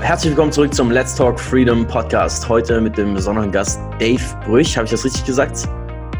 Herzlich 0.00 0.32
willkommen 0.32 0.52
zurück 0.52 0.74
zum 0.74 0.90
Let's 0.90 1.14
Talk 1.14 1.40
Freedom 1.40 1.86
Podcast. 1.86 2.46
Heute 2.48 2.80
mit 2.80 2.98
dem 2.98 3.14
besonderen 3.14 3.50
Gast 3.50 3.80
Dave 3.98 4.22
Brüch. 4.44 4.76
Habe 4.76 4.84
ich 4.84 4.90
das 4.90 5.04
richtig 5.04 5.24
gesagt? 5.24 5.66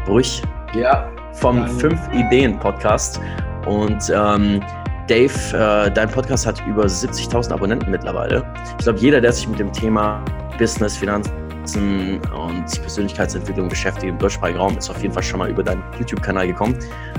Brüch? 0.05 0.41
Ja. 0.73 1.09
Vom 1.33 1.59
Nein. 1.59 1.69
Fünf 1.69 1.99
Ideen 2.11 2.59
Podcast. 2.59 3.21
Und 3.67 4.11
ähm, 4.13 4.61
Dave, 5.07 5.31
äh, 5.53 5.91
dein 5.91 6.09
Podcast 6.09 6.47
hat 6.47 6.61
über 6.67 6.85
70.000 6.85 7.53
Abonnenten 7.53 7.91
mittlerweile. 7.91 8.43
Ich 8.79 8.83
glaube, 8.83 8.99
jeder, 8.99 9.21
der 9.21 9.31
sich 9.31 9.47
mit 9.47 9.59
dem 9.59 9.71
Thema 9.71 10.25
Business, 10.57 10.97
Finanzen 10.97 12.19
und 12.35 12.81
Persönlichkeitsentwicklung 12.81 13.69
beschäftigt 13.69 14.05
im 14.05 14.17
deutschsprachigen 14.17 14.59
Raum, 14.59 14.77
ist 14.77 14.89
auf 14.89 15.01
jeden 15.01 15.13
Fall 15.13 15.23
schon 15.23 15.39
mal 15.39 15.49
über 15.51 15.63
deinen 15.63 15.83
YouTube-Kanal 15.99 16.47
gekommen. 16.47 16.77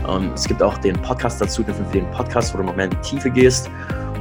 Ähm, 0.09 0.33
es 0.35 0.47
gibt 0.47 0.63
auch 0.63 0.77
den 0.79 1.01
Podcast 1.01 1.41
dazu, 1.41 1.63
den 1.63 1.75
Fünf 1.75 1.89
Ideen 1.91 2.11
Podcast, 2.11 2.53
wo 2.53 2.59
du 2.59 2.65
noch 2.65 2.75
mehr 2.77 2.87
in 2.87 2.91
die 2.91 3.01
Tiefe 3.09 3.31
gehst. 3.31 3.71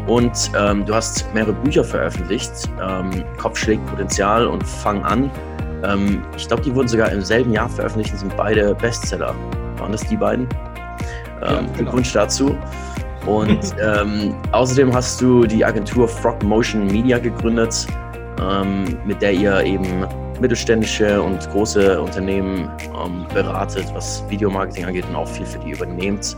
Und 0.08 0.52
ähm, 0.58 0.86
du 0.86 0.96
hast 0.96 1.26
mehrere 1.34 1.52
Bücher 1.52 1.84
veröffentlicht, 1.84 2.52
ähm, 2.82 3.26
Kopf 3.38 3.58
schlägt 3.58 3.86
Potenzial 3.88 4.48
und 4.48 4.66
Fang 4.66 5.04
an. 5.04 5.30
Ähm, 5.84 6.24
ich 6.38 6.48
glaube, 6.48 6.64
die 6.64 6.74
wurden 6.74 6.88
sogar 6.88 7.12
im 7.12 7.22
selben 7.22 7.52
Jahr 7.52 7.68
veröffentlicht 7.68 8.14
und 8.14 8.20
sind 8.20 8.38
beide 8.38 8.74
Bestseller. 8.76 9.36
Waren 9.78 9.92
das 9.92 10.08
die 10.08 10.16
beiden? 10.16 10.48
Ja, 11.42 11.60
ähm, 11.60 11.66
genau. 11.66 11.74
Glückwunsch 11.74 12.14
dazu. 12.14 12.58
Und 13.26 13.60
ähm, 13.84 14.34
außerdem 14.54 14.94
hast 14.94 15.20
du 15.20 15.46
die 15.46 15.64
Agentur 15.66 16.08
Frog 16.08 16.42
Motion 16.42 16.88
Media 16.88 17.20
gegründet, 17.20 17.86
ähm, 18.42 18.86
mit 19.06 19.22
der 19.22 19.34
ihr 19.34 19.62
eben 19.64 20.06
mittelständische 20.40 21.22
und 21.22 21.50
große 21.50 22.00
Unternehmen 22.00 22.70
beratet, 23.34 23.86
was 23.96 24.24
Videomarketing 24.30 24.86
angeht 24.86 25.06
und 25.10 25.16
auch 25.16 25.28
viel 25.28 25.48
für 25.48 25.58
die 25.58 25.72
übernehmt. 25.72 26.38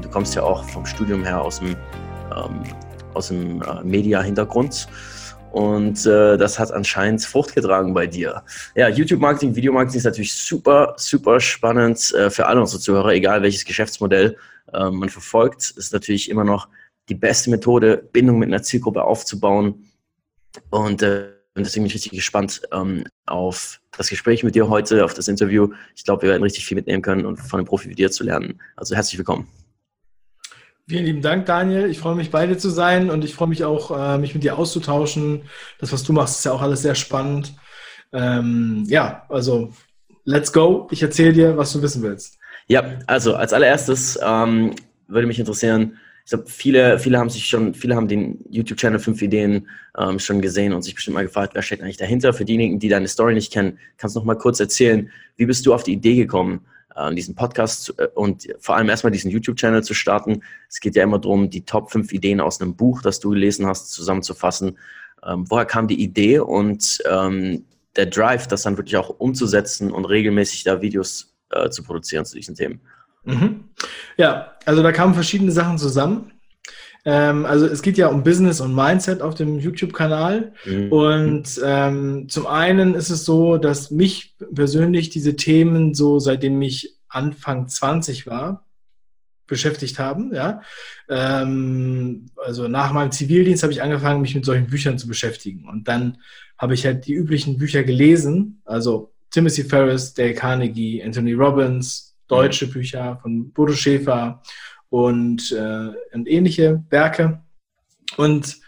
du 0.00 0.08
kommst 0.08 0.36
ja 0.36 0.44
auch 0.44 0.62
vom 0.62 0.86
Studium 0.86 1.24
her 1.24 1.42
aus 1.42 1.58
dem 1.58 1.74
aus 3.14 3.28
dem 3.28 3.62
äh, 3.62 3.82
Media-Hintergrund. 3.84 4.88
Und 5.54 6.04
äh, 6.04 6.36
das 6.36 6.58
hat 6.58 6.72
anscheinend 6.72 7.24
Frucht 7.24 7.54
getragen 7.54 7.94
bei 7.94 8.08
dir. 8.08 8.42
Ja, 8.74 8.88
YouTube-Marketing, 8.88 9.54
Videomarketing 9.54 9.98
ist 9.98 10.04
natürlich 10.04 10.34
super, 10.34 10.94
super 10.96 11.38
spannend 11.38 12.12
äh, 12.12 12.28
für 12.28 12.46
alle 12.46 12.60
unsere 12.60 12.80
Zuhörer, 12.80 13.12
egal 13.12 13.42
welches 13.42 13.64
Geschäftsmodell 13.64 14.36
äh, 14.72 14.90
man 14.90 15.08
verfolgt. 15.10 15.70
Ist 15.76 15.92
natürlich 15.92 16.28
immer 16.28 16.42
noch 16.42 16.68
die 17.08 17.14
beste 17.14 17.50
Methode, 17.50 18.08
Bindung 18.12 18.40
mit 18.40 18.48
einer 18.48 18.62
Zielgruppe 18.62 19.04
aufzubauen. 19.04 19.90
Und 20.70 21.02
äh, 21.02 21.28
deswegen 21.56 21.84
bin 21.84 21.88
ich 21.88 21.94
richtig 21.94 22.12
gespannt 22.12 22.62
ähm, 22.72 23.04
auf 23.26 23.80
das 23.96 24.08
Gespräch 24.08 24.42
mit 24.42 24.56
dir 24.56 24.68
heute, 24.68 25.04
auf 25.04 25.14
das 25.14 25.28
Interview. 25.28 25.72
Ich 25.94 26.04
glaube, 26.04 26.22
wir 26.22 26.30
werden 26.30 26.42
richtig 26.42 26.66
viel 26.66 26.74
mitnehmen 26.74 27.02
können 27.02 27.26
und 27.26 27.36
von 27.36 27.60
einem 27.60 27.66
Profi 27.66 27.88
wie 27.88 27.94
dir 27.94 28.10
zu 28.10 28.24
lernen. 28.24 28.60
Also 28.76 28.96
herzlich 28.96 29.18
willkommen. 29.18 29.63
Vielen 30.86 31.06
lieben 31.06 31.22
Dank, 31.22 31.46
Daniel. 31.46 31.86
Ich 31.86 31.98
freue 31.98 32.14
mich, 32.14 32.30
beide 32.30 32.58
zu 32.58 32.68
sein 32.68 33.08
und 33.08 33.24
ich 33.24 33.34
freue 33.34 33.48
mich 33.48 33.64
auch, 33.64 33.90
äh, 33.90 34.18
mich 34.18 34.34
mit 34.34 34.44
dir 34.44 34.58
auszutauschen. 34.58 35.44
Das, 35.78 35.92
was 35.92 36.02
du 36.02 36.12
machst, 36.12 36.38
ist 36.38 36.44
ja 36.44 36.52
auch 36.52 36.60
alles 36.60 36.82
sehr 36.82 36.94
spannend. 36.94 37.54
Ähm, 38.12 38.84
ja, 38.86 39.24
also 39.30 39.72
let's 40.24 40.52
go. 40.52 40.86
Ich 40.90 41.02
erzähle 41.02 41.32
dir, 41.32 41.56
was 41.56 41.72
du 41.72 41.80
wissen 41.80 42.02
willst. 42.02 42.38
Ja, 42.68 42.98
also 43.06 43.34
als 43.34 43.54
allererstes 43.54 44.18
ähm, 44.22 44.74
würde 45.08 45.26
mich 45.26 45.38
interessieren, 45.38 45.96
ich 46.24 46.30
glaube, 46.30 46.44
viele, 46.48 46.98
viele 46.98 47.18
haben 47.18 47.28
sich 47.28 47.46
schon, 47.46 47.74
viele 47.74 47.96
haben 47.96 48.08
den 48.08 48.44
YouTube-Channel 48.48 48.98
5 48.98 49.20
Ideen 49.22 49.68
ähm, 49.98 50.18
schon 50.18 50.40
gesehen 50.40 50.72
und 50.72 50.82
sich 50.82 50.94
bestimmt 50.94 51.14
mal 51.14 51.24
gefragt, 51.24 51.54
wer 51.54 51.62
steckt 51.62 51.82
eigentlich 51.82 51.98
dahinter? 51.98 52.32
Für 52.32 52.46
diejenigen, 52.46 52.78
die 52.78 52.88
deine 52.88 53.08
Story 53.08 53.34
nicht 53.34 53.52
kennen, 53.52 53.78
kannst 53.98 54.16
du 54.16 54.20
noch 54.20 54.26
mal 54.26 54.36
kurz 54.36 54.60
erzählen, 54.60 55.10
wie 55.36 55.44
bist 55.46 55.66
du 55.66 55.74
auf 55.74 55.82
die 55.82 55.92
Idee 55.92 56.16
gekommen, 56.16 56.64
diesen 57.14 57.34
Podcast 57.34 57.94
äh, 57.98 58.06
und 58.14 58.48
vor 58.58 58.76
allem 58.76 58.88
erstmal 58.88 59.10
diesen 59.10 59.30
YouTube-Channel 59.30 59.82
zu 59.82 59.94
starten. 59.94 60.42
Es 60.68 60.80
geht 60.80 60.96
ja 60.96 61.02
immer 61.02 61.18
darum, 61.18 61.50
die 61.50 61.64
Top 61.64 61.90
5 61.90 62.12
Ideen 62.12 62.40
aus 62.40 62.60
einem 62.60 62.76
Buch, 62.76 63.02
das 63.02 63.20
du 63.20 63.30
gelesen 63.30 63.66
hast, 63.66 63.92
zusammenzufassen. 63.92 64.78
Ähm, 65.24 65.44
woher 65.48 65.66
kam 65.66 65.88
die 65.88 66.02
Idee 66.02 66.38
und 66.38 67.02
ähm, 67.10 67.64
der 67.96 68.06
Drive, 68.06 68.46
das 68.46 68.62
dann 68.62 68.76
wirklich 68.76 68.96
auch 68.96 69.08
umzusetzen 69.08 69.90
und 69.90 70.04
regelmäßig 70.04 70.64
da 70.64 70.82
Videos 70.82 71.34
äh, 71.50 71.70
zu 71.70 71.82
produzieren 71.82 72.24
zu 72.24 72.36
diesen 72.36 72.54
Themen? 72.54 72.80
Mhm. 73.24 73.64
Ja, 74.16 74.52
also 74.64 74.82
da 74.82 74.92
kamen 74.92 75.14
verschiedene 75.14 75.52
Sachen 75.52 75.78
zusammen. 75.78 76.32
Ähm, 77.04 77.44
also 77.44 77.66
es 77.66 77.82
geht 77.82 77.98
ja 77.98 78.08
um 78.08 78.22
Business 78.22 78.60
und 78.60 78.74
Mindset 78.74 79.20
auf 79.20 79.34
dem 79.34 79.58
YouTube-Kanal. 79.58 80.52
Mhm. 80.64 80.92
Und 80.92 81.60
ähm, 81.64 82.28
zum 82.28 82.46
einen 82.46 82.94
ist 82.94 83.10
es 83.10 83.24
so, 83.24 83.58
dass 83.58 83.90
mich 83.90 84.36
persönlich 84.54 85.10
diese 85.10 85.36
Themen 85.36 85.94
so, 85.94 86.18
seitdem 86.18 86.60
ich 86.62 86.96
Anfang 87.08 87.68
20 87.68 88.26
war, 88.26 88.64
beschäftigt 89.46 89.98
haben. 89.98 90.34
Ja? 90.34 90.62
Ähm, 91.08 92.26
also 92.36 92.68
nach 92.68 92.92
meinem 92.92 93.12
Zivildienst 93.12 93.62
habe 93.62 93.72
ich 93.72 93.82
angefangen, 93.82 94.22
mich 94.22 94.34
mit 94.34 94.44
solchen 94.44 94.66
Büchern 94.66 94.98
zu 94.98 95.06
beschäftigen. 95.06 95.68
Und 95.68 95.88
dann 95.88 96.18
habe 96.56 96.74
ich 96.74 96.86
halt 96.86 97.06
die 97.06 97.14
üblichen 97.14 97.58
Bücher 97.58 97.82
gelesen, 97.82 98.62
also 98.64 99.12
Timothy 99.30 99.64
Ferris, 99.64 100.14
Dale 100.14 100.34
Carnegie, 100.34 101.02
Anthony 101.02 101.32
Robbins, 101.32 102.14
deutsche 102.28 102.68
Bücher 102.68 103.18
von 103.20 103.50
Bodo 103.52 103.72
Schäfer 103.72 104.40
und, 104.94 105.50
äh, 105.50 105.90
und 106.14 106.28
ähnliche 106.28 106.84
Werke. 106.88 107.40
Und 108.16 108.58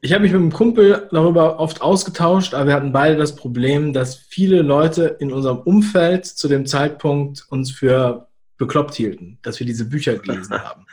ich 0.00 0.12
habe 0.12 0.22
mich 0.22 0.32
mit 0.32 0.40
einem 0.40 0.52
Kumpel 0.52 1.06
darüber 1.12 1.60
oft 1.60 1.80
ausgetauscht, 1.80 2.54
aber 2.54 2.66
wir 2.66 2.74
hatten 2.74 2.90
beide 2.90 3.16
das 3.16 3.36
Problem, 3.36 3.92
dass 3.92 4.16
viele 4.16 4.62
Leute 4.62 5.16
in 5.20 5.32
unserem 5.32 5.58
Umfeld 5.58 6.26
zu 6.26 6.48
dem 6.48 6.66
Zeitpunkt 6.66 7.46
uns 7.50 7.70
für 7.70 8.26
bekloppt 8.56 8.96
hielten, 8.96 9.38
dass 9.42 9.60
wir 9.60 9.66
diese 9.66 9.84
Bücher 9.84 10.16
gelesen 10.16 10.58
haben. 10.64 10.86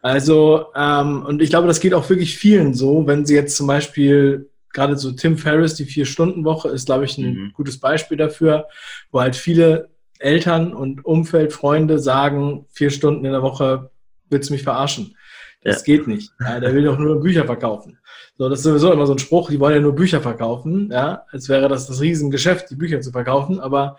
Also, 0.00 0.68
ähm, 0.74 1.22
und 1.26 1.42
ich 1.42 1.50
glaube, 1.50 1.66
das 1.66 1.80
geht 1.80 1.92
auch 1.92 2.08
wirklich 2.08 2.38
vielen 2.38 2.72
so, 2.72 3.06
wenn 3.06 3.26
sie 3.26 3.34
jetzt 3.34 3.54
zum 3.54 3.66
Beispiel 3.66 4.48
gerade 4.72 4.96
so 4.96 5.12
Tim 5.12 5.36
Ferriss, 5.36 5.74
die 5.74 5.84
Vier-Stunden-Woche, 5.84 6.70
ist, 6.70 6.86
glaube 6.86 7.04
ich, 7.04 7.18
ein 7.18 7.34
mhm. 7.34 7.52
gutes 7.52 7.78
Beispiel 7.78 8.16
dafür, 8.16 8.66
wo 9.10 9.20
halt 9.20 9.36
viele 9.36 9.93
Eltern 10.18 10.72
und 10.72 11.04
Umfeld, 11.04 11.52
Freunde 11.52 11.98
sagen, 11.98 12.66
vier 12.70 12.90
Stunden 12.90 13.24
in 13.24 13.32
der 13.32 13.42
Woche 13.42 13.90
willst 14.30 14.50
du 14.50 14.54
mich 14.54 14.62
verarschen. 14.62 15.16
Das 15.62 15.86
ja. 15.86 15.96
geht 15.96 16.06
nicht. 16.06 16.30
Ja, 16.40 16.60
der 16.60 16.74
will 16.74 16.84
doch 16.84 16.98
nur 16.98 17.20
Bücher 17.20 17.44
verkaufen. 17.46 17.98
So, 18.36 18.48
das 18.48 18.60
ist 18.60 18.64
sowieso 18.64 18.92
immer 18.92 19.06
so 19.06 19.14
ein 19.14 19.18
Spruch, 19.18 19.50
die 19.50 19.60
wollen 19.60 19.76
ja 19.76 19.80
nur 19.80 19.94
Bücher 19.94 20.20
verkaufen, 20.20 20.90
ja, 20.92 21.24
als 21.30 21.48
wäre 21.48 21.68
das 21.68 21.86
das 21.86 22.00
Riesengeschäft, 22.00 22.68
die 22.70 22.76
Bücher 22.76 23.00
zu 23.00 23.12
verkaufen, 23.12 23.60
aber 23.60 23.96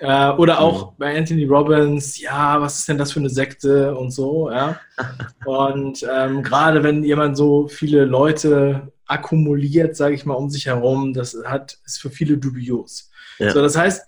äh, 0.00 0.30
oder 0.32 0.60
auch 0.60 0.92
mhm. 0.92 0.94
bei 0.98 1.16
Anthony 1.16 1.44
Robbins, 1.44 2.18
ja, 2.20 2.60
was 2.60 2.78
ist 2.78 2.88
denn 2.88 2.98
das 2.98 3.12
für 3.12 3.20
eine 3.20 3.30
Sekte 3.30 3.94
und 3.94 4.10
so, 4.10 4.50
ja. 4.50 4.80
Und 5.44 6.04
ähm, 6.10 6.42
gerade 6.42 6.82
wenn 6.82 7.04
jemand 7.04 7.36
so 7.36 7.68
viele 7.68 8.04
Leute 8.04 8.92
akkumuliert, 9.06 9.94
sage 9.94 10.14
ich 10.14 10.26
mal, 10.26 10.34
um 10.34 10.50
sich 10.50 10.66
herum, 10.66 11.12
das 11.12 11.36
hat, 11.44 11.78
ist 11.84 12.00
für 12.00 12.10
viele 12.10 12.38
dubios. 12.38 13.10
Ja. 13.38 13.52
So, 13.52 13.62
das 13.62 13.76
heißt, 13.76 14.06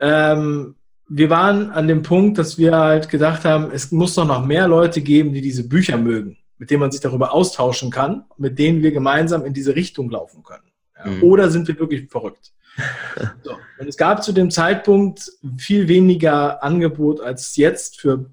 ähm, 0.00 0.76
wir 1.12 1.28
waren 1.28 1.70
an 1.70 1.88
dem 1.88 2.02
Punkt, 2.02 2.38
dass 2.38 2.56
wir 2.56 2.76
halt 2.76 3.08
gedacht 3.08 3.44
haben, 3.44 3.72
es 3.72 3.90
muss 3.90 4.14
doch 4.14 4.24
noch 4.24 4.46
mehr 4.46 4.68
Leute 4.68 5.00
geben, 5.00 5.32
die 5.32 5.40
diese 5.40 5.66
Bücher 5.66 5.98
mögen, 5.98 6.38
mit 6.56 6.70
denen 6.70 6.80
man 6.80 6.92
sich 6.92 7.00
darüber 7.00 7.34
austauschen 7.34 7.90
kann, 7.90 8.24
mit 8.38 8.60
denen 8.60 8.80
wir 8.80 8.92
gemeinsam 8.92 9.44
in 9.44 9.52
diese 9.52 9.74
Richtung 9.74 10.08
laufen 10.08 10.44
können. 10.44 10.70
Ja, 10.96 11.10
mhm. 11.10 11.22
Oder 11.24 11.50
sind 11.50 11.66
wir 11.66 11.76
wirklich 11.80 12.08
verrückt? 12.08 12.52
so. 13.42 13.56
Und 13.80 13.88
es 13.88 13.96
gab 13.96 14.22
zu 14.22 14.32
dem 14.32 14.52
Zeitpunkt 14.52 15.32
viel 15.58 15.88
weniger 15.88 16.62
Angebot 16.62 17.20
als 17.20 17.56
jetzt 17.56 18.00
für 18.00 18.26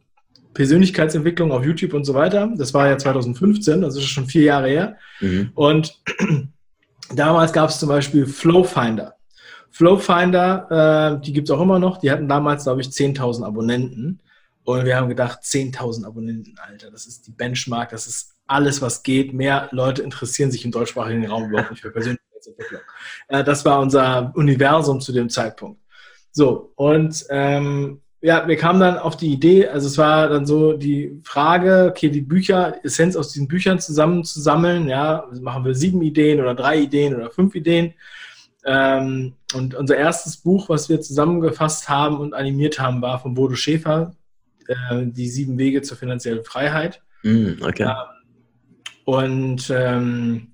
Persönlichkeitsentwicklung 0.53 1.51
auf 1.51 1.65
YouTube 1.65 1.93
und 1.93 2.05
so 2.05 2.13
weiter. 2.13 2.51
Das 2.57 2.75
war 2.75 2.87
ja 2.87 2.97
2015, 2.99 3.83
also 3.83 3.99
schon 4.01 4.27
vier 4.27 4.43
Jahre 4.43 4.69
her. 4.69 4.97
Mhm. 5.19 5.49
Und 5.55 5.99
damals 7.15 7.53
gab 7.53 7.71
es 7.71 7.79
zum 7.79 7.89
Beispiel 7.89 8.27
Flowfinder. 8.27 9.16
Flowfinder, 9.77 11.19
äh, 11.19 11.23
die 11.23 11.33
gibt 11.33 11.49
es 11.49 11.55
auch 11.55 11.61
immer 11.61 11.77
noch. 11.77 11.99
Die 11.99 12.09
hatten 12.09 12.27
damals, 12.27 12.63
glaube 12.63 12.81
ich, 12.81 12.87
10.000 12.87 13.45
Abonnenten. 13.45 14.19
Und 14.63 14.85
wir 14.85 14.97
haben 14.97 15.07
gedacht, 15.07 15.41
10.000 15.43 16.03
Abonnenten, 16.03 16.55
Alter, 16.57 16.89
das 16.89 17.05
ist 17.05 17.27
die 17.27 17.31
Benchmark, 17.31 17.89
das 17.91 18.07
ist 18.07 18.33
alles, 18.47 18.81
was 18.81 19.03
geht. 19.03 19.33
Mehr 19.33 19.69
Leute 19.71 20.01
interessieren 20.01 20.49
sich 20.49 20.65
im 20.65 20.71
deutschsprachigen 20.71 21.27
Raum 21.27 21.49
überhaupt 21.49 21.69
nicht 21.69 21.81
für 21.81 21.91
Persönlichkeitsentwicklung. 21.91 22.81
Äh, 23.29 23.43
das 23.43 23.65
war 23.65 23.79
unser 23.79 24.31
Universum 24.35 24.99
zu 24.99 25.11
dem 25.11 25.29
Zeitpunkt. 25.29 25.79
So, 26.31 26.71
und 26.75 27.25
ähm, 27.29 28.01
ja, 28.21 28.47
wir 28.47 28.55
kamen 28.55 28.79
dann 28.79 28.97
auf 28.97 29.15
die 29.15 29.31
Idee, 29.31 29.67
also 29.67 29.87
es 29.87 29.97
war 29.97 30.29
dann 30.29 30.45
so 30.45 30.73
die 30.73 31.19
Frage, 31.23 31.89
okay, 31.91 32.09
die 32.09 32.21
Bücher, 32.21 32.83
Essenz 32.83 33.15
aus 33.15 33.33
diesen 33.33 33.47
Büchern 33.47 33.79
zusammenzusammeln, 33.79 34.87
ja, 34.87 35.27
machen 35.41 35.65
wir 35.65 35.75
sieben 35.75 36.01
Ideen 36.01 36.39
oder 36.39 36.55
drei 36.55 36.79
Ideen 36.79 37.15
oder 37.15 37.29
fünf 37.29 37.53
Ideen. 37.53 37.93
Ähm, 38.69 39.33
und 39.53 39.75
unser 39.75 39.95
erstes 39.95 40.37
Buch, 40.37 40.67
was 40.67 40.89
wir 40.89 40.99
zusammengefasst 40.99 41.87
haben 41.87 42.19
und 42.19 42.33
animiert 42.33 42.79
haben, 42.79 43.01
war 43.01 43.17
von 43.17 43.33
Bodo 43.33 43.55
Schäfer, 43.55 44.13
äh, 44.67 45.05
Die 45.05 45.29
sieben 45.29 45.57
Wege 45.57 45.81
zur 45.81 45.95
finanziellen 45.95 46.43
Freiheit. 46.43 47.01
Mm, 47.23 47.61
okay. 47.61 47.83
Ähm, 47.83 47.95
und 49.05 49.69
ähm, 49.69 50.51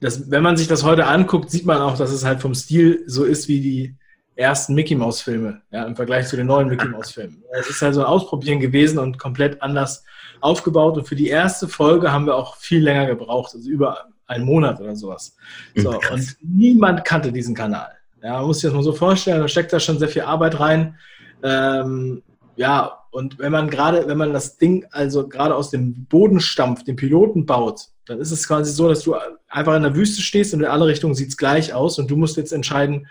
das, 0.00 0.30
wenn 0.30 0.42
man 0.42 0.58
sich 0.58 0.68
das 0.68 0.84
heute 0.84 1.06
anguckt, 1.06 1.50
sieht 1.50 1.64
man 1.64 1.78
auch, 1.78 1.96
dass 1.96 2.10
es 2.10 2.22
halt 2.22 2.42
vom 2.42 2.54
Stil 2.54 3.02
so 3.06 3.24
ist 3.24 3.48
wie 3.48 3.62
die 3.62 3.96
ersten 4.36 4.74
Mickey 4.74 4.94
Mouse 4.94 5.22
Filme, 5.22 5.62
ja, 5.70 5.84
im 5.86 5.96
Vergleich 5.96 6.26
zu 6.26 6.36
den 6.36 6.46
neuen 6.46 6.68
Mickey 6.68 6.86
Mouse 6.88 7.12
Filmen. 7.12 7.42
Es 7.52 7.70
ist 7.70 7.80
halt 7.80 7.94
so 7.94 8.00
ein 8.00 8.06
Ausprobieren 8.06 8.60
gewesen 8.60 8.98
und 8.98 9.18
komplett 9.18 9.62
anders 9.62 10.04
aufgebaut. 10.42 10.98
Und 10.98 11.08
für 11.08 11.16
die 11.16 11.28
erste 11.28 11.66
Folge 11.66 12.12
haben 12.12 12.26
wir 12.26 12.36
auch 12.36 12.56
viel 12.56 12.82
länger 12.82 13.06
gebraucht, 13.06 13.54
also 13.54 13.70
über 13.70 14.08
einen 14.26 14.44
Monat 14.44 14.80
oder 14.80 14.96
sowas. 14.96 15.36
So, 15.74 16.00
und 16.12 16.36
niemand 16.42 17.04
kannte 17.04 17.32
diesen 17.32 17.54
Kanal. 17.54 17.92
Ja, 18.22 18.38
man 18.38 18.46
muss 18.46 18.60
sich 18.60 18.68
das 18.68 18.74
mal 18.74 18.82
so 18.82 18.92
vorstellen, 18.92 19.40
da 19.40 19.48
steckt 19.48 19.72
da 19.72 19.78
schon 19.78 19.98
sehr 19.98 20.08
viel 20.08 20.22
Arbeit 20.22 20.58
rein. 20.58 20.96
Ähm, 21.42 22.22
ja, 22.56 23.00
und 23.10 23.38
wenn 23.38 23.52
man 23.52 23.68
gerade, 23.68 24.08
wenn 24.08 24.18
man 24.18 24.32
das 24.32 24.56
Ding 24.56 24.86
also 24.90 25.28
gerade 25.28 25.54
aus 25.54 25.70
dem 25.70 26.06
Boden 26.06 26.40
stampft, 26.40 26.88
den 26.88 26.96
Piloten 26.96 27.46
baut, 27.46 27.88
dann 28.06 28.18
ist 28.18 28.30
es 28.30 28.46
quasi 28.46 28.72
so, 28.72 28.88
dass 28.88 29.02
du 29.02 29.14
einfach 29.48 29.76
in 29.76 29.82
der 29.82 29.94
Wüste 29.94 30.22
stehst 30.22 30.52
und 30.54 30.60
in 30.60 30.66
alle 30.66 30.86
Richtungen 30.86 31.14
sieht 31.14 31.28
es 31.28 31.36
gleich 31.36 31.72
aus 31.74 31.98
und 31.98 32.10
du 32.10 32.16
musst 32.16 32.36
jetzt 32.36 32.52
entscheiden, 32.52 33.06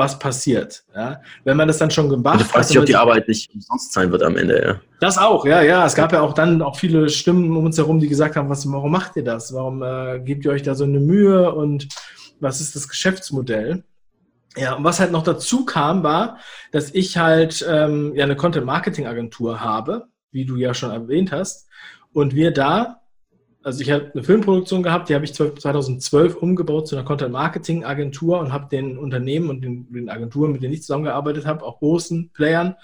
was 0.00 0.18
passiert. 0.18 0.82
Ja? 0.94 1.20
Wenn 1.44 1.56
man 1.56 1.68
das 1.68 1.78
dann 1.78 1.90
schon 1.90 2.08
gemacht 2.08 2.40
hat. 2.40 2.40
Du 2.40 2.44
fragst 2.46 2.70
dich, 2.70 2.78
ob 2.78 2.86
die 2.86 2.96
Arbeit 2.96 3.28
nicht 3.28 3.54
umsonst 3.54 3.92
sein 3.92 4.10
wird 4.10 4.22
am 4.22 4.36
Ende, 4.36 4.60
ja. 4.60 4.80
Das 4.98 5.18
auch, 5.18 5.46
ja, 5.46 5.62
ja. 5.62 5.86
Es 5.86 5.94
gab 5.94 6.12
ja 6.12 6.22
auch 6.22 6.32
dann 6.32 6.62
auch 6.62 6.76
viele 6.76 7.08
Stimmen 7.08 7.56
um 7.56 7.66
uns 7.66 7.78
herum, 7.78 8.00
die 8.00 8.08
gesagt 8.08 8.34
haben, 8.34 8.48
was, 8.48 8.70
warum 8.70 8.90
macht 8.90 9.14
ihr 9.16 9.24
das? 9.24 9.54
Warum 9.54 9.82
äh, 9.82 10.18
gebt 10.20 10.44
ihr 10.44 10.50
euch 10.50 10.62
da 10.62 10.74
so 10.74 10.84
eine 10.84 10.98
Mühe 10.98 11.52
und 11.54 11.86
was 12.40 12.60
ist 12.60 12.74
das 12.74 12.88
Geschäftsmodell? 12.88 13.84
Ja, 14.56 14.74
und 14.74 14.82
was 14.82 14.98
halt 14.98 15.12
noch 15.12 15.22
dazu 15.22 15.64
kam, 15.64 16.02
war, 16.02 16.38
dass 16.72 16.92
ich 16.92 17.16
halt 17.18 17.64
ähm, 17.68 18.12
ja 18.16 18.24
eine 18.24 18.34
Content-Marketing-Agentur 18.34 19.60
habe, 19.60 20.06
wie 20.32 20.44
du 20.44 20.56
ja 20.56 20.74
schon 20.74 20.90
erwähnt 20.90 21.30
hast, 21.30 21.68
und 22.12 22.34
wir 22.34 22.50
da 22.50 22.99
also 23.62 23.82
ich 23.82 23.90
habe 23.90 24.10
eine 24.14 24.22
Filmproduktion 24.22 24.82
gehabt, 24.82 25.08
die 25.08 25.14
habe 25.14 25.24
ich 25.24 25.34
2012 25.34 26.36
umgebaut 26.36 26.88
zu 26.88 26.96
einer 26.96 27.04
Content-Marketing-Agentur 27.04 28.38
und 28.38 28.52
habe 28.52 28.68
den 28.70 28.96
Unternehmen 28.96 29.50
und 29.50 29.62
den, 29.62 29.92
den, 29.92 30.08
Agenturen, 30.08 30.52
mit 30.52 30.62
denen 30.62 30.72
ich 30.72 30.82
zusammengearbeitet 30.82 31.46
habe, 31.46 31.64
auch 31.64 31.78
großen 31.78 32.30
Playern, 32.32 32.76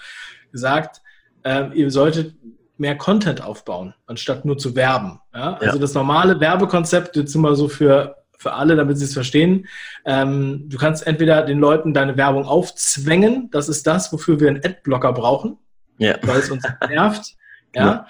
gesagt, 0.52 1.00
äh, 1.44 1.69
ihr 1.75 1.90
solltet 1.90 2.34
mehr 2.78 2.96
Content 2.96 3.43
aufbauen, 3.43 3.94
anstatt 4.06 4.44
nur 4.44 4.58
zu 4.58 4.76
werben. 4.76 5.19
Ja? 5.34 5.55
Also 5.55 5.76
ja. 5.76 5.81
das 5.81 5.94
normale 5.94 6.40
Werbekonzept, 6.40 7.17
jetzt 7.17 7.34
immer 7.34 7.55
so 7.55 7.69
für, 7.69 8.17
für 8.37 8.52
alle, 8.52 8.76
damit 8.76 8.99
sie 8.99 9.05
es 9.05 9.14
verstehen, 9.14 9.67
ähm, 10.05 10.64
du 10.69 10.76
kannst 10.76 11.06
entweder 11.06 11.43
den 11.43 11.58
Leuten 11.58 11.94
deine 11.94 12.19
Werbung 12.19 12.44
aufzwängen, 12.44 13.49
das 13.50 13.70
ist 13.70 13.87
das, 13.87 14.12
wofür 14.12 14.40
wir 14.40 14.49
einen 14.49 14.62
Adblocker 14.62 15.14
brauchen, 15.14 15.56
ja. 15.96 16.17
weil 16.22 16.38
es 16.38 16.50
uns 16.50 16.64
nervt. 16.88 17.34
ja. 17.75 18.06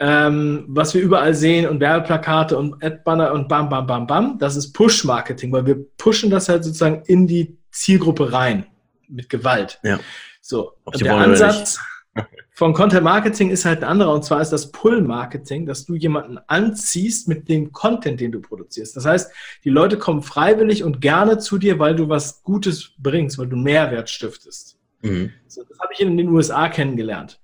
Ähm, 0.00 0.64
was 0.68 0.94
wir 0.94 1.02
überall 1.02 1.34
sehen 1.34 1.68
und 1.68 1.80
Werbeplakate 1.80 2.56
und 2.56 2.82
Adbanner 2.82 3.32
und 3.32 3.48
bam, 3.48 3.68
bam, 3.68 3.86
bam, 3.86 4.06
bam, 4.06 4.38
das 4.38 4.56
ist 4.56 4.72
Push-Marketing, 4.72 5.52
weil 5.52 5.66
wir 5.66 5.76
pushen 5.96 6.30
das 6.30 6.48
halt 6.48 6.64
sozusagen 6.64 7.02
in 7.06 7.26
die 7.26 7.56
Zielgruppe 7.70 8.32
rein 8.32 8.66
mit 9.08 9.28
Gewalt. 9.28 9.78
Ja. 9.82 10.00
So, 10.40 10.72
und 10.84 11.00
der 11.00 11.14
Ansatz 11.16 11.78
von 12.52 12.72
Content 12.72 13.02
Marketing 13.02 13.50
ist 13.50 13.64
halt 13.64 13.78
ein 13.82 13.88
anderer 13.88 14.12
und 14.14 14.24
zwar 14.24 14.40
ist 14.40 14.50
das 14.50 14.70
Pull-Marketing, 14.70 15.66
dass 15.66 15.84
du 15.84 15.94
jemanden 15.94 16.38
anziehst 16.46 17.28
mit 17.28 17.48
dem 17.48 17.72
Content, 17.72 18.20
den 18.20 18.32
du 18.32 18.40
produzierst. 18.40 18.96
Das 18.96 19.06
heißt, 19.06 19.32
die 19.64 19.70
Leute 19.70 19.98
kommen 19.98 20.22
freiwillig 20.22 20.84
und 20.84 21.00
gerne 21.00 21.38
zu 21.38 21.58
dir, 21.58 21.78
weil 21.78 21.96
du 21.96 22.08
was 22.08 22.42
Gutes 22.42 22.92
bringst, 22.98 23.38
weil 23.38 23.48
du 23.48 23.56
Mehrwert 23.56 24.10
stiftest. 24.10 24.78
Mhm. 25.02 25.32
So, 25.46 25.62
das 25.68 25.78
habe 25.78 25.92
ich 25.92 26.00
in 26.00 26.16
den 26.16 26.28
USA 26.28 26.68
kennengelernt. 26.68 27.40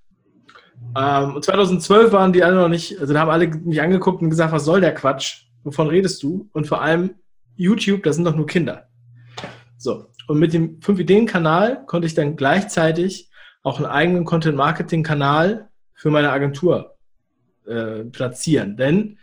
Ähm, 0.96 1.36
und 1.36 1.44
2012 1.44 2.12
waren 2.12 2.32
die 2.32 2.42
alle 2.42 2.56
noch 2.56 2.68
nicht, 2.68 2.98
also 3.00 3.12
da 3.12 3.20
haben 3.20 3.30
alle 3.30 3.48
mich 3.48 3.80
angeguckt 3.80 4.22
und 4.22 4.30
gesagt, 4.30 4.52
was 4.52 4.64
soll 4.64 4.80
der 4.80 4.94
Quatsch? 4.94 5.44
Wovon 5.62 5.88
redest 5.88 6.22
du? 6.22 6.48
Und 6.52 6.66
vor 6.66 6.82
allem 6.82 7.14
YouTube, 7.56 8.02
das 8.02 8.16
sind 8.16 8.24
doch 8.24 8.34
nur 8.34 8.46
Kinder. 8.46 8.88
So. 9.76 10.06
Und 10.26 10.38
mit 10.38 10.52
dem 10.52 10.80
5-Ideen-Kanal 10.80 11.84
konnte 11.86 12.06
ich 12.06 12.14
dann 12.14 12.36
gleichzeitig 12.36 13.30
auch 13.62 13.78
einen 13.78 13.86
eigenen 13.86 14.24
Content-Marketing-Kanal 14.24 15.68
für 15.94 16.10
meine 16.10 16.30
Agentur 16.30 16.96
äh, 17.66 18.04
platzieren. 18.04 18.76
Denn 18.76 19.18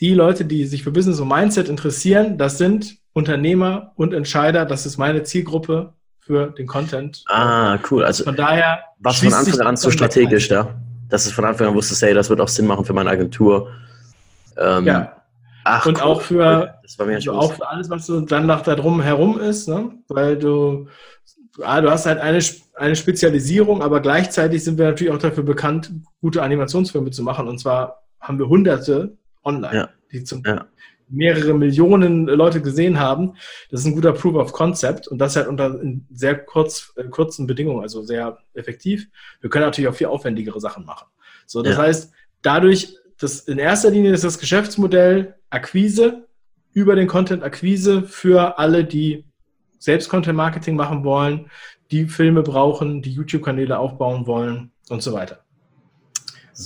die 0.00 0.14
Leute, 0.14 0.44
die 0.44 0.64
sich 0.64 0.82
für 0.82 0.90
Business 0.90 1.20
und 1.20 1.28
Mindset 1.28 1.68
interessieren, 1.68 2.38
das 2.38 2.58
sind 2.58 2.98
Unternehmer 3.12 3.92
und 3.96 4.14
Entscheider. 4.14 4.64
Das 4.64 4.86
ist 4.86 4.98
meine 4.98 5.22
Zielgruppe 5.22 5.94
für 6.26 6.48
den 6.48 6.66
Content. 6.66 7.22
Ah, 7.28 7.78
cool. 7.90 8.04
Also 8.04 8.24
von 8.24 8.34
daher 8.34 8.80
was 8.98 9.20
von 9.20 9.32
Anfang 9.32 9.60
an 9.60 9.76
so 9.76 9.90
strategisch 9.90 10.48
da, 10.48 10.74
dass 11.08 11.26
es 11.26 11.32
von 11.32 11.44
Anfang 11.44 11.68
an 11.68 11.74
wusste, 11.74 11.94
hey, 12.04 12.14
das 12.14 12.28
wird 12.28 12.40
auch 12.40 12.48
Sinn 12.48 12.66
machen 12.66 12.84
für 12.84 12.92
meine 12.92 13.10
Agentur. 13.10 13.70
Ähm, 14.56 14.86
ja. 14.86 15.22
Ach, 15.64 15.86
und 15.86 15.98
cool. 15.98 16.02
auch 16.02 16.20
für, 16.20 16.74
also 16.98 17.32
auch 17.32 17.52
für 17.52 17.68
alles, 17.68 17.90
was 17.90 18.06
so 18.06 18.20
dann 18.20 18.46
noch 18.46 18.62
da 18.62 18.74
drum 18.74 19.00
herum 19.00 19.38
ist, 19.38 19.68
ne? 19.68 19.92
weil 20.08 20.36
du, 20.36 20.88
ah, 21.62 21.80
du 21.80 21.90
hast 21.90 22.06
halt 22.06 22.20
eine, 22.20 22.40
eine 22.74 22.96
Spezialisierung, 22.96 23.82
aber 23.82 24.00
gleichzeitig 24.00 24.64
sind 24.64 24.78
wir 24.78 24.86
natürlich 24.86 25.12
auch 25.12 25.18
dafür 25.18 25.44
bekannt, 25.44 25.92
gute 26.20 26.42
Animationsfilme 26.42 27.10
zu 27.10 27.22
machen. 27.22 27.48
Und 27.48 27.58
zwar 27.58 28.02
haben 28.20 28.38
wir 28.38 28.48
hunderte 28.48 29.16
online, 29.44 29.76
ja. 29.76 29.88
die 30.12 30.24
zum 30.24 30.42
ja 30.44 30.66
mehrere 31.08 31.54
Millionen 31.54 32.26
Leute 32.26 32.60
gesehen 32.60 32.98
haben. 32.98 33.34
Das 33.70 33.80
ist 33.80 33.86
ein 33.86 33.94
guter 33.94 34.12
Proof 34.12 34.34
of 34.34 34.52
Concept 34.52 35.08
und 35.08 35.18
das 35.18 35.36
halt 35.36 35.46
unter 35.46 35.80
sehr 36.12 36.36
kurz, 36.36 36.92
äh, 36.96 37.04
kurzen 37.04 37.46
Bedingungen, 37.46 37.82
also 37.82 38.02
sehr 38.02 38.38
effektiv. 38.54 39.08
Wir 39.40 39.50
können 39.50 39.64
natürlich 39.64 39.88
auch 39.88 39.94
viel 39.94 40.08
aufwendigere 40.08 40.60
Sachen 40.60 40.84
machen. 40.84 41.06
So, 41.46 41.62
das 41.62 41.76
ja. 41.76 41.82
heißt, 41.82 42.12
dadurch, 42.42 42.96
dass 43.18 43.40
in 43.40 43.58
erster 43.58 43.90
Linie 43.90 44.12
ist 44.12 44.24
das 44.24 44.38
Geschäftsmodell 44.38 45.34
Akquise 45.50 46.26
über 46.72 46.96
den 46.96 47.06
Content 47.06 47.42
Akquise 47.42 48.02
für 48.02 48.58
alle, 48.58 48.84
die 48.84 49.24
selbst 49.78 50.08
Content 50.08 50.36
Marketing 50.36 50.76
machen 50.76 51.04
wollen, 51.04 51.50
die 51.90 52.06
Filme 52.06 52.42
brauchen, 52.42 53.00
die 53.02 53.12
YouTube-Kanäle 53.12 53.78
aufbauen 53.78 54.26
wollen 54.26 54.72
und 54.88 55.02
so 55.02 55.12
weiter. 55.12 55.45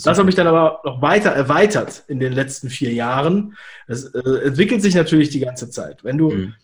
Das 0.04 0.18
habe 0.18 0.28
ich 0.28 0.36
dann 0.36 0.46
aber 0.46 0.80
noch 0.84 1.02
weiter 1.02 1.30
erweitert 1.30 2.04
in 2.06 2.20
den 2.20 2.32
letzten 2.32 2.70
vier 2.70 2.92
Jahren. 2.92 3.56
Es 3.88 4.04
äh, 4.04 4.46
entwickelt 4.46 4.82
sich 4.82 4.94
natürlich 4.94 5.30
die 5.30 5.40
ganze 5.40 5.68
Zeit. 5.68 6.04
Wenn 6.04 6.16
du, 6.16 6.30
mhm. 6.30 6.54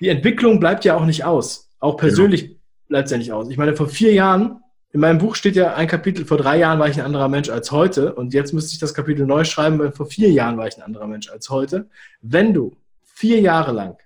die 0.00 0.08
Entwicklung 0.08 0.58
bleibt 0.58 0.84
ja 0.84 0.96
auch 0.96 1.04
nicht 1.04 1.24
aus. 1.24 1.70
Auch 1.80 1.98
persönlich 1.98 2.42
genau. 2.42 2.60
bleibt 2.88 3.06
es 3.06 3.12
ja 3.12 3.18
nicht 3.18 3.32
aus. 3.32 3.50
Ich 3.50 3.58
meine, 3.58 3.76
vor 3.76 3.88
vier 3.88 4.12
Jahren, 4.14 4.60
in 4.92 5.00
meinem 5.00 5.18
Buch 5.18 5.34
steht 5.34 5.56
ja 5.56 5.74
ein 5.74 5.86
Kapitel, 5.86 6.24
vor 6.24 6.38
drei 6.38 6.58
Jahren 6.58 6.78
war 6.78 6.88
ich 6.88 6.96
ein 6.96 7.04
anderer 7.04 7.28
Mensch 7.28 7.50
als 7.50 7.70
heute 7.70 8.14
und 8.14 8.32
jetzt 8.32 8.54
müsste 8.54 8.72
ich 8.72 8.78
das 8.78 8.94
Kapitel 8.94 9.26
neu 9.26 9.44
schreiben, 9.44 9.78
weil 9.78 9.92
vor 9.92 10.06
vier 10.06 10.30
Jahren 10.30 10.56
war 10.56 10.66
ich 10.66 10.76
ein 10.76 10.82
anderer 10.82 11.06
Mensch 11.06 11.28
als 11.28 11.50
heute. 11.50 11.90
Wenn 12.22 12.54
du 12.54 12.76
vier 13.02 13.40
Jahre 13.40 13.72
lang 13.72 13.98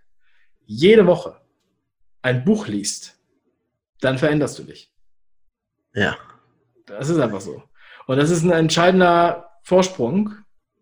jede 0.67 1.07
Woche 1.07 1.37
ein 2.23 2.45
Buch 2.45 2.67
liest, 2.67 3.17
dann 4.01 4.19
veränderst 4.19 4.59
du 4.59 4.65
dich. 4.65 4.93
Ja. 5.95 6.17
Das 6.87 7.09
ist 7.09 7.19
einfach 7.19 7.41
so. 7.41 7.63
Und 8.11 8.17
das 8.17 8.31
ist 8.31 8.43
ein 8.43 8.51
entscheidender 8.51 9.51
Vorsprung. 9.63 10.35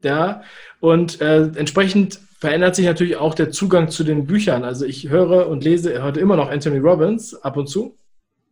Ja, 0.03 0.41
und 0.81 1.21
äh, 1.21 1.43
entsprechend 1.57 2.21
verändert 2.39 2.75
sich 2.75 2.87
natürlich 2.87 3.17
auch 3.17 3.35
der 3.35 3.51
Zugang 3.51 3.91
zu 3.91 4.03
den 4.03 4.27
Büchern. 4.27 4.65
Also 4.65 4.87
ich 4.87 5.11
höre 5.11 5.47
und 5.47 5.63
lese 5.63 6.03
heute 6.03 6.21
immer 6.21 6.37
noch 6.37 6.49
Anthony 6.49 6.79
Robbins 6.79 7.35
ab 7.35 7.59
und 7.59 7.67
zu. 7.67 7.99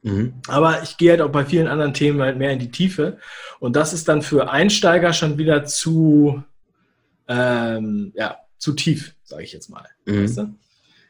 Mhm. 0.02 0.34
Aber 0.46 0.82
ich 0.82 0.98
gehe 0.98 1.12
halt 1.12 1.22
auch 1.22 1.30
bei 1.30 1.46
vielen 1.46 1.68
anderen 1.68 1.94
Themen 1.94 2.20
halt 2.20 2.36
mehr 2.36 2.50
in 2.50 2.58
die 2.58 2.70
Tiefe. 2.70 3.16
Und 3.60 3.76
das 3.76 3.94
ist 3.94 4.08
dann 4.08 4.20
für 4.20 4.50
Einsteiger 4.50 5.14
schon 5.14 5.38
wieder 5.38 5.64
zu, 5.64 6.42
ähm, 7.28 8.12
ja, 8.14 8.36
zu 8.58 8.74
tief, 8.74 9.14
sage 9.24 9.44
ich 9.44 9.54
jetzt 9.54 9.70
mal. 9.70 9.86
Mhm. 10.04 10.22
Weißt 10.22 10.36
du? 10.36 10.54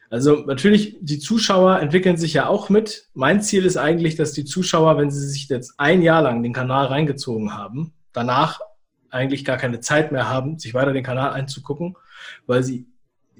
Also 0.09 0.43
natürlich, 0.45 0.97
die 1.01 1.19
Zuschauer 1.19 1.79
entwickeln 1.79 2.17
sich 2.17 2.33
ja 2.33 2.47
auch 2.47 2.69
mit. 2.69 3.07
Mein 3.13 3.41
Ziel 3.41 3.65
ist 3.65 3.77
eigentlich, 3.77 4.15
dass 4.15 4.31
die 4.31 4.45
Zuschauer, 4.45 4.97
wenn 4.97 5.11
sie 5.11 5.27
sich 5.27 5.49
jetzt 5.49 5.73
ein 5.77 6.01
Jahr 6.01 6.21
lang 6.21 6.43
den 6.43 6.53
Kanal 6.53 6.85
reingezogen 6.85 7.53
haben, 7.53 7.93
danach 8.13 8.61
eigentlich 9.09 9.43
gar 9.43 9.57
keine 9.57 9.79
Zeit 9.79 10.11
mehr 10.11 10.29
haben, 10.29 10.59
sich 10.59 10.73
weiter 10.73 10.93
den 10.93 11.03
Kanal 11.03 11.31
einzugucken, 11.33 11.95
weil 12.45 12.63
sie 12.63 12.87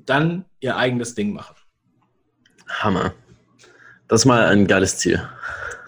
dann 0.05 0.45
ihr 0.59 0.77
eigenes 0.77 1.15
Ding 1.15 1.33
machen. 1.33 1.55
Hammer. 2.67 3.13
Das 4.07 4.21
ist 4.21 4.25
mal 4.25 4.45
ein 4.45 4.67
geiles 4.67 4.97
Ziel. 4.97 5.21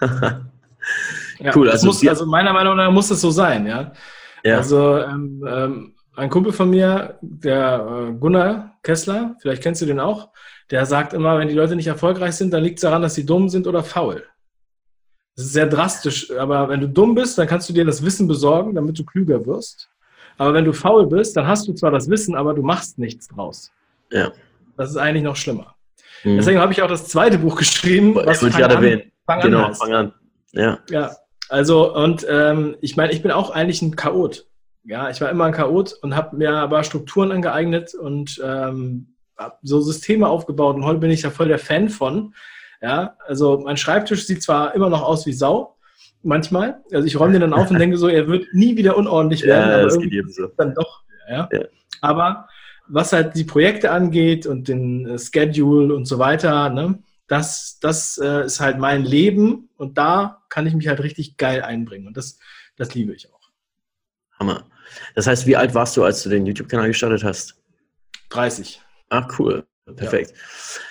ja, 1.38 1.56
cool. 1.56 1.70
Also, 1.70 1.86
muss, 1.86 2.06
also, 2.06 2.26
meiner 2.26 2.52
Meinung 2.52 2.76
nach 2.76 2.90
muss 2.90 3.08
das 3.08 3.20
so 3.20 3.30
sein, 3.30 3.66
ja. 3.66 3.92
ja. 4.44 4.56
Also 4.56 4.98
ähm, 4.98 5.44
ähm, 5.46 5.94
ein 6.16 6.30
Kumpel 6.30 6.52
von 6.52 6.70
mir, 6.70 7.18
der 7.20 8.08
äh, 8.10 8.12
Gunnar 8.12 8.76
Kessler, 8.82 9.36
vielleicht 9.40 9.62
kennst 9.62 9.82
du 9.82 9.86
den 9.86 10.00
auch, 10.00 10.28
der 10.70 10.86
sagt 10.86 11.12
immer, 11.12 11.38
wenn 11.38 11.48
die 11.48 11.54
Leute 11.54 11.76
nicht 11.76 11.86
erfolgreich 11.86 12.34
sind, 12.34 12.52
dann 12.52 12.62
liegt 12.62 12.78
es 12.78 12.82
daran, 12.82 13.02
dass 13.02 13.14
sie 13.14 13.26
dumm 13.26 13.48
sind 13.48 13.66
oder 13.66 13.82
faul. 13.82 14.24
Das 15.36 15.46
ist 15.46 15.52
sehr 15.52 15.66
drastisch, 15.66 16.30
aber 16.32 16.68
wenn 16.68 16.80
du 16.80 16.88
dumm 16.88 17.14
bist, 17.14 17.38
dann 17.38 17.46
kannst 17.46 17.68
du 17.68 17.72
dir 17.72 17.84
das 17.84 18.04
Wissen 18.04 18.28
besorgen, 18.28 18.74
damit 18.74 18.98
du 18.98 19.04
klüger 19.04 19.44
wirst. 19.46 19.88
Aber 20.36 20.54
wenn 20.54 20.64
du 20.64 20.72
faul 20.72 21.06
bist, 21.06 21.36
dann 21.36 21.46
hast 21.46 21.68
du 21.68 21.72
zwar 21.72 21.90
das 21.90 22.08
Wissen, 22.08 22.34
aber 22.34 22.54
du 22.54 22.62
machst 22.62 22.98
nichts 22.98 23.28
draus. 23.28 23.70
Ja. 24.10 24.32
Das 24.76 24.90
ist 24.90 24.96
eigentlich 24.96 25.22
noch 25.22 25.36
schlimmer. 25.36 25.76
Mhm. 26.24 26.36
Deswegen 26.36 26.58
habe 26.58 26.72
ich 26.72 26.82
auch 26.82 26.88
das 26.88 27.08
zweite 27.08 27.38
Buch 27.38 27.56
geschrieben, 27.56 28.14
was 28.14 28.42
ich 28.42 28.54
gerade 28.54 28.74
erwähnen. 28.74 29.12
Fang 29.26 29.40
genau, 29.40 29.64
an 29.64 29.74
fang 29.74 29.92
an. 29.92 30.12
Ja. 30.52 30.78
ja. 30.90 31.12
Also, 31.48 31.94
und 31.94 32.26
ähm, 32.28 32.76
ich 32.80 32.96
meine, 32.96 33.12
ich 33.12 33.22
bin 33.22 33.30
auch 33.30 33.50
eigentlich 33.50 33.82
ein 33.82 33.96
Chaot. 33.96 34.46
Ja, 34.84 35.10
ich 35.10 35.20
war 35.20 35.30
immer 35.30 35.44
ein 35.44 35.52
Chaot 35.52 35.92
und 36.02 36.16
habe 36.16 36.36
mir 36.36 36.52
aber 36.52 36.84
Strukturen 36.84 37.32
angeeignet 37.32 37.94
und 37.94 38.40
ähm, 38.42 39.14
so 39.62 39.80
Systeme 39.80 40.28
aufgebaut 40.28 40.76
und 40.76 40.84
heute 40.84 41.00
bin 41.00 41.10
ich 41.10 41.22
da 41.22 41.30
voll 41.30 41.48
der 41.48 41.58
Fan 41.58 41.88
von. 41.88 42.34
Ja, 42.82 43.16
also 43.26 43.58
mein 43.58 43.76
Schreibtisch 43.76 44.26
sieht 44.26 44.42
zwar 44.42 44.74
immer 44.74 44.88
noch 44.88 45.02
aus 45.02 45.26
wie 45.26 45.32
Sau, 45.32 45.76
manchmal. 46.22 46.80
Also 46.92 47.06
ich 47.06 47.18
räume 47.18 47.32
den 47.32 47.42
dann 47.42 47.52
auf 47.52 47.70
und 47.70 47.78
denke 47.78 47.98
so, 47.98 48.08
er 48.08 48.26
wird 48.26 48.46
nie 48.52 48.76
wieder 48.76 48.96
unordentlich 48.96 49.44
werden. 49.44 49.68
Ja, 49.68 49.74
aber 49.76 49.84
das 49.84 49.98
geht 49.98 50.12
jedem 50.12 50.30
so. 50.30 50.46
Dann 50.56 50.74
doch. 50.74 51.02
Ja. 51.28 51.48
ja. 51.52 51.64
Aber 52.00 52.48
was 52.88 53.12
halt 53.12 53.36
die 53.36 53.44
Projekte 53.44 53.90
angeht 53.90 54.46
und 54.46 54.68
den 54.68 55.06
äh, 55.06 55.18
Schedule 55.18 55.94
und 55.94 56.06
so 56.06 56.18
weiter, 56.18 56.70
ne, 56.70 56.98
das, 57.28 57.78
das 57.80 58.18
äh, 58.18 58.46
ist 58.46 58.60
halt 58.60 58.78
mein 58.78 59.04
Leben 59.04 59.68
und 59.76 59.98
da 59.98 60.42
kann 60.48 60.66
ich 60.66 60.74
mich 60.74 60.88
halt 60.88 61.00
richtig 61.00 61.36
geil 61.36 61.62
einbringen 61.62 62.08
und 62.08 62.16
das, 62.16 62.38
das 62.76 62.94
liebe 62.94 63.14
ich 63.14 63.32
auch. 63.32 63.39
Hammer. 64.40 64.64
Das 65.14 65.26
heißt, 65.26 65.46
wie 65.46 65.56
alt 65.56 65.74
warst 65.74 65.96
du, 65.96 66.04
als 66.04 66.22
du 66.22 66.30
den 66.30 66.46
YouTube-Kanal 66.46 66.88
gestartet 66.88 67.22
hast? 67.22 67.54
30. 68.30 68.80
Ach, 69.10 69.38
cool. 69.38 69.64
Perfekt. 69.96 70.30
Ja. 70.30 70.36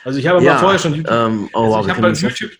Also 0.06 0.20
ich 0.20 0.28
habe 0.28 0.44
ja, 0.44 0.58
vorher 0.58 0.80
schon 0.80 0.94
YouTube. 0.94 1.14
Ähm, 1.14 1.50
oh, 1.54 1.60
also 1.60 1.76
wow, 1.78 1.88
ich 1.88 1.96
habe 1.96 2.10
YouTube, 2.10 2.52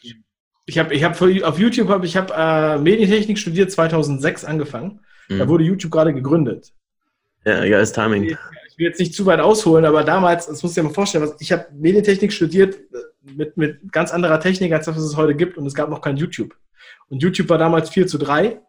ich 0.66 0.78
habe 0.78 0.94
ich 0.94 1.04
hab 1.04 1.22
auf 1.22 1.60
YouTube 1.60 1.90
habe 1.90 2.06
ich 2.06 2.16
habe 2.16 2.34
äh, 2.34 2.78
Medientechnik 2.78 3.38
studiert 3.38 3.72
2006 3.72 4.46
angefangen. 4.46 5.02
Mhm. 5.28 5.40
Da 5.40 5.48
wurde 5.48 5.64
YouTube 5.64 5.92
gerade 5.92 6.14
gegründet. 6.14 6.72
Ja, 7.46 7.64
ja, 7.64 7.80
ist 7.80 7.94
Timing. 7.94 8.24
Ich, 8.24 8.38
will 8.78 8.88
jetzt 8.88 9.00
nicht 9.00 9.14
zu 9.14 9.26
weit 9.26 9.42
ausholen, 9.42 9.84
aber 9.84 10.06
damals, 10.06 10.48
das 10.48 10.64
muss 10.64 10.72
ich 10.72 10.76
dir 10.76 10.84
mal 10.84 10.94
vorstellen, 10.94 11.30
ich 11.40 11.52
habe 11.52 11.66
Medientechnik 11.74 12.32
studiert 12.32 12.76
äh, 12.76 13.32
mit, 13.36 13.58
mit 13.58 13.92
ganz 13.92 14.12
anderer 14.12 14.40
Technik, 14.40 14.72
als 14.72 14.86
das, 14.86 14.96
was 14.96 15.04
es 15.04 15.18
heute 15.18 15.36
gibt 15.36 15.58
und 15.58 15.66
es 15.66 15.74
gab 15.74 15.90
noch 15.90 16.00
kein 16.00 16.16
YouTube. 16.16 16.56
Und 17.10 17.22
YouTube 17.22 17.50
war 17.50 17.58
damals 17.58 17.90
4 17.90 18.08
zu 18.08 18.18
3. 18.18 18.62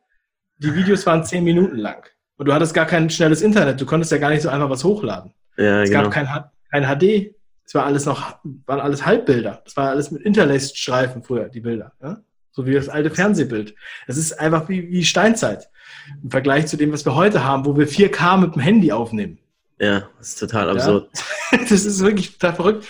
Die 0.63 0.75
Videos 0.75 1.07
waren 1.07 1.25
10 1.25 1.43
Minuten 1.43 1.77
lang. 1.77 2.07
Und 2.37 2.47
du 2.47 2.55
hattest 2.55 2.75
gar 2.75 2.87
kein 2.87 3.11
schnelles 3.11 3.43
Internet. 3.43 3.81
Du 3.81 3.87
konntest 3.87 4.13
ja 4.13 4.19
gar 4.19 4.31
nicht 4.31 4.43
so 4.43 4.49
einfach 4.49 4.71
was 4.71 4.85
hochladen. 4.85 5.33
Ja, 5.57 5.83
es 5.83 5.91
genau. 5.91 6.05
gab 6.05 6.13
kein, 6.13 6.29
kein 6.71 6.85
HD. 6.85 7.35
Es 7.67 7.75
war 7.75 7.85
alles 7.85 8.05
noch, 8.07 8.39
waren 8.67 8.81
alles 8.81 9.05
Halbbilder. 9.05 9.63
Das 9.65 9.77
war 9.77 9.91
alles 9.91 10.11
mit 10.11 10.23
Interlaced-Streifen 10.23 11.23
früher, 11.23 11.49
die 11.49 11.61
Bilder. 11.61 11.93
Ja? 12.03 12.21
So 12.51 12.67
wie 12.67 12.75
das 12.75 12.89
alte 12.89 13.11
Fernsehbild. 13.11 13.75
Es 14.07 14.17
ist 14.17 14.39
einfach 14.39 14.69
wie, 14.69 14.91
wie 14.91 15.05
Steinzeit. 15.05 15.69
Im 16.23 16.31
Vergleich 16.31 16.67
zu 16.67 16.77
dem, 16.77 16.93
was 16.93 17.05
wir 17.05 17.15
heute 17.15 17.45
haben, 17.45 17.65
wo 17.65 17.77
wir 17.77 17.89
4K 17.89 18.39
mit 18.39 18.55
dem 18.55 18.61
Handy 18.61 18.93
aufnehmen. 18.93 19.39
Ja, 19.79 20.09
das 20.19 20.31
ist 20.31 20.41
total 20.41 20.71
absurd. 20.71 21.09
Ja? 21.53 21.59
Das 21.69 21.85
ist 21.85 22.01
wirklich 22.01 22.39
total 22.39 22.55
verrückt. 22.55 22.87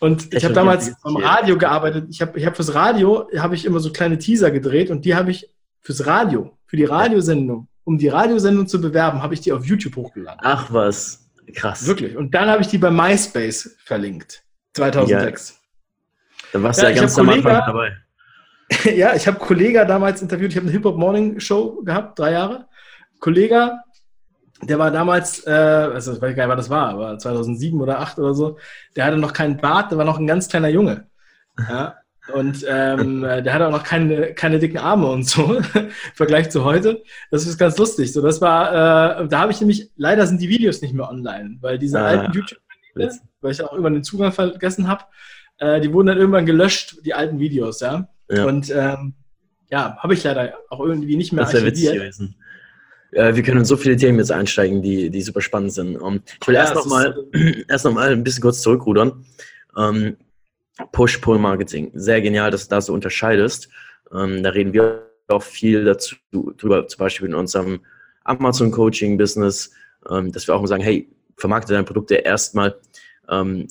Und 0.00 0.34
ich 0.34 0.44
habe 0.44 0.54
damals 0.54 0.92
am 1.02 1.16
Radio 1.16 1.56
gearbeitet. 1.56 2.06
Ich 2.10 2.20
habe 2.20 2.38
ich 2.38 2.44
hab 2.44 2.56
fürs 2.56 2.74
Radio, 2.74 3.28
habe 3.36 3.54
ich 3.54 3.64
immer 3.64 3.78
so 3.78 3.92
kleine 3.92 4.18
Teaser 4.18 4.50
gedreht 4.50 4.90
und 4.90 5.04
die 5.04 5.14
habe 5.14 5.30
ich 5.30 5.48
fürs 5.80 6.06
Radio, 6.06 6.56
für 6.72 6.78
die 6.78 6.84
Radiosendung, 6.84 7.68
um 7.84 7.98
die 7.98 8.08
Radiosendung 8.08 8.66
zu 8.66 8.80
bewerben, 8.80 9.22
habe 9.22 9.34
ich 9.34 9.42
die 9.42 9.52
auf 9.52 9.66
YouTube 9.66 9.94
hochgeladen. 9.94 10.40
Ach 10.42 10.72
was, 10.72 11.30
krass. 11.54 11.86
Wirklich. 11.86 12.16
Und 12.16 12.34
dann 12.34 12.48
habe 12.48 12.62
ich 12.62 12.68
die 12.68 12.78
bei 12.78 12.90
MySpace 12.90 13.76
verlinkt. 13.84 14.42
2006. 14.72 15.50
Ja. 15.50 15.56
Dann 16.54 16.62
warst 16.62 16.80
du 16.80 16.84
ja, 16.84 16.92
ja 16.92 17.00
ganz 17.02 17.18
am 17.18 17.28
Anfang 17.28 17.62
dabei. 17.66 17.92
ja, 18.96 19.14
ich 19.14 19.26
habe 19.26 19.38
Kollega 19.38 19.84
damals 19.84 20.22
interviewt. 20.22 20.52
Ich 20.52 20.56
habe 20.56 20.64
eine 20.64 20.72
Hip-Hop-Morning-Show 20.72 21.82
gehabt, 21.84 22.18
drei 22.18 22.32
Jahre. 22.32 22.68
Kollega, 23.20 23.82
der 24.62 24.78
war 24.78 24.90
damals, 24.90 25.46
äh, 25.46 25.50
also 25.50 26.14
ich 26.14 26.22
weiß 26.22 26.34
gar 26.34 26.44
nicht, 26.44 26.48
wann 26.48 26.56
das 26.56 26.70
war, 26.70 26.88
aber 26.88 27.18
2007 27.18 27.78
oder 27.82 27.96
2008 27.96 28.18
oder 28.18 28.32
so, 28.32 28.58
der 28.96 29.04
hatte 29.04 29.18
noch 29.18 29.34
keinen 29.34 29.58
Bart, 29.58 29.90
der 29.90 29.98
war 29.98 30.06
noch 30.06 30.18
ein 30.18 30.26
ganz 30.26 30.48
kleiner 30.48 30.68
Junge. 30.68 31.06
Ja, 31.58 31.96
und 32.32 32.64
ähm, 32.68 33.22
der 33.22 33.52
hatte 33.52 33.66
auch 33.66 33.72
noch 33.72 33.82
keine, 33.82 34.32
keine 34.34 34.58
dicken 34.58 34.78
Arme 34.78 35.08
und 35.08 35.24
so, 35.24 35.54
im 35.74 35.90
Vergleich 36.14 36.50
zu 36.50 36.64
heute. 36.64 37.02
Das 37.30 37.46
ist 37.46 37.58
ganz 37.58 37.76
lustig. 37.78 38.12
So, 38.12 38.22
das 38.22 38.40
war, 38.40 39.22
äh, 39.22 39.28
da 39.28 39.40
habe 39.40 39.52
ich 39.52 39.60
nämlich, 39.60 39.90
leider 39.96 40.26
sind 40.26 40.40
die 40.40 40.48
Videos 40.48 40.82
nicht 40.82 40.94
mehr 40.94 41.08
online, 41.08 41.58
weil 41.60 41.78
diese 41.78 42.00
ah, 42.00 42.06
alten 42.06 42.32
YouTube-Kanäle, 42.32 43.18
weil 43.40 43.52
ich 43.52 43.62
auch 43.62 43.72
immer 43.72 43.90
den 43.90 44.04
Zugang 44.04 44.32
vergessen 44.32 44.86
habe, 44.86 45.04
äh, 45.58 45.80
die 45.80 45.92
wurden 45.92 46.08
dann 46.08 46.18
irgendwann 46.18 46.46
gelöscht, 46.46 46.96
die 47.04 47.14
alten 47.14 47.40
Videos, 47.40 47.80
ja. 47.80 48.08
ja. 48.30 48.44
Und 48.44 48.70
ähm, 48.70 49.14
ja, 49.70 49.96
habe 49.98 50.14
ich 50.14 50.22
leider 50.22 50.54
auch 50.70 50.80
irgendwie 50.80 51.16
nicht 51.16 51.32
mehr 51.32 51.44
das 51.44 51.54
archiviert. 51.54 51.94
Witzig 51.94 52.36
äh, 53.12 53.34
wir 53.34 53.42
können 53.42 53.58
in 53.58 53.64
so 53.64 53.76
viele 53.76 53.96
Themen 53.96 54.18
jetzt 54.18 54.32
einsteigen, 54.32 54.82
die, 54.82 55.10
die 55.10 55.22
super 55.22 55.40
spannend 55.40 55.72
sind. 55.72 55.96
Um, 55.96 56.14
ähm, 56.14 56.22
ich 56.40 56.48
will 56.48 56.54
ja, 56.54 56.62
erst 56.62 56.74
nochmal 56.74 57.14
noch 57.68 57.94
ein 57.96 58.24
bisschen 58.24 58.42
kurz 58.42 58.62
zurückrudern. 58.62 59.24
Um, 59.74 60.16
Push-Pull-Marketing. 60.92 61.90
Sehr 61.94 62.20
genial, 62.20 62.50
dass 62.50 62.68
du 62.68 62.74
da 62.74 62.80
so 62.80 62.92
unterscheidest. 62.92 63.68
Ähm, 64.12 64.42
da 64.42 64.50
reden 64.50 64.72
wir 64.72 65.08
auch 65.28 65.42
viel 65.42 65.84
dazu 65.84 66.16
drüber, 66.32 66.86
zum 66.88 66.98
Beispiel 66.98 67.28
in 67.28 67.34
unserem 67.34 67.80
Amazon-Coaching-Business, 68.24 69.72
ähm, 70.10 70.32
dass 70.32 70.46
wir 70.46 70.54
auch 70.54 70.60
mal 70.60 70.66
sagen, 70.66 70.82
hey, 70.82 71.08
vermarkte 71.36 71.72
deine 71.72 71.84
Produkte 71.84 72.16
erstmal 72.16 72.76
ähm, 73.28 73.68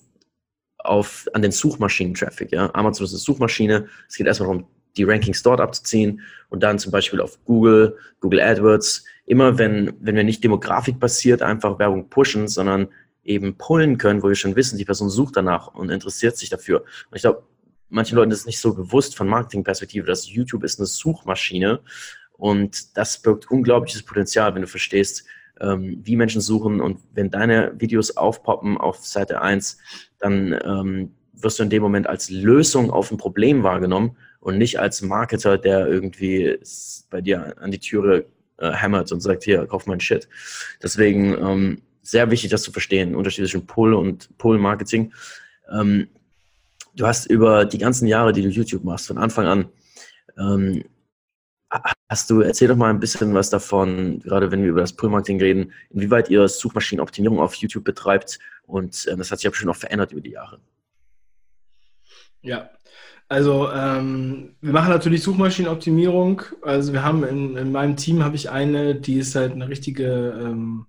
auf, 0.79 1.27
an 1.33 1.41
den 1.41 1.51
Suchmaschinen-Traffic. 1.51 2.51
Ja? 2.51 2.69
Amazon 2.73 3.05
ist 3.05 3.13
eine 3.13 3.19
Suchmaschine. 3.19 3.87
Es 4.07 4.15
geht 4.15 4.27
erstmal 4.27 4.49
darum, 4.49 4.67
die 4.97 5.03
Rankings 5.03 5.43
dort 5.43 5.61
abzuziehen 5.61 6.21
und 6.49 6.63
dann 6.63 6.79
zum 6.79 6.91
Beispiel 6.91 7.21
auf 7.21 7.43
Google, 7.45 7.97
Google 8.19 8.41
AdWords. 8.41 9.05
Immer 9.25 9.57
wenn, 9.57 9.93
wenn 10.01 10.15
wir 10.15 10.23
nicht 10.23 10.43
demografik-basiert 10.43 11.41
einfach 11.41 11.79
Werbung 11.79 12.09
pushen, 12.09 12.47
sondern 12.47 12.89
eben 13.23 13.57
pullen 13.57 13.97
können, 13.97 14.23
wo 14.23 14.27
wir 14.27 14.35
schon 14.35 14.55
wissen, 14.55 14.77
die 14.77 14.85
Person 14.85 15.09
sucht 15.09 15.37
danach 15.37 15.67
und 15.67 15.89
interessiert 15.89 16.37
sich 16.37 16.49
dafür. 16.49 16.81
Und 16.81 17.15
ich 17.15 17.21
glaube, 17.21 17.43
manchen 17.89 18.15
Leuten 18.15 18.31
ist 18.31 18.47
nicht 18.47 18.59
so 18.59 18.73
bewusst 18.73 19.15
von 19.15 19.27
Marketingperspektive, 19.27 20.07
dass 20.07 20.31
YouTube 20.31 20.63
ist 20.63 20.79
eine 20.79 20.87
Suchmaschine 20.87 21.81
und 22.33 22.97
das 22.97 23.21
birgt 23.21 23.51
unglaubliches 23.51 24.03
Potenzial, 24.03 24.55
wenn 24.55 24.63
du 24.63 24.67
verstehst, 24.67 25.25
ähm, 25.59 25.99
wie 26.03 26.15
Menschen 26.15 26.41
suchen 26.41 26.81
und 26.81 26.99
wenn 27.13 27.29
deine 27.29 27.73
Videos 27.77 28.17
aufpoppen 28.17 28.77
auf 28.77 29.05
Seite 29.05 29.41
1, 29.41 29.77
dann 30.19 30.59
ähm, 30.63 31.15
wirst 31.33 31.59
du 31.59 31.63
in 31.63 31.69
dem 31.69 31.83
Moment 31.83 32.07
als 32.07 32.29
Lösung 32.29 32.89
auf 32.91 33.11
ein 33.11 33.17
Problem 33.17 33.63
wahrgenommen 33.63 34.17
und 34.39 34.57
nicht 34.57 34.79
als 34.79 35.01
Marketer, 35.01 35.57
der 35.57 35.87
irgendwie 35.87 36.57
bei 37.09 37.21
dir 37.21 37.55
an 37.59 37.71
die 37.71 37.79
Türe 37.79 38.25
äh, 38.57 38.71
hämmert 38.71 39.11
und 39.11 39.21
sagt, 39.21 39.43
hier, 39.43 39.65
kauf 39.67 39.85
mein 39.85 39.99
Shit. 39.99 40.27
Deswegen 40.81 41.33
ähm, 41.33 41.81
sehr 42.01 42.29
wichtig, 42.31 42.49
das 42.49 42.63
zu 42.63 42.71
verstehen, 42.71 43.15
Unterschied 43.15 43.45
zwischen 43.45 43.65
Pull 43.65 43.93
und 43.93 44.35
Pull-Marketing. 44.37 45.13
Ähm, 45.71 46.07
du 46.95 47.07
hast 47.07 47.25
über 47.27 47.65
die 47.65 47.77
ganzen 47.77 48.07
Jahre, 48.07 48.33
die 48.33 48.41
du 48.41 48.49
YouTube 48.49 48.83
machst, 48.83 49.07
von 49.07 49.17
Anfang 49.17 49.45
an, 49.47 49.69
ähm, 50.37 50.83
hast 52.09 52.29
du, 52.29 52.41
erzähl 52.41 52.67
doch 52.67 52.75
mal 52.75 52.89
ein 52.89 52.99
bisschen 52.99 53.33
was 53.33 53.49
davon, 53.49 54.19
gerade 54.19 54.51
wenn 54.51 54.61
wir 54.63 54.69
über 54.69 54.81
das 54.81 54.93
Pull-Marketing 54.93 55.39
reden, 55.39 55.73
inwieweit 55.89 56.29
ihr 56.29 56.47
Suchmaschinenoptimierung 56.47 57.39
auf 57.39 57.55
YouTube 57.55 57.85
betreibt 57.85 58.39
und 58.63 59.07
äh, 59.07 59.15
das 59.15 59.31
hat 59.31 59.39
sich 59.39 59.45
ja 59.45 59.49
bestimmt 59.49 59.71
auch 59.71 59.77
verändert 59.77 60.11
über 60.11 60.21
die 60.21 60.31
Jahre. 60.31 60.59
Ja, 62.41 62.69
also 63.29 63.71
ähm, 63.71 64.55
wir 64.59 64.73
machen 64.73 64.89
natürlich 64.89 65.23
Suchmaschinenoptimierung. 65.23 66.41
Also 66.63 66.91
wir 66.91 67.03
haben 67.03 67.23
in, 67.23 67.55
in 67.55 67.71
meinem 67.71 67.95
Team 67.95 68.23
habe 68.23 68.35
ich 68.35 68.49
eine, 68.49 68.95
die 68.95 69.19
ist 69.19 69.35
halt 69.35 69.53
eine 69.53 69.69
richtige 69.69 70.37
ähm, 70.43 70.87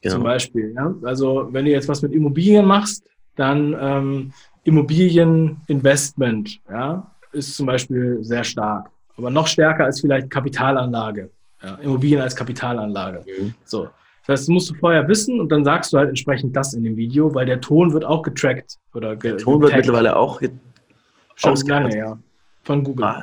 Genau. 0.00 0.16
Zum 0.16 0.24
Beispiel. 0.24 0.72
Ja? 0.74 0.94
Also 1.02 1.48
wenn 1.52 1.64
du 1.64 1.70
jetzt 1.70 1.88
was 1.88 2.02
mit 2.02 2.12
Immobilien 2.12 2.64
machst, 2.64 3.04
dann 3.36 3.76
ähm, 3.78 4.32
Immobilieninvestment 4.64 6.60
ja, 6.68 7.10
ist 7.32 7.56
zum 7.56 7.66
Beispiel 7.66 8.18
sehr 8.22 8.44
stark. 8.44 8.90
Aber 9.16 9.30
noch 9.30 9.46
stärker 9.46 9.84
als 9.84 10.00
vielleicht 10.00 10.30
Kapitalanlage. 10.30 11.30
Ja? 11.62 11.74
Immobilien 11.76 12.20
als 12.20 12.34
Kapitalanlage. 12.34 13.24
Mhm. 13.26 13.54
So. 13.64 13.88
Das 14.28 14.40
heißt, 14.40 14.48
das 14.48 14.52
musst 14.52 14.68
du 14.68 14.74
vorher 14.74 15.08
wissen 15.08 15.40
und 15.40 15.50
dann 15.50 15.64
sagst 15.64 15.90
du 15.90 15.96
halt 15.96 16.10
entsprechend 16.10 16.54
das 16.54 16.74
in 16.74 16.82
dem 16.82 16.98
Video, 16.98 17.34
weil 17.34 17.46
der 17.46 17.62
Ton 17.62 17.94
wird 17.94 18.04
auch 18.04 18.22
getrackt. 18.22 18.76
Oder 18.92 19.16
ge 19.16 19.30
der 19.30 19.38
Ton 19.38 19.62
wird 19.62 19.74
mittlerweile 19.74 20.16
auch 20.16 20.42
Schon 21.34 21.56
lange, 21.66 21.96
ja. 21.96 22.18
Von 22.62 22.84
Google. 22.84 23.06
Ja. 23.06 23.22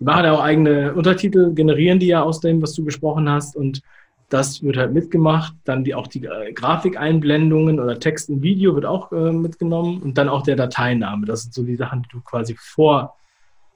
Die 0.00 0.04
machen 0.04 0.24
ja 0.24 0.32
auch 0.32 0.42
eigene 0.42 0.94
Untertitel, 0.94 1.54
generieren 1.54 2.00
die 2.00 2.08
ja 2.08 2.24
aus 2.24 2.40
dem, 2.40 2.60
was 2.60 2.74
du 2.74 2.84
gesprochen 2.84 3.30
hast 3.30 3.54
und 3.54 3.82
Das 4.30 4.62
wird 4.62 4.78
halt 4.78 4.94
mitgemacht. 4.94 5.54
Dann 5.64 5.84
die, 5.84 5.94
auch 5.94 6.06
die 6.06 6.24
äh, 6.24 6.52
Grafikeinblendungen 6.54 7.78
oder 7.78 8.00
Text 8.00 8.30
im 8.30 8.42
Video 8.42 8.74
wird 8.74 8.86
auch 8.86 9.12
äh, 9.12 9.30
mitgenommen. 9.30 10.00
Und 10.02 10.16
dann 10.16 10.30
auch 10.30 10.42
der 10.42 10.56
Dateiname. 10.56 11.26
Das 11.26 11.42
sind 11.42 11.52
so 11.52 11.62
die 11.62 11.76
Sachen, 11.76 12.02
die 12.02 12.08
du 12.08 12.20
quasi 12.22 12.56
vor, 12.58 13.14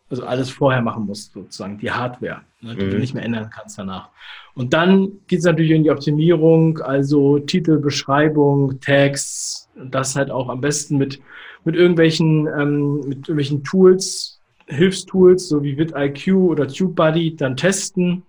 also 0.09 0.25
alles 0.25 0.51
vorher 0.51 0.83
machen 0.83 1.07
musst, 1.07 1.33
sozusagen, 1.33 1.79
die 1.79 1.91
Hardware, 1.91 2.43
ne, 2.61 2.77
die 2.77 2.87
mhm. 2.87 2.91
du 2.91 2.99
nicht 2.99 3.15
mehr 3.15 3.25
ändern 3.25 3.51
kannst 3.51 3.79
danach. 3.79 4.11
Und 4.55 4.73
dann 4.73 5.21
geht 5.27 5.41
es 5.41 5.45
natürlich 5.45 5.73
in 5.73 5.83
die 5.83 5.91
Optimierung, 5.91 6.79
also 6.79 7.39
Titel, 7.39 7.79
Beschreibung, 7.79 8.81
Tags, 8.81 9.69
das 9.91 10.17
halt 10.17 10.31
auch 10.31 10.49
am 10.49 10.61
besten 10.61 10.97
mit, 10.97 11.21
mit 11.65 11.75
irgendwelchen, 11.75 12.47
ähm, 12.47 13.01
mit 13.01 13.19
irgendwelchen 13.29 13.65
Tools, 13.65 14.41
Hilfstools, 14.69 15.49
so 15.49 15.63
wie 15.63 15.77
VidIQ 15.77 16.35
oder 16.35 16.69
TubeBuddy, 16.69 17.37
dann 17.37 17.57
testen 17.57 18.23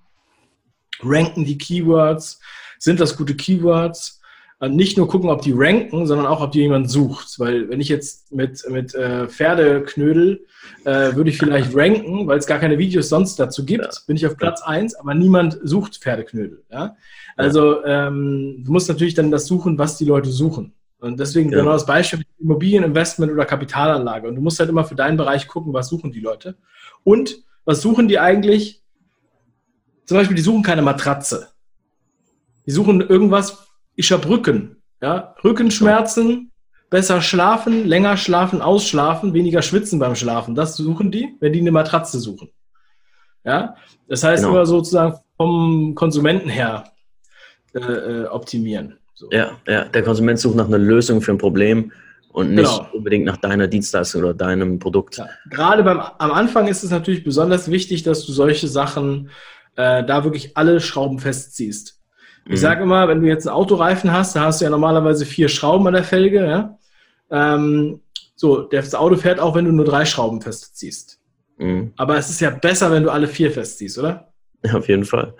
ranken 1.01 1.45
die 1.45 1.57
Keywords, 1.57 2.41
sind 2.79 2.99
das 2.99 3.17
gute 3.17 3.35
Keywords? 3.35 4.16
Nicht 4.59 4.97
nur 4.97 5.07
gucken, 5.07 5.29
ob 5.29 5.43
die 5.43 5.53
ranken, 5.55 6.07
sondern 6.07 6.25
auch, 6.25 6.41
ob 6.41 6.51
die 6.51 6.61
jemand 6.61 6.89
sucht. 6.89 7.39
Weil 7.39 7.69
wenn 7.69 7.79
ich 7.79 7.89
jetzt 7.89 8.31
mit, 8.33 8.67
mit 8.69 8.95
äh, 8.95 9.27
Pferdeknödel 9.27 10.45
äh, 10.83 11.15
würde 11.15 11.29
ich 11.29 11.37
vielleicht 11.37 11.75
ranken, 11.75 12.25
weil 12.25 12.39
es 12.39 12.47
gar 12.47 12.57
keine 12.57 12.79
Videos 12.79 13.09
sonst 13.09 13.35
dazu 13.35 13.63
gibt, 13.65 13.85
ja. 13.85 13.91
bin 14.07 14.15
ich 14.15 14.25
auf 14.25 14.35
Platz 14.35 14.61
ja. 14.61 14.67
1, 14.67 14.95
aber 14.95 15.13
niemand 15.13 15.59
sucht 15.63 15.97
Pferdeknödel. 15.97 16.63
Ja? 16.71 16.95
Also 17.35 17.85
ähm, 17.85 18.63
du 18.65 18.71
musst 18.71 18.89
natürlich 18.89 19.13
dann 19.13 19.29
das 19.29 19.45
suchen, 19.45 19.77
was 19.77 19.97
die 19.97 20.05
Leute 20.05 20.31
suchen. 20.31 20.73
Und 20.99 21.19
deswegen 21.19 21.51
ja. 21.51 21.59
genau 21.59 21.73
das 21.73 21.85
Beispiel 21.85 22.25
Immobilieninvestment 22.39 23.31
oder 23.31 23.45
Kapitalanlage. 23.45 24.27
Und 24.27 24.35
du 24.35 24.41
musst 24.41 24.59
halt 24.59 24.69
immer 24.69 24.85
für 24.85 24.95
deinen 24.95 25.17
Bereich 25.17 25.47
gucken, 25.47 25.71
was 25.71 25.89
suchen 25.89 26.11
die 26.11 26.19
Leute. 26.19 26.57
Und 27.03 27.43
was 27.63 27.81
suchen 27.81 28.07
die 28.07 28.17
eigentlich? 28.17 28.81
Zum 30.05 30.17
Beispiel, 30.17 30.35
die 30.35 30.41
suchen 30.41 30.63
keine 30.63 30.81
Matratze. 30.81 31.49
Die 32.65 32.71
suchen 32.71 33.01
irgendwas, 33.01 33.66
ich 33.97 34.11
habe 34.13 34.29
Rücken. 34.29 34.77
Ja? 35.01 35.35
Rückenschmerzen, 35.43 36.51
besser 36.89 37.21
schlafen, 37.21 37.85
länger 37.85 38.15
schlafen, 38.15 38.61
ausschlafen, 38.61 39.33
weniger 39.33 39.61
schwitzen 39.61 39.99
beim 39.99 40.15
Schlafen. 40.15 40.55
Das 40.55 40.77
suchen 40.77 41.11
die, 41.11 41.35
wenn 41.41 41.51
die 41.51 41.59
eine 41.59 41.71
Matratze 41.71 42.19
suchen. 42.19 42.49
Ja? 43.43 43.75
Das 44.07 44.23
heißt 44.23 44.43
genau. 44.43 44.55
immer 44.55 44.65
sozusagen 44.65 45.17
vom 45.35 45.93
Konsumenten 45.95 46.49
her 46.49 46.85
äh, 47.73 47.79
äh, 47.79 48.25
optimieren. 48.27 48.97
So. 49.13 49.27
Ja, 49.31 49.57
ja, 49.67 49.85
der 49.85 50.03
Konsument 50.03 50.39
sucht 50.39 50.55
nach 50.55 50.67
einer 50.67 50.77
Lösung 50.77 51.21
für 51.21 51.31
ein 51.31 51.39
Problem 51.39 51.91
und 52.29 52.53
nicht 52.53 52.69
genau. 52.69 52.87
unbedingt 52.93 53.25
nach 53.25 53.37
deiner 53.37 53.67
Dienstleistung 53.67 54.21
oder 54.21 54.35
deinem 54.35 54.77
Produkt. 54.77 55.17
Ja. 55.17 55.27
Gerade 55.49 55.83
beim, 55.83 55.99
am 55.99 56.31
Anfang 56.31 56.67
ist 56.67 56.83
es 56.83 56.91
natürlich 56.91 57.23
besonders 57.23 57.71
wichtig, 57.71 58.03
dass 58.03 58.25
du 58.27 58.31
solche 58.31 58.67
Sachen 58.67 59.31
äh, 59.75 60.05
da 60.05 60.23
wirklich 60.23 60.55
alle 60.55 60.79
Schrauben 60.79 61.17
festziehst. 61.17 61.96
Mhm. 62.47 62.53
Ich 62.53 62.61
sage 62.61 62.83
immer, 62.83 63.07
wenn 63.07 63.21
du 63.21 63.27
jetzt 63.27 63.47
einen 63.47 63.55
Autoreifen 63.55 64.11
hast, 64.11 64.35
da 64.35 64.45
hast 64.45 64.61
du 64.61 64.65
ja 64.65 64.71
normalerweise 64.71 65.25
vier 65.25 65.49
Schrauben 65.49 65.85
an 65.87 65.93
der 65.93 66.03
Felge. 66.03 66.45
Ja? 66.45 66.77
Ähm, 67.29 68.01
so, 68.35 68.61
das 68.61 68.95
Auto 68.95 69.17
fährt 69.17 69.39
auch, 69.39 69.55
wenn 69.55 69.65
du 69.65 69.71
nur 69.71 69.85
drei 69.85 70.05
Schrauben 70.05 70.41
festziehst. 70.41 71.19
Mhm. 71.57 71.93
Aber 71.97 72.17
es 72.17 72.29
ist 72.29 72.39
ja 72.39 72.49
besser, 72.51 72.91
wenn 72.91 73.03
du 73.03 73.11
alle 73.11 73.27
vier 73.27 73.51
festziehst, 73.51 73.97
oder? 73.97 74.31
Ja, 74.63 74.75
auf 74.75 74.87
jeden 74.87 75.05
Fall. 75.05 75.33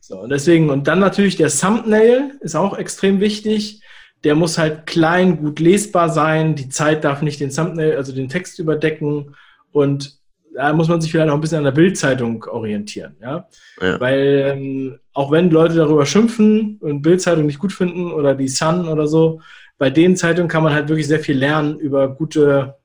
So, 0.00 0.18
und 0.20 0.30
deswegen, 0.30 0.68
und 0.68 0.86
dann 0.88 0.98
natürlich 0.98 1.36
der 1.36 1.48
Thumbnail 1.48 2.38
ist 2.40 2.56
auch 2.56 2.76
extrem 2.76 3.20
wichtig. 3.20 3.82
Der 4.22 4.34
muss 4.34 4.58
halt 4.58 4.86
klein, 4.86 5.38
gut 5.38 5.60
lesbar 5.60 6.08
sein. 6.08 6.56
Die 6.56 6.68
Zeit 6.68 7.04
darf 7.04 7.22
nicht 7.22 7.40
den 7.40 7.50
Thumbnail, 7.50 7.96
also 7.96 8.12
den 8.12 8.28
Text 8.28 8.58
überdecken. 8.58 9.34
Und 9.72 10.18
da 10.54 10.72
muss 10.72 10.88
man 10.88 11.00
sich 11.00 11.10
vielleicht 11.10 11.30
auch 11.30 11.34
ein 11.34 11.40
bisschen 11.40 11.58
an 11.58 11.64
der 11.64 11.72
Bildzeitung 11.72 12.44
orientieren, 12.44 13.16
ja. 13.20 13.48
ja. 13.80 14.00
Weil 14.00 14.52
ähm, 14.52 14.98
auch 15.12 15.30
wenn 15.30 15.50
Leute 15.50 15.74
darüber 15.74 16.06
schimpfen 16.06 16.78
und 16.80 17.02
Bildzeitung 17.02 17.46
nicht 17.46 17.58
gut 17.58 17.72
finden 17.72 18.12
oder 18.12 18.34
die 18.34 18.48
Sun 18.48 18.88
oder 18.88 19.06
so, 19.06 19.40
bei 19.78 19.90
den 19.90 20.16
Zeitungen 20.16 20.48
kann 20.48 20.62
man 20.62 20.72
halt 20.72 20.88
wirklich 20.88 21.08
sehr 21.08 21.20
viel 21.20 21.36
lernen 21.36 21.78
über 21.78 22.08
gute 22.08 22.76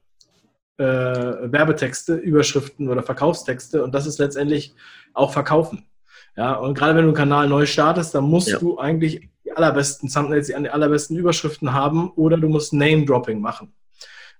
äh, 0.77 0.83
Werbetexte, 0.83 2.15
Überschriften 2.15 2.89
oder 2.89 3.03
Verkaufstexte 3.03 3.83
und 3.83 3.93
das 3.93 4.07
ist 4.07 4.19
letztendlich 4.19 4.73
auch 5.13 5.31
Verkaufen. 5.31 5.85
Ja, 6.35 6.53
und 6.53 6.77
gerade 6.77 6.95
wenn 6.95 7.03
du 7.03 7.09
einen 7.09 7.17
Kanal 7.17 7.49
neu 7.49 7.65
startest, 7.65 8.15
dann 8.15 8.23
musst 8.23 8.49
ja. 8.49 8.59
du 8.59 8.79
eigentlich 8.79 9.29
die 9.43 9.51
allerbesten 9.51 10.09
Thumbnails, 10.09 10.47
die 10.47 10.55
allerbesten 10.55 11.17
Überschriften 11.17 11.73
haben 11.73 12.11
oder 12.11 12.37
du 12.37 12.47
musst 12.47 12.73
Name-Dropping 12.73 13.41
machen. 13.41 13.73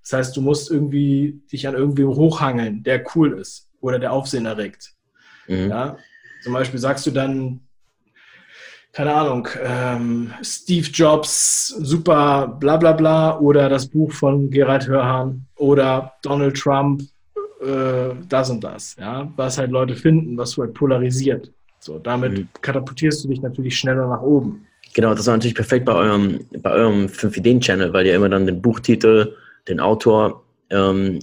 Das 0.02 0.14
heißt, 0.14 0.38
du 0.38 0.42
musst 0.42 0.72
irgendwie 0.72 1.42
dich 1.52 1.68
an 1.68 1.76
irgendwie 1.76 2.06
hochhangeln, 2.06 2.84
der 2.84 3.04
cool 3.16 3.40
ist 3.40 3.70
oder 3.82 4.00
der 4.00 4.12
Aufsehen 4.12 4.46
erregt. 4.46 4.94
Mhm. 5.48 5.70
Ja? 5.70 5.98
Zum 6.44 6.54
Beispiel 6.54 6.80
sagst 6.80 7.06
du 7.06 7.12
dann, 7.12 7.62
keine 8.92 9.14
Ahnung, 9.14 9.48
ähm, 9.62 10.34
Steve 10.42 10.88
Jobs, 10.88 11.68
super 11.80 12.48
bla 12.60 12.78
bla 12.78 12.94
bla 12.94 13.38
oder 13.40 13.70
das 13.70 13.88
Buch 13.88 14.12
von 14.12 14.50
Gerald 14.50 14.88
Hörhan 14.88 15.46
oder 15.58 16.14
Donald 16.24 16.58
Trump, 16.58 17.02
äh, 17.62 18.16
das 18.28 18.50
und 18.50 18.64
das, 18.64 18.96
ja, 19.00 19.32
was 19.36 19.58
halt 19.58 19.72
Leute 19.72 19.96
finden, 19.96 20.38
was 20.38 20.58
halt 20.58 20.74
polarisiert. 20.74 21.52
So, 21.80 22.00
damit 22.00 22.38
mhm. 22.38 22.48
katapultierst 22.62 23.24
du 23.24 23.30
dich 23.30 23.42
natürlich 23.42 23.78
schneller 23.78 24.08
nach 24.08 24.22
oben. 24.22 24.66
Genau, 24.94 25.14
das 25.14 25.28
war 25.28 25.36
natürlich 25.36 25.56
perfekt 25.56 25.86
bei 25.86 25.94
eurem, 25.94 26.40
bei 26.62 26.72
eurem 26.72 27.06
5-Ideen-Channel, 27.06 27.94
weil 27.94 28.08
ihr 28.08 28.16
immer 28.16 28.30
dann 28.30 28.48
den 28.48 28.62
Buchtitel, 28.62 29.36
den 29.68 29.80
Autor 29.80 30.44
ähm, 30.70 31.20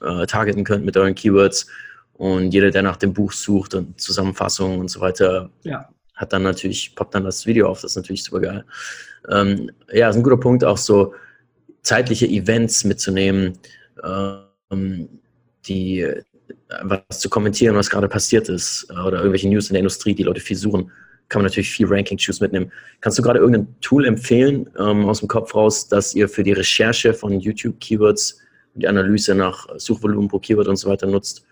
äh, 0.00 0.26
targeten 0.26 0.64
könnt 0.64 0.84
mit 0.84 0.96
euren 0.96 1.14
Keywords. 1.14 1.66
Und 2.14 2.52
jeder, 2.52 2.70
der 2.70 2.82
nach 2.82 2.96
dem 2.96 3.12
Buch 3.12 3.32
sucht 3.32 3.74
und 3.74 4.00
Zusammenfassungen 4.00 4.78
und 4.78 4.88
so 4.88 5.00
weiter, 5.00 5.50
ja. 5.62 5.88
hat 6.14 6.32
dann 6.32 6.42
natürlich, 6.42 6.94
poppt 6.94 7.14
dann 7.14 7.24
das 7.24 7.46
Video 7.46 7.68
auf. 7.68 7.80
Das 7.80 7.92
ist 7.92 7.96
natürlich 7.96 8.22
super 8.22 8.40
geil. 8.40 8.64
Ähm, 9.28 9.70
ja, 9.92 10.08
ist 10.08 10.16
ein 10.16 10.22
guter 10.22 10.36
Punkt, 10.36 10.64
auch 10.64 10.78
so 10.78 11.14
zeitliche 11.82 12.26
Events 12.26 12.84
mitzunehmen, 12.84 13.58
ähm, 14.70 15.08
die 15.66 16.06
was 16.82 17.18
zu 17.18 17.28
kommentieren, 17.28 17.76
was 17.76 17.90
gerade 17.90 18.08
passiert 18.08 18.48
ist, 18.48 18.86
äh, 18.90 19.00
oder 19.00 19.18
irgendwelche 19.18 19.48
News 19.48 19.68
in 19.68 19.74
der 19.74 19.80
Industrie, 19.80 20.14
die 20.14 20.22
Leute 20.22 20.40
viel 20.40 20.56
suchen 20.56 20.90
kann 21.28 21.40
man 21.40 21.46
natürlich 21.46 21.70
viel 21.70 21.86
Ranking-Choose 21.86 22.42
mitnehmen. 22.42 22.70
Kannst 23.00 23.18
du 23.18 23.22
gerade 23.22 23.38
irgendein 23.38 23.74
Tool 23.80 24.06
empfehlen 24.06 24.70
ähm, 24.78 25.08
aus 25.08 25.20
dem 25.20 25.28
Kopf 25.28 25.54
raus, 25.54 25.88
dass 25.88 26.14
ihr 26.14 26.28
für 26.28 26.42
die 26.42 26.52
Recherche 26.52 27.14
von 27.14 27.40
YouTube-Keywords 27.40 28.40
und 28.74 28.82
die 28.82 28.88
Analyse 28.88 29.34
nach 29.34 29.66
Suchvolumen 29.76 30.28
pro 30.28 30.38
Keyword 30.38 30.68
und 30.68 30.76
so 30.76 30.88
weiter 30.88 31.06
nutzt? 31.06 31.46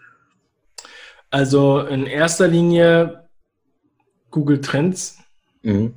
Also 1.30 1.80
in 1.80 2.06
erster 2.06 2.46
Linie 2.46 3.28
Google 4.30 4.60
Trends. 4.60 5.18
Mhm. 5.62 5.94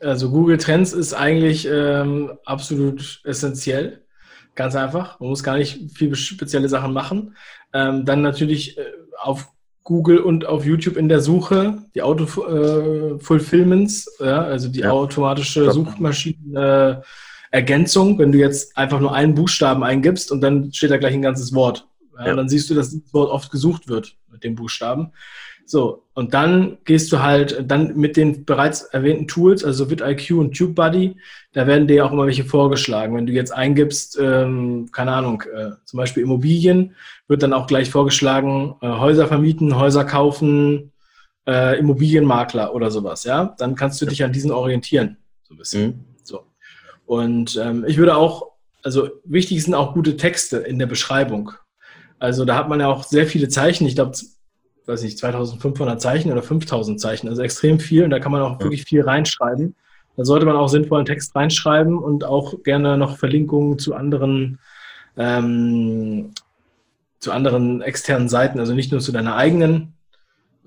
Also 0.00 0.30
Google 0.30 0.58
Trends 0.58 0.92
ist 0.92 1.14
eigentlich 1.14 1.66
ähm, 1.70 2.32
absolut 2.44 3.20
essentiell. 3.24 4.04
Ganz 4.54 4.74
einfach. 4.74 5.20
Man 5.20 5.30
muss 5.30 5.42
gar 5.42 5.56
nicht 5.56 5.92
viel 5.92 6.14
spezielle 6.14 6.68
Sachen 6.68 6.92
machen. 6.92 7.36
Ähm, 7.72 8.04
dann 8.04 8.22
natürlich 8.22 8.76
äh, 8.78 8.84
auf 9.18 9.48
Google 9.86 10.18
und 10.18 10.44
auf 10.46 10.66
YouTube 10.66 10.96
in 10.96 11.08
der 11.08 11.20
Suche, 11.20 11.78
die 11.94 12.02
Auto-Fulfillments, 12.02 14.18
äh, 14.18 14.26
ja, 14.26 14.42
also 14.42 14.68
die 14.68 14.80
ja. 14.80 14.90
automatische 14.90 15.70
Suchmaschinen-Ergänzung, 15.70 18.18
wenn 18.18 18.32
du 18.32 18.38
jetzt 18.38 18.76
einfach 18.76 18.98
nur 18.98 19.14
einen 19.14 19.36
Buchstaben 19.36 19.84
eingibst 19.84 20.32
und 20.32 20.40
dann 20.40 20.72
steht 20.72 20.90
da 20.90 20.96
gleich 20.96 21.14
ein 21.14 21.22
ganzes 21.22 21.54
Wort. 21.54 21.86
Ja. 22.18 22.34
Dann 22.34 22.48
siehst 22.48 22.68
du, 22.68 22.74
dass 22.74 22.90
das 22.90 23.14
Wort 23.14 23.30
oft 23.30 23.52
gesucht 23.52 23.86
wird 23.86 24.16
mit 24.28 24.42
dem 24.42 24.56
Buchstaben. 24.56 25.12
So, 25.68 26.04
und 26.14 26.32
dann 26.32 26.78
gehst 26.84 27.10
du 27.12 27.22
halt 27.22 27.64
dann 27.68 27.96
mit 27.96 28.16
den 28.16 28.44
bereits 28.44 28.82
erwähnten 28.82 29.26
Tools, 29.26 29.64
also 29.64 29.90
VidIQ 29.90 30.38
und 30.38 30.56
TubeBuddy, 30.56 31.16
da 31.52 31.66
werden 31.66 31.88
dir 31.88 32.06
auch 32.06 32.12
immer 32.12 32.26
welche 32.26 32.44
vorgeschlagen. 32.44 33.16
Wenn 33.16 33.26
du 33.26 33.32
jetzt 33.32 33.52
eingibst, 33.52 34.16
ähm, 34.20 34.88
keine 34.92 35.12
Ahnung, 35.12 35.42
äh, 35.42 35.72
zum 35.84 35.96
Beispiel 35.98 36.22
Immobilien, 36.22 36.94
wird 37.26 37.42
dann 37.42 37.52
auch 37.52 37.66
gleich 37.66 37.90
vorgeschlagen, 37.90 38.76
äh, 38.80 38.86
Häuser 38.86 39.26
vermieten, 39.26 39.76
Häuser 39.76 40.04
kaufen, 40.04 40.92
äh, 41.48 41.78
Immobilienmakler 41.80 42.72
oder 42.72 42.92
sowas, 42.92 43.24
ja. 43.24 43.56
Dann 43.58 43.74
kannst 43.74 44.00
du 44.00 44.06
dich 44.06 44.22
an 44.22 44.32
diesen 44.32 44.52
orientieren, 44.52 45.16
so 45.42 45.54
ein 45.54 45.58
bisschen. 45.58 45.86
Mhm. 45.86 46.04
So. 46.22 46.44
Und 47.06 47.56
ähm, 47.56 47.84
ich 47.88 47.98
würde 47.98 48.16
auch, 48.16 48.52
also 48.84 49.08
wichtig 49.24 49.64
sind 49.64 49.74
auch 49.74 49.94
gute 49.94 50.16
Texte 50.16 50.58
in 50.58 50.78
der 50.78 50.86
Beschreibung. 50.86 51.50
Also 52.20 52.44
da 52.44 52.56
hat 52.56 52.68
man 52.68 52.78
ja 52.78 52.86
auch 52.86 53.02
sehr 53.02 53.26
viele 53.26 53.48
Zeichen. 53.48 53.86
Ich 53.86 53.96
glaube, 53.96 54.12
weiß 54.86 55.02
nicht, 55.02 55.18
2500 55.18 56.00
Zeichen 56.00 56.32
oder 56.32 56.42
5000 56.42 57.00
Zeichen, 57.00 57.28
also 57.28 57.42
extrem 57.42 57.80
viel 57.80 58.04
und 58.04 58.10
da 58.10 58.20
kann 58.20 58.32
man 58.32 58.42
auch 58.42 58.60
wirklich 58.60 58.84
viel 58.84 59.02
reinschreiben. 59.02 59.74
Da 60.16 60.24
sollte 60.24 60.46
man 60.46 60.56
auch 60.56 60.68
sinnvollen 60.68 61.04
Text 61.04 61.34
reinschreiben 61.34 61.98
und 61.98 62.24
auch 62.24 62.62
gerne 62.62 62.96
noch 62.96 63.18
Verlinkungen 63.18 63.78
zu 63.78 63.94
anderen, 63.94 64.58
ähm, 65.16 66.30
zu 67.18 67.32
anderen 67.32 67.82
externen 67.82 68.28
Seiten, 68.28 68.58
also 68.58 68.74
nicht 68.74 68.92
nur 68.92 69.00
zu 69.00 69.12
deiner 69.12 69.36
eigenen. 69.36 69.92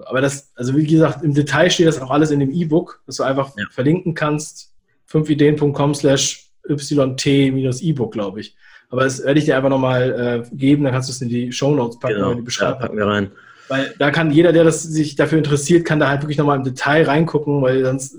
Aber 0.05 0.21
das, 0.21 0.51
also 0.55 0.75
wie 0.77 0.85
gesagt, 0.85 1.23
im 1.23 1.33
Detail 1.33 1.69
steht 1.71 1.87
das 1.87 1.99
auch 1.99 2.11
alles 2.11 2.31
in 2.31 2.39
dem 2.39 2.51
E-Book, 2.51 3.01
dass 3.05 3.17
du 3.17 3.23
einfach 3.23 3.51
ja. 3.57 3.65
verlinken 3.71 4.13
kannst. 4.13 4.71
5ideen.com 5.11 5.95
slash 5.95 6.51
yt-e-book, 6.67 8.11
glaube 8.11 8.39
ich. 8.39 8.55
Aber 8.89 9.03
das 9.03 9.23
werde 9.23 9.39
ich 9.39 9.45
dir 9.45 9.55
einfach 9.55 9.69
nochmal 9.69 10.45
äh, 10.51 10.55
geben, 10.55 10.83
dann 10.83 10.93
kannst 10.93 11.09
du 11.09 11.13
es 11.13 11.21
in 11.21 11.29
die 11.29 11.51
Show 11.51 11.73
Notes 11.75 11.99
packen, 11.99 12.15
genau. 12.15 12.31
in 12.31 12.37
die 12.37 12.43
Beschreibung. 12.43 12.75
Ja, 12.75 12.79
packen 12.79 12.97
wir 12.97 13.07
rein. 13.07 13.31
Weil 13.69 13.95
da 13.97 14.11
kann 14.11 14.31
jeder, 14.31 14.51
der 14.51 14.63
das, 14.63 14.83
sich 14.83 15.15
dafür 15.15 15.37
interessiert, 15.37 15.85
kann 15.85 15.99
da 15.99 16.09
halt 16.09 16.23
wirklich 16.23 16.37
nochmal 16.37 16.57
im 16.57 16.63
Detail 16.63 17.03
reingucken, 17.03 17.61
weil 17.61 17.85
sonst 17.85 18.17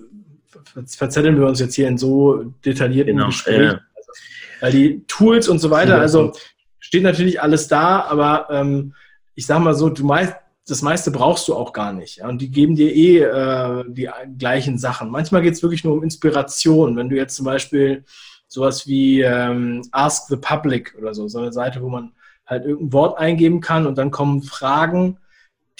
verzetteln 0.86 1.38
wir 1.38 1.46
uns 1.46 1.60
jetzt 1.60 1.74
hier 1.74 1.88
in 1.88 1.98
so 1.98 2.44
detaillierten 2.64 3.16
genau, 3.16 3.26
Gespräch. 3.26 3.72
Ja. 3.72 3.80
Also, 3.96 4.12
weil 4.60 4.72
die 4.72 5.04
Tools 5.08 5.48
und 5.48 5.58
so 5.58 5.70
weiter, 5.70 6.00
also 6.00 6.32
steht 6.78 7.02
natürlich 7.02 7.42
alles 7.42 7.68
da, 7.68 8.00
aber 8.02 8.48
ähm, 8.50 8.94
ich 9.34 9.46
sag 9.46 9.60
mal 9.60 9.74
so, 9.74 9.88
du 9.88 10.04
meinst, 10.04 10.34
das 10.68 10.82
meiste 10.82 11.10
brauchst 11.10 11.48
du 11.48 11.54
auch 11.54 11.72
gar 11.72 11.92
nicht. 11.92 12.18
Ja? 12.18 12.28
Und 12.28 12.40
die 12.40 12.50
geben 12.50 12.76
dir 12.76 12.94
eh 12.94 13.18
äh, 13.18 13.84
die 13.88 14.08
gleichen 14.38 14.78
Sachen. 14.78 15.10
Manchmal 15.10 15.42
geht 15.42 15.54
es 15.54 15.62
wirklich 15.62 15.82
nur 15.82 15.94
um 15.94 16.04
Inspiration. 16.04 16.96
Wenn 16.96 17.08
du 17.08 17.16
jetzt 17.16 17.34
zum 17.34 17.44
Beispiel 17.44 18.04
sowas 18.46 18.86
wie 18.86 19.22
ähm, 19.22 19.82
Ask 19.90 20.28
the 20.28 20.36
Public 20.36 20.94
oder 20.98 21.14
so, 21.14 21.26
so 21.26 21.38
eine 21.38 21.52
Seite, 21.52 21.82
wo 21.82 21.88
man 21.88 22.12
halt 22.46 22.64
irgendein 22.64 22.92
Wort 22.92 23.18
eingeben 23.18 23.60
kann 23.60 23.86
und 23.86 23.98
dann 23.98 24.10
kommen 24.10 24.42
Fragen, 24.42 25.18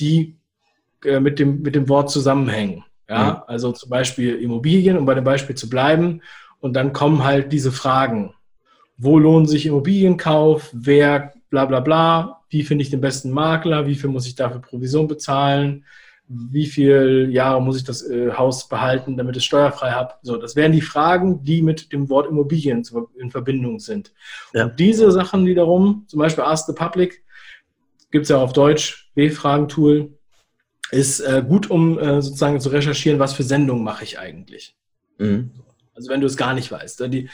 die 0.01 0.37
äh, 1.05 1.21
mit, 1.21 1.39
dem, 1.39 1.63
mit 1.63 1.75
dem 1.75 1.89
Wort 1.89 2.11
zusammenhängen. 2.11 2.85
Ja, 3.09 3.23
mhm. 3.25 3.43
also 3.47 3.73
zum 3.73 3.91
Beispiel 3.91 4.37
Immobilien, 4.37 4.97
um 4.97 5.05
bei 5.05 5.15
dem 5.15 5.25
Beispiel 5.25 5.57
zu 5.57 5.69
bleiben. 5.69 6.23
Und 6.61 6.75
dann 6.75 6.93
kommen 6.93 7.25
halt 7.25 7.53
diese 7.53 7.73
Fragen. 7.73 8.35
Wo 8.97 9.19
lohnt 9.19 9.49
sich 9.49 9.67
Immobilienkauf? 9.67 10.71
Wer 10.73 11.33
bla 11.49 11.65
bla 11.65 11.81
bla? 11.81 12.43
Wie 12.51 12.63
finde 12.63 12.83
ich 12.83 12.91
den 12.91 13.01
besten 13.01 13.31
Makler? 13.31 13.87
Wie 13.87 13.95
viel 13.95 14.11
muss 14.11 14.27
ich 14.27 14.35
dafür 14.35 14.61
Provision 14.61 15.09
bezahlen? 15.09 15.85
Wie 16.29 16.67
viele 16.67 17.29
Jahre 17.29 17.61
muss 17.61 17.77
ich 17.77 17.85
das 17.85 18.09
äh, 18.09 18.31
Haus 18.33 18.69
behalten, 18.69 19.17
damit 19.17 19.37
es 19.37 19.45
steuerfrei 19.45 19.91
habe? 19.91 20.15
So, 20.23 20.37
das 20.37 20.55
wären 20.55 20.71
die 20.71 20.81
Fragen, 20.81 21.43
die 21.43 21.63
mit 21.63 21.93
dem 21.93 22.09
Wort 22.09 22.29
Immobilien 22.29 22.85
in 23.19 23.31
Verbindung 23.31 23.81
sind. 23.81 24.13
Ja. 24.55 24.67
Und 24.67 24.79
diese 24.79 25.11
Sachen 25.11 25.47
wiederum, 25.47 26.05
zum 26.07 26.21
Beispiel 26.21 26.45
Ask 26.45 26.67
the 26.67 26.73
Public, 26.73 27.25
gibt 28.13 28.25
es 28.25 28.29
ja 28.29 28.37
auf 28.37 28.53
Deutsch, 28.53 29.10
B-Fragen-Tool, 29.21 30.13
ist 30.91 31.21
äh, 31.21 31.45
gut, 31.47 31.71
um 31.71 31.99
äh, 31.99 32.23
sozusagen 32.23 32.61
zu 32.61 32.71
recherchieren, 32.71 33.19
was 33.19 33.35
für 33.35 33.43
Sendungen 33.43 33.85
mache 33.85 34.05
ich 34.05 34.19
eigentlich. 34.19 34.77
Mhm. 35.19 35.51
Also 35.95 36.11
wenn 36.11 36.21
du 36.21 36.27
es 36.27 36.37
gar 36.37 36.55
nicht 36.55 36.73
weißt. 36.73 37.01
Die, 37.13 37.29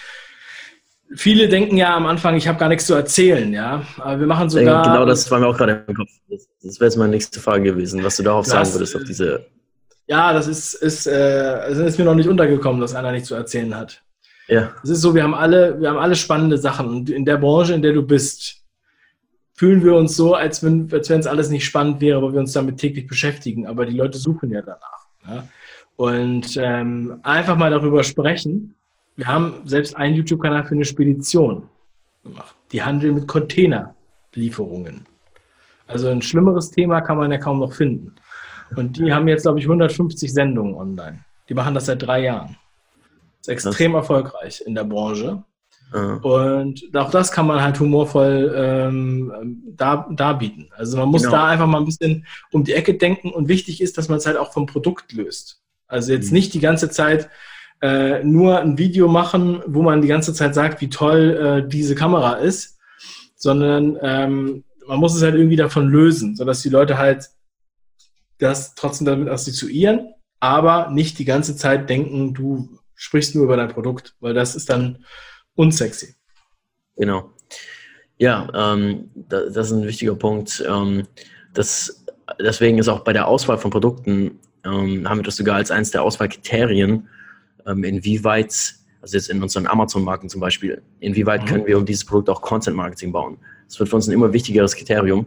viele 1.14 1.48
denken 1.48 1.76
ja 1.76 1.96
am 1.96 2.06
Anfang, 2.06 2.36
ich 2.36 2.48
habe 2.48 2.58
gar 2.58 2.68
nichts 2.68 2.86
zu 2.86 2.94
erzählen, 2.94 3.52
ja. 3.52 3.86
Aber 3.98 4.20
wir 4.20 4.26
machen 4.26 4.50
sogar. 4.50 4.82
Genau, 4.82 5.04
das 5.06 5.30
war 5.30 5.38
mir 5.38 5.46
auch 5.46 5.56
gerade 5.56 5.84
im 5.86 5.94
Kopf. 5.94 6.10
Das, 6.28 6.48
das 6.62 6.80
wäre 6.80 6.86
jetzt 6.88 6.96
meine 6.96 7.12
nächste 7.12 7.40
Frage 7.40 7.62
gewesen, 7.62 8.02
was 8.02 8.16
du 8.16 8.24
darauf 8.24 8.46
sagen 8.46 8.72
würdest, 8.72 8.96
auf 8.96 9.04
diese. 9.04 9.46
Ja, 10.08 10.32
das 10.32 10.46
ist, 10.48 10.74
ist, 10.74 11.06
äh, 11.06 11.68
das 11.68 11.78
ist 11.78 11.98
mir 11.98 12.04
noch 12.04 12.14
nicht 12.14 12.28
untergekommen, 12.28 12.80
dass 12.80 12.94
einer 12.94 13.12
nichts 13.12 13.28
zu 13.28 13.34
erzählen 13.34 13.74
hat. 13.74 14.02
Ja. 14.48 14.72
Es 14.82 14.90
ist 14.90 15.00
so, 15.00 15.14
wir 15.14 15.22
haben 15.22 15.34
alle, 15.34 15.80
wir 15.80 15.90
haben 15.90 15.98
alle 15.98 16.14
spannende 16.14 16.58
Sachen. 16.58 16.88
Und 16.88 17.10
in 17.10 17.24
der 17.24 17.38
Branche, 17.38 17.74
in 17.74 17.82
der 17.82 17.92
du 17.92 18.02
bist, 18.02 18.65
fühlen 19.56 19.82
wir 19.82 19.94
uns 19.94 20.14
so, 20.14 20.34
als 20.34 20.62
wenn 20.62 20.88
als 20.92 21.10
es 21.10 21.26
alles 21.26 21.50
nicht 21.50 21.64
spannend 21.64 22.00
wäre, 22.00 22.22
weil 22.22 22.34
wir 22.34 22.40
uns 22.40 22.52
damit 22.52 22.76
täglich 22.78 23.06
beschäftigen. 23.06 23.66
Aber 23.66 23.86
die 23.86 23.96
Leute 23.96 24.18
suchen 24.18 24.50
ja 24.50 24.62
danach. 24.62 25.06
Ja? 25.26 25.48
Und 25.96 26.58
ähm, 26.58 27.20
einfach 27.22 27.56
mal 27.56 27.70
darüber 27.70 28.04
sprechen. 28.04 28.74
Wir 29.16 29.26
haben 29.26 29.62
selbst 29.64 29.96
einen 29.96 30.14
YouTube-Kanal 30.14 30.64
für 30.64 30.74
eine 30.74 30.84
Spedition 30.84 31.68
gemacht. 32.22 32.54
Die 32.72 32.82
handeln 32.82 33.14
mit 33.14 33.26
Containerlieferungen. 33.26 35.06
Also 35.86 36.08
ein 36.08 36.20
schlimmeres 36.20 36.70
Thema 36.70 37.00
kann 37.00 37.16
man 37.16 37.32
ja 37.32 37.38
kaum 37.38 37.60
noch 37.60 37.72
finden. 37.72 38.14
Und 38.76 38.98
die 38.98 39.12
haben 39.12 39.26
jetzt, 39.28 39.42
glaube 39.42 39.58
ich, 39.58 39.64
150 39.64 40.32
Sendungen 40.32 40.74
online. 40.74 41.24
Die 41.48 41.54
machen 41.54 41.74
das 41.74 41.86
seit 41.86 42.02
drei 42.02 42.24
Jahren. 42.24 42.56
Das 43.38 43.48
ist 43.48 43.66
extrem 43.66 43.94
erfolgreich 43.94 44.62
in 44.66 44.74
der 44.74 44.84
Branche. 44.84 45.44
Und 45.92 46.96
auch 46.96 47.10
das 47.10 47.30
kann 47.30 47.46
man 47.46 47.62
halt 47.62 47.78
humorvoll 47.78 48.52
ähm, 48.56 49.62
dar, 49.76 50.08
darbieten. 50.10 50.68
Also 50.76 50.98
man 50.98 51.08
muss 51.08 51.22
genau. 51.22 51.36
da 51.36 51.46
einfach 51.46 51.66
mal 51.66 51.78
ein 51.78 51.84
bisschen 51.84 52.26
um 52.50 52.64
die 52.64 52.72
Ecke 52.72 52.94
denken 52.94 53.30
und 53.30 53.48
wichtig 53.48 53.80
ist, 53.80 53.96
dass 53.96 54.08
man 54.08 54.18
es 54.18 54.26
halt 54.26 54.36
auch 54.36 54.52
vom 54.52 54.66
Produkt 54.66 55.12
löst. 55.12 55.62
Also 55.86 56.12
jetzt 56.12 56.28
mhm. 56.28 56.34
nicht 56.34 56.54
die 56.54 56.60
ganze 56.60 56.90
Zeit 56.90 57.30
äh, 57.80 58.22
nur 58.24 58.60
ein 58.60 58.78
Video 58.78 59.08
machen, 59.08 59.62
wo 59.66 59.82
man 59.82 60.02
die 60.02 60.08
ganze 60.08 60.34
Zeit 60.34 60.54
sagt, 60.54 60.80
wie 60.80 60.88
toll 60.88 61.62
äh, 61.64 61.68
diese 61.68 61.94
Kamera 61.94 62.34
ist, 62.34 62.78
sondern 63.36 63.96
ähm, 64.02 64.64
man 64.86 64.98
muss 64.98 65.14
es 65.14 65.22
halt 65.22 65.34
irgendwie 65.34 65.56
davon 65.56 65.88
lösen, 65.88 66.36
sodass 66.36 66.62
die 66.62 66.68
Leute 66.68 66.98
halt 66.98 67.28
das 68.38 68.74
trotzdem 68.74 69.06
damit 69.06 69.28
assoziieren, 69.28 70.12
aber 70.40 70.90
nicht 70.90 71.18
die 71.18 71.24
ganze 71.24 71.56
Zeit 71.56 71.88
denken, 71.88 72.34
du 72.34 72.78
sprichst 72.94 73.34
nur 73.34 73.44
über 73.44 73.56
dein 73.56 73.68
Produkt, 73.68 74.14
weil 74.20 74.34
das 74.34 74.56
ist 74.56 74.70
dann 74.70 75.04
unsexy. 75.56 76.14
Genau. 76.96 77.30
Ja, 78.18 78.48
ähm, 78.54 79.10
das, 79.14 79.52
das, 79.52 79.66
ist 79.66 79.72
ein 79.72 79.86
wichtiger 79.86 80.14
Punkt. 80.14 80.64
Ähm, 80.66 81.06
das, 81.52 82.04
deswegen 82.40 82.78
ist 82.78 82.88
auch 82.88 83.00
bei 83.00 83.12
der 83.12 83.28
Auswahl 83.28 83.58
von 83.58 83.70
Produkten, 83.70 84.38
ähm, 84.64 85.08
haben 85.08 85.18
wir 85.18 85.22
das 85.22 85.36
sogar 85.36 85.56
als 85.56 85.70
eines 85.70 85.90
der 85.90 86.02
Auswahlkriterien, 86.02 87.08
ähm, 87.66 87.84
inwieweit, 87.84 88.74
also 89.02 89.16
jetzt 89.16 89.28
in 89.28 89.42
unseren 89.42 89.66
Amazon-Marken 89.66 90.28
zum 90.28 90.40
Beispiel, 90.40 90.82
inwieweit 91.00 91.42
mhm. 91.42 91.46
können 91.46 91.66
wir 91.66 91.76
um 91.78 91.84
dieses 91.84 92.04
Produkt 92.04 92.30
auch 92.30 92.40
Content-Marketing 92.40 93.12
bauen. 93.12 93.38
Das 93.68 93.78
wird 93.78 93.90
für 93.90 93.96
uns 93.96 94.08
ein 94.08 94.12
immer 94.12 94.32
wichtigeres 94.32 94.74
Kriterium, 94.74 95.26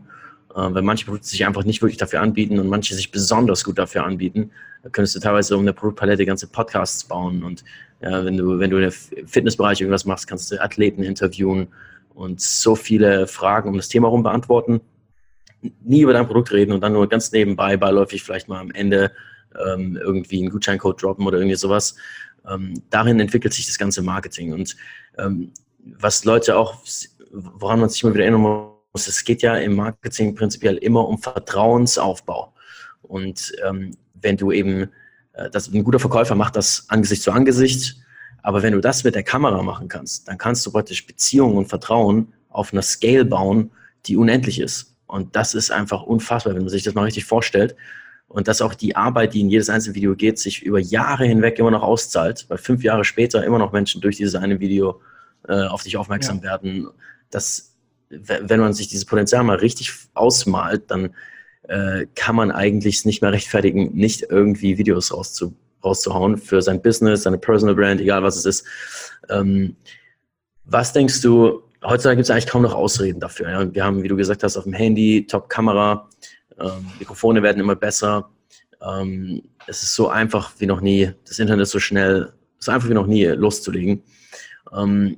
äh, 0.52 0.56
weil 0.56 0.82
manche 0.82 1.06
Produkte 1.06 1.28
sich 1.28 1.46
einfach 1.46 1.64
nicht 1.64 1.82
wirklich 1.82 1.98
dafür 1.98 2.22
anbieten 2.22 2.60
und 2.60 2.68
manche 2.68 2.96
sich 2.96 3.12
besonders 3.12 3.64
gut 3.64 3.78
dafür 3.78 4.04
anbieten. 4.04 4.52
Da 4.82 4.90
könntest 4.90 5.16
du 5.16 5.20
teilweise 5.20 5.56
um 5.56 5.62
eine 5.62 5.74
Produktpalette 5.74 6.26
ganze 6.26 6.48
Podcasts 6.48 7.04
bauen 7.04 7.44
und 7.44 7.64
ja, 8.02 8.24
wenn 8.24 8.38
du, 8.38 8.60
wenn 8.60 8.70
du 8.70 8.78
im 8.78 8.92
Fitnessbereich 8.92 9.82
irgendwas 9.82 10.06
machst, 10.06 10.28
kannst 10.28 10.52
du 10.52 10.62
Athleten 10.62 11.04
interviewen 11.04 11.68
und 12.14 12.42
so 12.42 12.76
viele 12.76 13.28
Fragen 13.28 13.70
um 13.70 13.78
das 13.78 13.90
Thema 13.90 14.08
herum 14.08 14.24
beantworten. 14.24 14.82
Nie 15.82 16.02
über 16.02 16.14
dein 16.14 16.26
Produkt 16.28 16.52
reden 16.52 16.72
und 16.72 16.82
dann 16.82 16.94
nur 16.94 17.08
ganz 17.10 17.32
nebenbei, 17.32 17.76
beiläufig 17.76 18.24
vielleicht 18.24 18.48
mal 18.48 18.60
am 18.60 18.72
Ende 18.72 19.12
ähm, 19.66 19.98
irgendwie 20.02 20.40
einen 20.40 20.50
Gutscheincode 20.50 21.02
droppen 21.02 21.28
oder 21.28 21.38
irgendwie 21.38 21.56
sowas. 21.56 21.96
Ähm, 22.48 22.82
darin 22.90 23.20
entwickelt 23.20 23.54
sich 23.54 23.66
das 23.66 23.78
ganze 23.78 24.02
Marketing. 24.02 24.54
Und 24.54 24.78
ähm, 25.18 25.52
was 26.00 26.24
Leute 26.24 26.58
auch, 26.58 26.78
woran 27.32 27.80
man 27.80 27.90
sich 27.90 28.04
immer 28.04 28.14
wieder 28.14 28.24
erinnern 28.24 28.42
muss, 28.94 29.08
es 29.08 29.24
geht 29.24 29.42
ja 29.42 29.56
im 29.58 29.76
Marketing 29.76 30.36
prinzipiell 30.36 30.78
immer 30.78 31.08
um 31.08 31.18
Vertrauensaufbau. 31.18 32.54
Und 33.02 33.54
ähm, 33.66 33.92
wenn 34.14 34.38
du 34.38 34.52
eben 34.52 34.90
das, 35.52 35.72
ein 35.72 35.84
guter 35.84 36.00
Verkäufer 36.00 36.36
macht 36.36 36.56
das 36.56 36.86
Angesicht 36.90 37.24
zu 37.24 37.32
Angesicht. 37.32 37.98
Aber 38.42 38.64
wenn 38.64 38.74
du 38.74 38.82
das 38.82 39.04
mit 39.04 39.16
der 39.16 39.24
Kamera 39.24 39.62
machen 39.64 39.88
kannst, 39.88 40.28
dann 40.28 40.38
kannst 40.38 40.66
du 40.66 40.72
praktisch 40.72 41.06
Beziehungen 41.06 41.58
und 41.58 41.68
Vertrauen 41.68 42.34
auf 42.50 42.74
einer 42.74 42.82
Scale 42.82 43.26
bauen, 43.26 43.72
die 44.06 44.18
unendlich 44.18 44.60
ist. 44.60 44.96
Und 45.08 45.36
das 45.36 45.54
ist 45.56 45.72
einfach 45.72 46.04
unfassbar, 46.04 46.54
wenn 46.54 46.62
man 46.62 46.70
sich 46.70 46.84
das 46.84 46.94
mal 46.94 47.04
richtig 47.04 47.26
vorstellt. 47.26 47.76
Und 48.28 48.48
dass 48.48 48.62
auch 48.62 48.76
die 48.76 48.96
Arbeit, 48.96 49.34
die 49.34 49.42
in 49.42 49.50
jedes 49.50 49.70
einzelne 49.70 49.96
Video 49.96 50.16
geht, 50.16 50.38
sich 50.38 50.62
über 50.62 50.80
Jahre 50.80 51.26
hinweg 51.26 51.58
immer 51.58 51.72
noch 51.72 51.82
auszahlt, 51.82 52.46
weil 52.48 52.60
fünf 52.60 52.84
Jahre 52.84 53.04
später 53.04 53.44
immer 53.44 53.58
noch 53.58 53.72
Menschen 53.72 54.02
durch 54.02 54.18
dieses 54.18 54.36
eine 54.36 54.60
Video 54.60 55.02
äh, 55.48 55.64
auf 55.64 55.84
dich 55.84 55.98
aufmerksam 55.98 56.38
ja. 56.38 56.44
werden. 56.44 56.90
Das, 57.32 57.76
wenn 58.10 58.60
man 58.60 58.74
sich 58.74 58.88
dieses 58.88 59.06
Potenzial 59.06 59.44
mal 59.44 59.58
richtig 59.58 59.94
ausmalt, 60.14 60.92
dann 60.92 61.16
äh, 61.70 62.08
kann 62.16 62.36
man 62.36 62.52
eigentlich 62.52 63.06
nicht 63.06 63.22
mehr 63.22 63.32
rechtfertigen, 63.32 63.94
nicht 63.94 64.24
irgendwie 64.30 64.78
Videos 64.78 65.14
rauszu, 65.14 65.56
rauszuhauen 65.84 66.38
für 66.38 66.62
sein 66.62 66.82
Business, 66.82 67.24
seine 67.24 67.38
Personal 67.38 67.76
Brand, 67.76 68.02
egal 68.02 68.24
was 68.24 68.36
es 68.36 68.46
ist. 68.46 68.66
Ähm, 69.30 69.76
was 70.66 70.94
denkst 70.94 71.22
du, 71.22 71.62
heutzutage 71.84 72.18
gibt 72.18 72.26
es 72.26 72.32
eigentlich 72.32 72.48
kaum 72.48 72.64
noch 72.64 72.74
Ausreden 72.74 73.20
dafür. 73.20 73.50
Ja? 73.50 73.74
Wir 73.74 73.84
haben, 73.84 74.02
wie 74.02 74.08
du 74.08 74.16
gesagt 74.16 74.44
hast, 74.44 74.58
auf 74.58 74.64
dem 74.64 74.74
Handy, 74.74 75.28
Top-Kamera, 75.28 76.10
ähm, 76.60 76.88
Mikrofone 76.98 77.44
werden 77.44 77.60
immer 77.60 77.76
besser. 77.76 78.30
Ähm, 78.82 79.44
es 79.68 79.84
ist 79.84 79.94
so 79.94 80.10
einfach 80.10 80.54
wie 80.58 80.66
noch 80.66 80.82
nie, 80.82 81.12
das 81.28 81.38
Internet 81.38 81.64
ist 81.64 81.72
so 81.72 81.80
schnell, 81.80 82.34
es 82.58 82.68
ist 82.68 82.70
einfach 82.70 82.90
wie 82.90 82.94
noch 82.94 83.08
nie 83.08 83.26
loszulegen. 83.26 84.02
Ähm, 84.76 85.18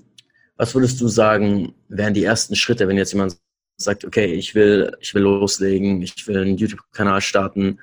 was 0.58 0.76
würdest 0.76 1.00
du 1.00 1.08
sagen, 1.08 1.74
wären 1.88 2.14
die 2.14 2.26
ersten 2.26 2.56
Schritte, 2.56 2.88
wenn 2.88 2.98
jetzt 2.98 3.14
jemand 3.14 3.38
sagt, 3.84 4.06
okay, 4.06 4.26
ich 4.26 4.56
will, 4.56 4.96
ich 5.00 5.14
will 5.14 5.24
loslegen, 5.24 6.02
ich 6.02 6.28
will 6.28 6.38
einen 6.38 6.58
YouTube-Kanal 6.58 7.22
starten, 7.22 7.80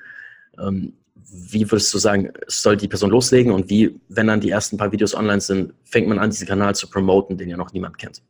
ähm, 0.59 0.93
wie 1.31 1.69
würdest 1.69 1.93
du 1.93 1.97
sagen, 1.99 2.31
soll 2.47 2.75
die 2.75 2.87
Person 2.87 3.11
loslegen 3.11 3.51
und 3.51 3.69
wie, 3.69 3.99
wenn 4.09 4.27
dann 4.27 4.41
die 4.41 4.49
ersten 4.49 4.77
paar 4.77 4.91
Videos 4.91 5.13
online 5.13 5.41
sind, 5.41 5.73
fängt 5.83 6.07
man 6.07 6.19
an, 6.19 6.31
diesen 6.31 6.47
Kanal 6.47 6.75
zu 6.75 6.89
promoten, 6.89 7.37
den 7.37 7.49
ja 7.49 7.57
noch 7.57 7.71
niemand 7.71 7.97
kennt? 7.97 8.21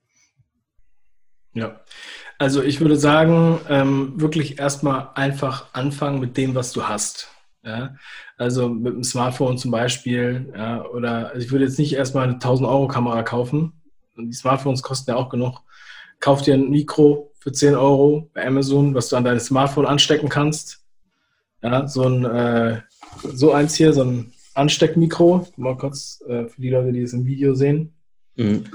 Ja, 1.53 1.81
also 2.37 2.61
ich 2.61 2.79
würde 2.79 2.95
sagen, 2.95 3.59
ähm, 3.69 4.13
wirklich 4.15 4.59
erstmal 4.59 5.09
einfach 5.15 5.73
anfangen 5.73 6.19
mit 6.19 6.37
dem, 6.37 6.55
was 6.55 6.71
du 6.71 6.87
hast. 6.87 7.29
Ja? 7.63 7.95
Also 8.37 8.69
mit 8.69 8.93
dem 8.93 9.03
Smartphone 9.03 9.57
zum 9.57 9.71
Beispiel, 9.71 10.51
ja, 10.55 10.85
oder 10.85 11.29
also 11.29 11.45
ich 11.45 11.51
würde 11.51 11.65
jetzt 11.65 11.79
nicht 11.79 11.93
erstmal 11.93 12.23
eine 12.25 12.33
1000 12.33 12.67
Euro 12.67 12.87
Kamera 12.87 13.23
kaufen. 13.23 13.73
Die 14.17 14.33
Smartphones 14.33 14.81
kosten 14.81 15.11
ja 15.11 15.17
auch 15.17 15.29
genug. 15.29 15.61
Kauf 16.19 16.41
dir 16.41 16.53
ein 16.53 16.69
Mikro, 16.69 17.28
für 17.39 17.51
10 17.51 17.75
Euro 17.75 18.29
bei 18.33 18.45
Amazon, 18.45 18.93
was 18.93 19.09
du 19.09 19.15
an 19.15 19.23
dein 19.23 19.39
Smartphone 19.39 19.85
anstecken 19.85 20.29
kannst. 20.29 20.83
Ja, 21.61 21.87
so 21.87 22.03
ein, 22.03 22.25
äh, 22.25 22.81
so 23.23 23.51
eins 23.51 23.75
hier, 23.75 23.93
so 23.93 24.03
ein 24.03 24.31
Ansteckmikro. 24.53 25.47
Mal 25.57 25.77
kurz 25.77 26.21
äh, 26.27 26.45
für 26.45 26.61
die 26.61 26.69
Leute, 26.69 26.91
die 26.91 27.01
es 27.01 27.13
im 27.13 27.25
Video 27.25 27.55
sehen. 27.55 27.93
Mhm. 28.35 28.65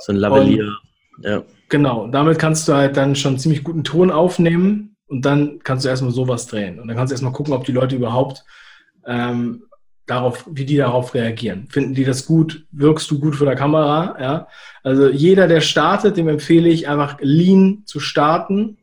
So 0.00 0.12
ein 0.12 0.16
Lavalier. 0.16 0.76
ja. 1.22 1.42
Genau, 1.68 2.06
damit 2.06 2.38
kannst 2.38 2.68
du 2.68 2.74
halt 2.74 2.96
dann 2.96 3.16
schon 3.16 3.38
ziemlich 3.38 3.64
guten 3.64 3.82
Ton 3.82 4.10
aufnehmen. 4.10 4.96
Und 5.08 5.24
dann 5.24 5.60
kannst 5.62 5.84
du 5.84 5.88
erstmal 5.88 6.12
sowas 6.12 6.46
drehen. 6.46 6.80
Und 6.80 6.88
dann 6.88 6.96
kannst 6.96 7.10
du 7.10 7.14
erstmal 7.14 7.32
gucken, 7.32 7.54
ob 7.54 7.64
die 7.64 7.72
Leute 7.72 7.96
überhaupt 7.96 8.44
ähm, 9.06 9.64
darauf, 10.06 10.44
wie 10.50 10.64
die 10.64 10.76
darauf 10.76 11.14
reagieren. 11.14 11.66
Finden 11.68 11.94
die 11.94 12.04
das 12.04 12.26
gut? 12.26 12.64
Wirkst 12.70 13.10
du 13.10 13.18
gut 13.18 13.36
vor 13.36 13.46
der 13.46 13.56
Kamera? 13.56 14.16
Ja. 14.20 14.48
Also 14.82 15.08
jeder, 15.08 15.48
der 15.48 15.60
startet, 15.60 16.16
dem 16.16 16.28
empfehle 16.28 16.68
ich 16.68 16.88
einfach 16.88 17.18
lean 17.20 17.82
zu 17.86 17.98
starten 17.98 18.78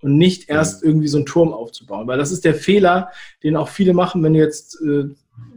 und 0.00 0.16
nicht 0.16 0.48
erst 0.48 0.82
mhm. 0.82 0.90
irgendwie 0.90 1.08
so 1.08 1.18
einen 1.18 1.26
Turm 1.26 1.52
aufzubauen. 1.52 2.06
Weil 2.06 2.18
das 2.18 2.30
ist 2.30 2.44
der 2.44 2.54
Fehler, 2.54 3.10
den 3.42 3.56
auch 3.56 3.68
viele 3.68 3.92
machen, 3.92 4.22
wenn 4.22 4.34
jetzt 4.34 4.80
äh, 4.80 5.04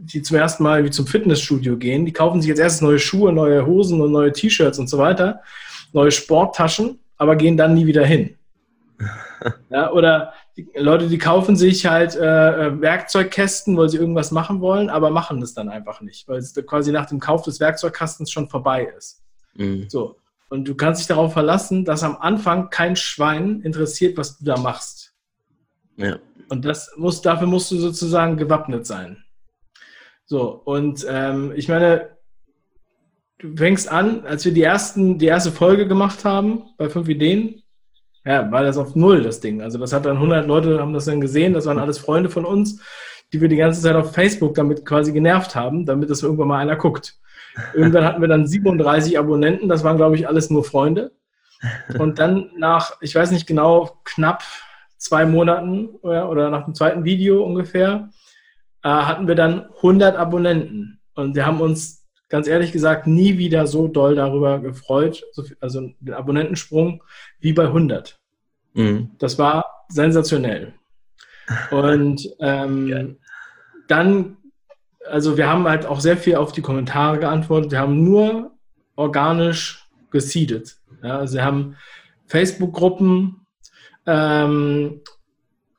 die 0.00 0.22
zum 0.22 0.36
ersten 0.36 0.62
Mal 0.62 0.84
wie 0.84 0.90
zum 0.90 1.06
Fitnessstudio 1.06 1.76
gehen. 1.76 2.06
Die 2.06 2.12
kaufen 2.12 2.40
sich 2.40 2.48
jetzt 2.48 2.60
erst 2.60 2.82
neue 2.82 2.98
Schuhe, 2.98 3.32
neue 3.32 3.66
Hosen 3.66 4.00
und 4.00 4.12
neue 4.12 4.32
T-Shirts 4.32 4.78
und 4.78 4.88
so 4.88 4.98
weiter, 4.98 5.40
neue 5.92 6.10
Sporttaschen, 6.10 6.98
aber 7.16 7.36
gehen 7.36 7.56
dann 7.56 7.74
nie 7.74 7.86
wieder 7.86 8.04
hin. 8.04 8.36
Ja, 9.68 9.92
oder 9.92 10.32
die 10.56 10.70
Leute, 10.76 11.08
die 11.08 11.18
kaufen 11.18 11.56
sich 11.56 11.86
halt 11.86 12.14
äh, 12.14 12.66
äh, 12.66 12.80
Werkzeugkästen, 12.80 13.76
weil 13.76 13.88
sie 13.88 13.96
irgendwas 13.96 14.30
machen 14.30 14.60
wollen, 14.60 14.88
aber 14.88 15.10
machen 15.10 15.40
das 15.40 15.52
dann 15.54 15.68
einfach 15.68 16.00
nicht, 16.00 16.28
weil 16.28 16.38
es 16.38 16.54
quasi 16.66 16.92
nach 16.92 17.06
dem 17.06 17.18
Kauf 17.18 17.42
des 17.42 17.58
Werkzeugkastens 17.58 18.30
schon 18.30 18.48
vorbei 18.48 18.84
ist. 18.96 19.22
Mhm. 19.54 19.86
So. 19.88 20.16
Und 20.48 20.68
du 20.68 20.76
kannst 20.76 21.00
dich 21.00 21.08
darauf 21.08 21.32
verlassen, 21.32 21.84
dass 21.84 22.04
am 22.04 22.16
Anfang 22.16 22.70
kein 22.70 22.94
Schwein 22.94 23.62
interessiert, 23.62 24.16
was 24.16 24.38
du 24.38 24.44
da 24.44 24.56
machst. 24.56 25.14
Ja. 25.96 26.18
Und 26.48 26.64
das 26.64 26.92
muss, 26.96 27.22
dafür 27.22 27.48
musst 27.48 27.70
du 27.72 27.78
sozusagen 27.78 28.36
gewappnet 28.36 28.86
sein. 28.86 29.24
So, 30.26 30.50
und 30.50 31.04
ähm, 31.08 31.52
ich 31.56 31.68
meine, 31.68 32.16
du 33.38 33.56
fängst 33.56 33.88
an, 33.88 34.24
als 34.24 34.44
wir 34.44 34.52
die, 34.52 34.62
ersten, 34.62 35.18
die 35.18 35.26
erste 35.26 35.50
Folge 35.50 35.88
gemacht 35.88 36.24
haben 36.24 36.62
bei 36.76 36.88
fünf 36.88 37.08
Ideen, 37.08 37.63
ja, 38.24 38.50
war 38.50 38.62
das 38.62 38.78
auf 38.78 38.94
Null, 38.94 39.22
das 39.22 39.40
Ding. 39.40 39.60
Also 39.60 39.78
das 39.78 39.92
hat 39.92 40.06
dann 40.06 40.16
100 40.16 40.46
Leute, 40.46 40.80
haben 40.80 40.94
das 40.94 41.04
dann 41.04 41.20
gesehen, 41.20 41.52
das 41.52 41.66
waren 41.66 41.78
alles 41.78 41.98
Freunde 41.98 42.30
von 42.30 42.44
uns, 42.44 42.80
die 43.32 43.40
wir 43.40 43.48
die 43.48 43.56
ganze 43.56 43.82
Zeit 43.82 43.96
auf 43.96 44.12
Facebook 44.12 44.54
damit 44.54 44.84
quasi 44.86 45.12
genervt 45.12 45.54
haben, 45.54 45.84
damit 45.84 46.10
das 46.10 46.22
irgendwann 46.22 46.48
mal 46.48 46.58
einer 46.58 46.76
guckt. 46.76 47.18
Irgendwann 47.74 48.04
hatten 48.04 48.20
wir 48.20 48.28
dann 48.28 48.46
37 48.46 49.18
Abonnenten, 49.18 49.68
das 49.68 49.84
waren, 49.84 49.96
glaube 49.96 50.16
ich, 50.16 50.26
alles 50.26 50.50
nur 50.50 50.64
Freunde. 50.64 51.12
Und 51.98 52.18
dann 52.18 52.50
nach, 52.56 52.96
ich 53.00 53.14
weiß 53.14 53.30
nicht 53.30 53.46
genau, 53.46 54.00
knapp 54.04 54.42
zwei 54.98 55.24
Monaten 55.26 55.88
oder, 56.02 56.30
oder 56.30 56.50
nach 56.50 56.64
dem 56.64 56.74
zweiten 56.74 57.04
Video 57.04 57.44
ungefähr, 57.44 58.08
äh, 58.82 58.88
hatten 58.88 59.28
wir 59.28 59.34
dann 59.34 59.66
100 59.76 60.16
Abonnenten. 60.16 61.00
Und 61.14 61.34
wir 61.36 61.46
haben 61.46 61.60
uns 61.60 62.03
ganz 62.34 62.48
ehrlich 62.48 62.72
gesagt 62.72 63.06
nie 63.06 63.38
wieder 63.38 63.68
so 63.68 63.86
doll 63.86 64.16
darüber 64.16 64.58
gefreut, 64.58 65.24
also 65.60 65.92
den 66.00 66.14
Abonnentensprung, 66.14 67.00
wie 67.38 67.52
bei 67.52 67.66
100. 67.66 68.18
Mhm. 68.72 69.12
Das 69.20 69.38
war 69.38 69.86
sensationell. 69.88 70.74
Und 71.70 72.28
ähm, 72.40 73.18
dann, 73.86 74.36
also 75.08 75.36
wir 75.36 75.48
haben 75.48 75.68
halt 75.68 75.86
auch 75.86 76.00
sehr 76.00 76.16
viel 76.16 76.34
auf 76.34 76.50
die 76.50 76.60
Kommentare 76.60 77.20
geantwortet. 77.20 77.70
Wir 77.70 77.78
haben 77.78 78.02
nur 78.02 78.50
organisch 78.96 79.88
gesiedet. 80.10 80.78
Ja, 81.04 81.18
also 81.18 81.34
wir 81.34 81.44
haben 81.44 81.76
Facebook-Gruppen, 82.26 83.46
ähm, 84.06 85.02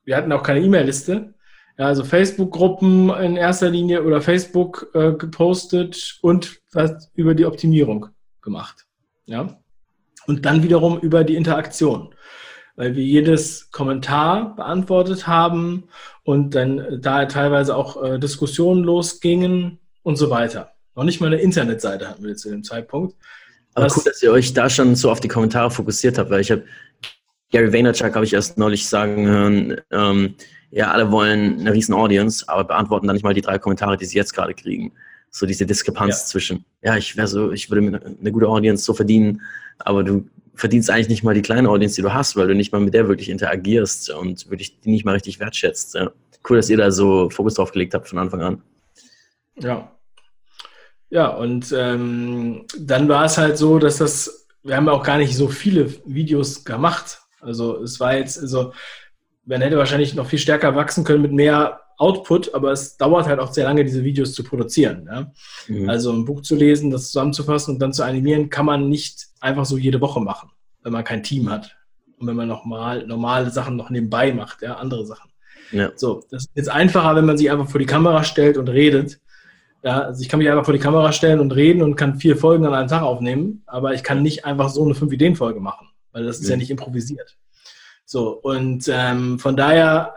wir 0.06 0.16
hatten 0.16 0.32
auch 0.32 0.44
keine 0.44 0.62
E-Mail-Liste. 0.62 1.34
Ja, 1.78 1.88
also 1.88 2.06
Facebook-Gruppen 2.06 3.10
in 3.10 3.36
erster 3.36 3.70
Linie 3.70 4.04
oder 4.04 4.22
Facebook 4.22 4.90
äh, 4.94 5.12
gepostet 5.12 6.20
und 6.22 6.62
was 6.72 7.12
über 7.16 7.36
die 7.36 7.46
Optimierung 7.46 8.08
gemacht. 8.42 8.86
Ja. 9.26 9.60
Und 10.26 10.46
dann 10.46 10.64
wiederum 10.64 11.00
über 11.00 11.24
die 11.24 11.36
Interaktion, 11.36 12.16
weil 12.76 12.96
wir 12.96 13.04
jedes 13.04 13.72
Kommentar 13.72 14.56
beantwortet 14.56 15.28
haben 15.28 15.90
und 16.24 16.56
dann 16.56 17.02
da 17.02 17.26
teilweise 17.26 17.76
auch 17.76 18.02
äh, 18.02 18.20
Diskussionen 18.20 18.84
losgingen 18.84 19.80
und 20.04 20.16
so 20.16 20.30
weiter. 20.30 20.72
Noch 20.96 21.04
nicht 21.04 21.20
mal 21.20 21.28
eine 21.28 21.42
Internetseite 21.42 22.08
hatten 22.08 22.24
wir 22.24 22.36
zu 22.38 22.50
dem 22.50 22.64
Zeitpunkt. 22.64 23.16
Aber 23.74 23.88
cool, 23.96 24.04
dass 24.06 24.24
ihr 24.24 24.32
euch 24.32 24.54
da 24.54 24.70
schon 24.70 24.96
so 24.96 25.12
auf 25.12 25.20
die 25.20 25.28
Kommentare 25.28 25.70
fokussiert 25.70 26.18
habt, 26.18 26.30
weil 26.30 26.40
ich 26.40 26.52
habe 26.52 26.64
Gary 27.52 27.72
Vaynerchuk 27.72 28.16
habe 28.16 28.26
ich 28.26 28.34
erst 28.34 28.58
neulich 28.58 28.88
sagen 28.88 29.28
hören, 29.28 29.82
ähm, 29.92 30.36
ja, 30.76 30.92
alle 30.92 31.10
wollen 31.10 31.62
eine 31.62 31.72
riesen 31.72 31.94
Audience, 31.94 32.44
aber 32.50 32.66
beantworten 32.66 33.08
dann 33.08 33.16
nicht 33.16 33.24
mal 33.24 33.34
die 33.34 33.40
drei 33.40 33.58
Kommentare, 33.58 33.96
die 33.96 34.04
sie 34.04 34.18
jetzt 34.18 34.34
gerade 34.34 34.54
kriegen. 34.54 34.92
So 35.30 35.46
diese 35.46 35.66
Diskrepanz 35.66 36.20
ja. 36.20 36.26
zwischen, 36.26 36.66
ja, 36.82 36.98
ich 36.98 37.16
wäre 37.16 37.28
so, 37.28 37.54
ich 37.54 37.70
würde 37.70 37.82
mir 37.82 38.02
eine 38.04 38.32
gute 38.34 38.50
Audience 38.50 38.84
so 38.84 38.94
verdienen, 38.94 39.42
aber 39.80 40.04
du 40.04 40.28
verdienst 40.54 40.90
eigentlich 40.90 41.08
nicht 41.08 41.24
mal 41.24 41.34
die 41.34 41.42
kleine 41.42 41.70
Audience, 41.70 41.96
die 41.96 42.02
du 42.02 42.14
hast, 42.14 42.36
weil 42.36 42.50
du 42.50 42.56
nicht 42.56 42.74
mal 42.74 42.82
mit 42.82 42.94
der 42.94 43.08
wirklich 43.08 43.30
interagierst 43.30 44.10
und 44.10 44.50
wirklich 44.50 44.82
die 44.82 44.90
nicht 44.90 45.06
mal 45.06 45.14
richtig 45.14 45.40
wertschätzt. 45.40 45.96
Ja. 45.96 46.12
Cool, 46.48 46.58
dass 46.58 46.70
ihr 46.70 46.76
da 46.76 46.92
so 46.92 47.30
Fokus 47.30 47.54
drauf 47.54 47.72
gelegt 47.72 47.94
habt 47.94 48.10
von 48.10 48.20
Anfang 48.20 48.42
an. 48.42 48.62
Ja. 49.58 49.90
Ja, 51.10 51.28
und 51.30 51.74
ähm, 51.74 52.66
dann 52.78 53.08
war 53.08 53.24
es 53.24 53.38
halt 53.38 53.58
so, 53.58 53.80
dass 53.80 54.00
das, 54.00 54.46
wir 54.62 54.76
haben 54.76 54.88
ja 54.88 54.92
auch 54.92 55.04
gar 55.04 55.20
nicht 55.20 55.38
so 55.38 55.48
viele 55.48 55.94
Videos 56.06 56.66
gemacht. 56.66 57.22
Also 57.40 57.82
es 57.82 57.98
war 58.02 58.18
jetzt, 58.18 58.40
also 58.40 58.74
man 59.46 59.62
hätte 59.62 59.78
wahrscheinlich 59.78 60.16
noch 60.16 60.28
viel 60.28 60.40
stärker 60.40 60.76
wachsen 60.76 61.04
können 61.04 61.22
mit 61.22 61.32
mehr 61.32 61.82
Output, 61.98 62.54
aber 62.54 62.72
es 62.72 62.98
dauert 62.98 63.28
halt 63.28 63.40
auch 63.40 63.54
sehr 63.54 63.66
lange, 63.66 63.86
diese 63.86 64.04
Videos 64.04 64.34
zu 64.34 64.44
produzieren. 64.44 65.08
Ja? 65.10 65.32
Mhm. 65.68 65.90
Also 65.90 66.12
ein 66.12 66.26
Buch 66.26 66.42
zu 66.42 66.56
lesen, 66.56 66.92
das 66.92 67.08
zusammenzufassen 67.08 67.76
und 67.76 67.80
dann 67.80 67.94
zu 67.94 68.04
animieren, 68.04 68.50
kann 68.50 68.66
man 68.66 68.90
nicht 68.90 69.28
einfach 69.40 69.66
so 69.66 69.78
jede 69.78 70.02
Woche 70.02 70.20
machen, 70.20 70.50
wenn 70.84 70.92
man 70.92 71.04
kein 71.04 71.24
Team 71.24 71.50
hat. 71.50 71.76
Und 72.18 72.28
wenn 72.28 72.36
man 72.36 72.48
noch 72.48 72.66
mal 72.66 73.06
normale 73.08 73.50
Sachen 73.50 73.76
noch 73.76 73.90
nebenbei 73.90 74.34
macht, 74.34 74.62
ja, 74.62 74.76
andere 74.76 75.06
Sachen. 75.06 75.32
Ja. 75.72 75.92
So, 75.96 76.24
das 76.32 76.44
ist 76.44 76.52
jetzt 76.56 76.70
einfacher, 76.70 77.16
wenn 77.16 77.26
man 77.26 77.38
sich 77.38 77.50
einfach 77.50 77.70
vor 77.70 77.80
die 77.80 77.86
Kamera 77.86 78.24
stellt 78.24 78.58
und 78.58 78.68
redet. 78.68 79.20
Ja, 79.84 80.02
also 80.02 80.22
ich 80.22 80.30
kann 80.30 80.40
mich 80.40 80.50
einfach 80.50 80.66
vor 80.66 80.74
die 80.74 80.80
Kamera 80.80 81.12
stellen 81.12 81.40
und 81.40 81.52
reden 81.52 81.82
und 81.82 81.96
kann 81.96 82.20
vier 82.20 82.36
Folgen 82.36 82.66
an 82.66 82.74
einem 82.74 82.88
Tag 82.88 83.04
aufnehmen, 83.04 83.64
aber 83.68 83.94
ich 83.94 84.04
kann 84.04 84.22
nicht 84.22 84.44
einfach 84.44 84.70
so 84.70 84.84
eine 84.84 84.96
Fünf-Ideen-Folge 84.96 85.60
machen, 85.60 85.88
weil 86.12 86.24
das 86.24 86.40
ist 86.40 86.46
ja, 86.46 86.52
ja 86.52 86.58
nicht 86.58 86.72
improvisiert. 86.72 87.38
So, 88.06 88.30
und 88.30 88.88
ähm, 88.88 89.40
von 89.40 89.58
daher, 89.58 90.16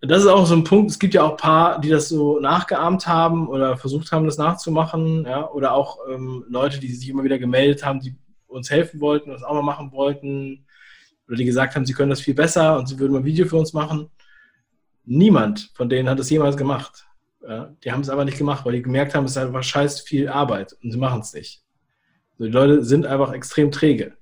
das 0.00 0.22
ist 0.22 0.26
auch 0.26 0.46
so 0.46 0.54
ein 0.54 0.64
Punkt, 0.64 0.90
es 0.90 0.98
gibt 0.98 1.14
ja 1.14 1.22
auch 1.22 1.32
ein 1.32 1.36
paar, 1.36 1.80
die 1.80 1.88
das 1.88 2.08
so 2.08 2.40
nachgeahmt 2.40 3.06
haben 3.06 3.48
oder 3.48 3.76
versucht 3.76 4.10
haben, 4.10 4.24
das 4.24 4.38
nachzumachen, 4.38 5.24
ja, 5.24 5.48
oder 5.48 5.72
auch 5.72 5.98
ähm, 6.10 6.44
Leute, 6.48 6.80
die 6.80 6.92
sich 6.92 7.08
immer 7.08 7.22
wieder 7.22 7.38
gemeldet 7.38 7.84
haben, 7.84 8.00
die 8.00 8.16
uns 8.48 8.70
helfen 8.70 9.00
wollten, 9.00 9.30
das 9.30 9.44
auch 9.44 9.54
mal 9.54 9.62
machen 9.62 9.92
wollten, 9.92 10.66
oder 11.28 11.36
die 11.36 11.44
gesagt 11.44 11.76
haben, 11.76 11.86
sie 11.86 11.92
können 11.92 12.10
das 12.10 12.20
viel 12.20 12.34
besser 12.34 12.76
und 12.76 12.88
sie 12.88 12.98
würden 12.98 13.12
mal 13.12 13.20
ein 13.20 13.24
Video 13.24 13.46
für 13.46 13.56
uns 13.56 13.72
machen. 13.72 14.10
Niemand 15.04 15.70
von 15.74 15.88
denen 15.88 16.08
hat 16.08 16.18
das 16.18 16.30
jemals 16.30 16.56
gemacht. 16.56 17.06
Ja, 17.46 17.72
die 17.84 17.92
haben 17.92 18.00
es 18.00 18.10
aber 18.10 18.24
nicht 18.24 18.36
gemacht, 18.36 18.64
weil 18.66 18.72
die 18.72 18.82
gemerkt 18.82 19.14
haben, 19.14 19.24
es 19.24 19.32
ist 19.32 19.38
einfach 19.38 19.62
scheiß 19.62 20.00
viel 20.00 20.28
Arbeit 20.28 20.76
und 20.82 20.90
sie 20.90 20.98
machen 20.98 21.20
es 21.20 21.32
nicht. 21.32 21.62
Also 22.32 22.46
die 22.46 22.52
Leute 22.52 22.84
sind 22.84 23.06
einfach 23.06 23.32
extrem 23.32 23.70
träge. 23.70 24.16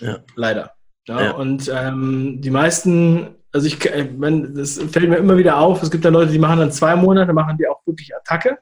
Ja. 0.00 0.18
Leider. 0.36 0.74
Ja, 1.06 1.22
ja. 1.22 1.30
Und 1.32 1.70
ähm, 1.74 2.40
die 2.40 2.50
meisten, 2.50 3.34
also 3.52 3.66
ich, 3.66 3.84
äh, 3.90 4.08
man, 4.16 4.54
das 4.54 4.78
fällt 4.78 5.08
mir 5.08 5.16
immer 5.16 5.36
wieder 5.36 5.58
auf, 5.58 5.82
es 5.82 5.90
gibt 5.90 6.04
da 6.04 6.10
Leute, 6.10 6.32
die 6.32 6.38
machen 6.38 6.60
dann 6.60 6.72
zwei 6.72 6.94
Monate, 6.96 7.32
machen 7.32 7.56
die 7.58 7.66
auch 7.66 7.80
wirklich 7.86 8.14
Attacke, 8.14 8.58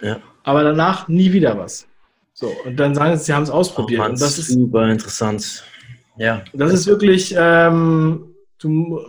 ja. 0.00 0.18
aber 0.42 0.64
danach 0.64 1.08
nie 1.08 1.32
wieder 1.32 1.56
was. 1.58 1.86
So, 2.32 2.52
und 2.64 2.76
dann 2.80 2.94
sagen 2.96 3.16
sie, 3.16 3.24
sie 3.24 3.32
haben 3.32 3.44
es 3.44 3.50
ausprobiert. 3.50 4.00
Oh, 4.00 4.06
und 4.06 4.20
das 4.20 4.38
ist 4.38 4.48
super 4.48 4.88
interessant. 4.88 5.64
Ja. 6.16 6.42
Das 6.52 6.72
ist 6.72 6.86
wirklich, 6.86 7.34
ähm, 7.38 8.34
du, 8.58 9.00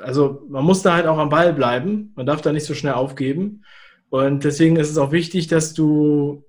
also 0.00 0.42
man 0.48 0.64
muss 0.64 0.82
da 0.82 0.94
halt 0.94 1.06
auch 1.06 1.18
am 1.18 1.28
Ball 1.28 1.52
bleiben, 1.52 2.12
man 2.16 2.26
darf 2.26 2.40
da 2.40 2.52
nicht 2.52 2.66
so 2.66 2.74
schnell 2.74 2.94
aufgeben. 2.94 3.64
Und 4.10 4.44
deswegen 4.44 4.76
ist 4.76 4.90
es 4.90 4.98
auch 4.98 5.12
wichtig, 5.12 5.46
dass 5.46 5.72
du 5.72 6.44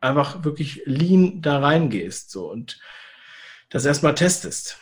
einfach 0.00 0.44
wirklich 0.44 0.82
lean 0.86 1.40
da 1.40 1.60
reingehst. 1.60 2.30
So. 2.30 2.50
Und 2.50 2.80
das 3.70 3.84
erstmal 3.84 4.14
testest. 4.14 4.78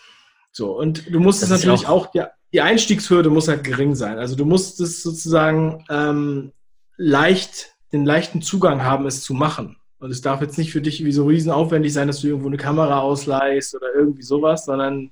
So, 0.52 0.78
und 0.78 1.12
du 1.12 1.18
musst 1.18 1.42
es 1.42 1.48
natürlich 1.48 1.86
auch, 1.86 2.08
auch, 2.08 2.14
ja, 2.14 2.30
die 2.52 2.60
Einstiegshürde 2.60 3.30
muss 3.30 3.48
halt 3.48 3.64
gering 3.64 3.94
sein. 3.94 4.18
Also 4.18 4.36
du 4.36 4.44
musst 4.44 4.80
es 4.80 5.02
sozusagen 5.02 5.84
ähm, 5.88 6.52
leicht, 6.96 7.74
den 7.92 8.04
leichten 8.04 8.42
Zugang 8.42 8.84
haben, 8.84 9.06
es 9.06 9.22
zu 9.22 9.32
machen. 9.32 9.76
Und 9.98 10.10
es 10.10 10.20
darf 10.20 10.40
jetzt 10.40 10.58
nicht 10.58 10.72
für 10.72 10.82
dich 10.82 11.04
wie 11.04 11.12
so 11.12 11.26
riesen 11.26 11.52
aufwendig 11.52 11.92
sein, 11.92 12.08
dass 12.08 12.20
du 12.20 12.26
irgendwo 12.26 12.48
eine 12.48 12.56
Kamera 12.56 13.00
ausleihst 13.00 13.74
oder 13.74 13.86
irgendwie 13.94 14.22
sowas, 14.22 14.64
sondern 14.66 15.10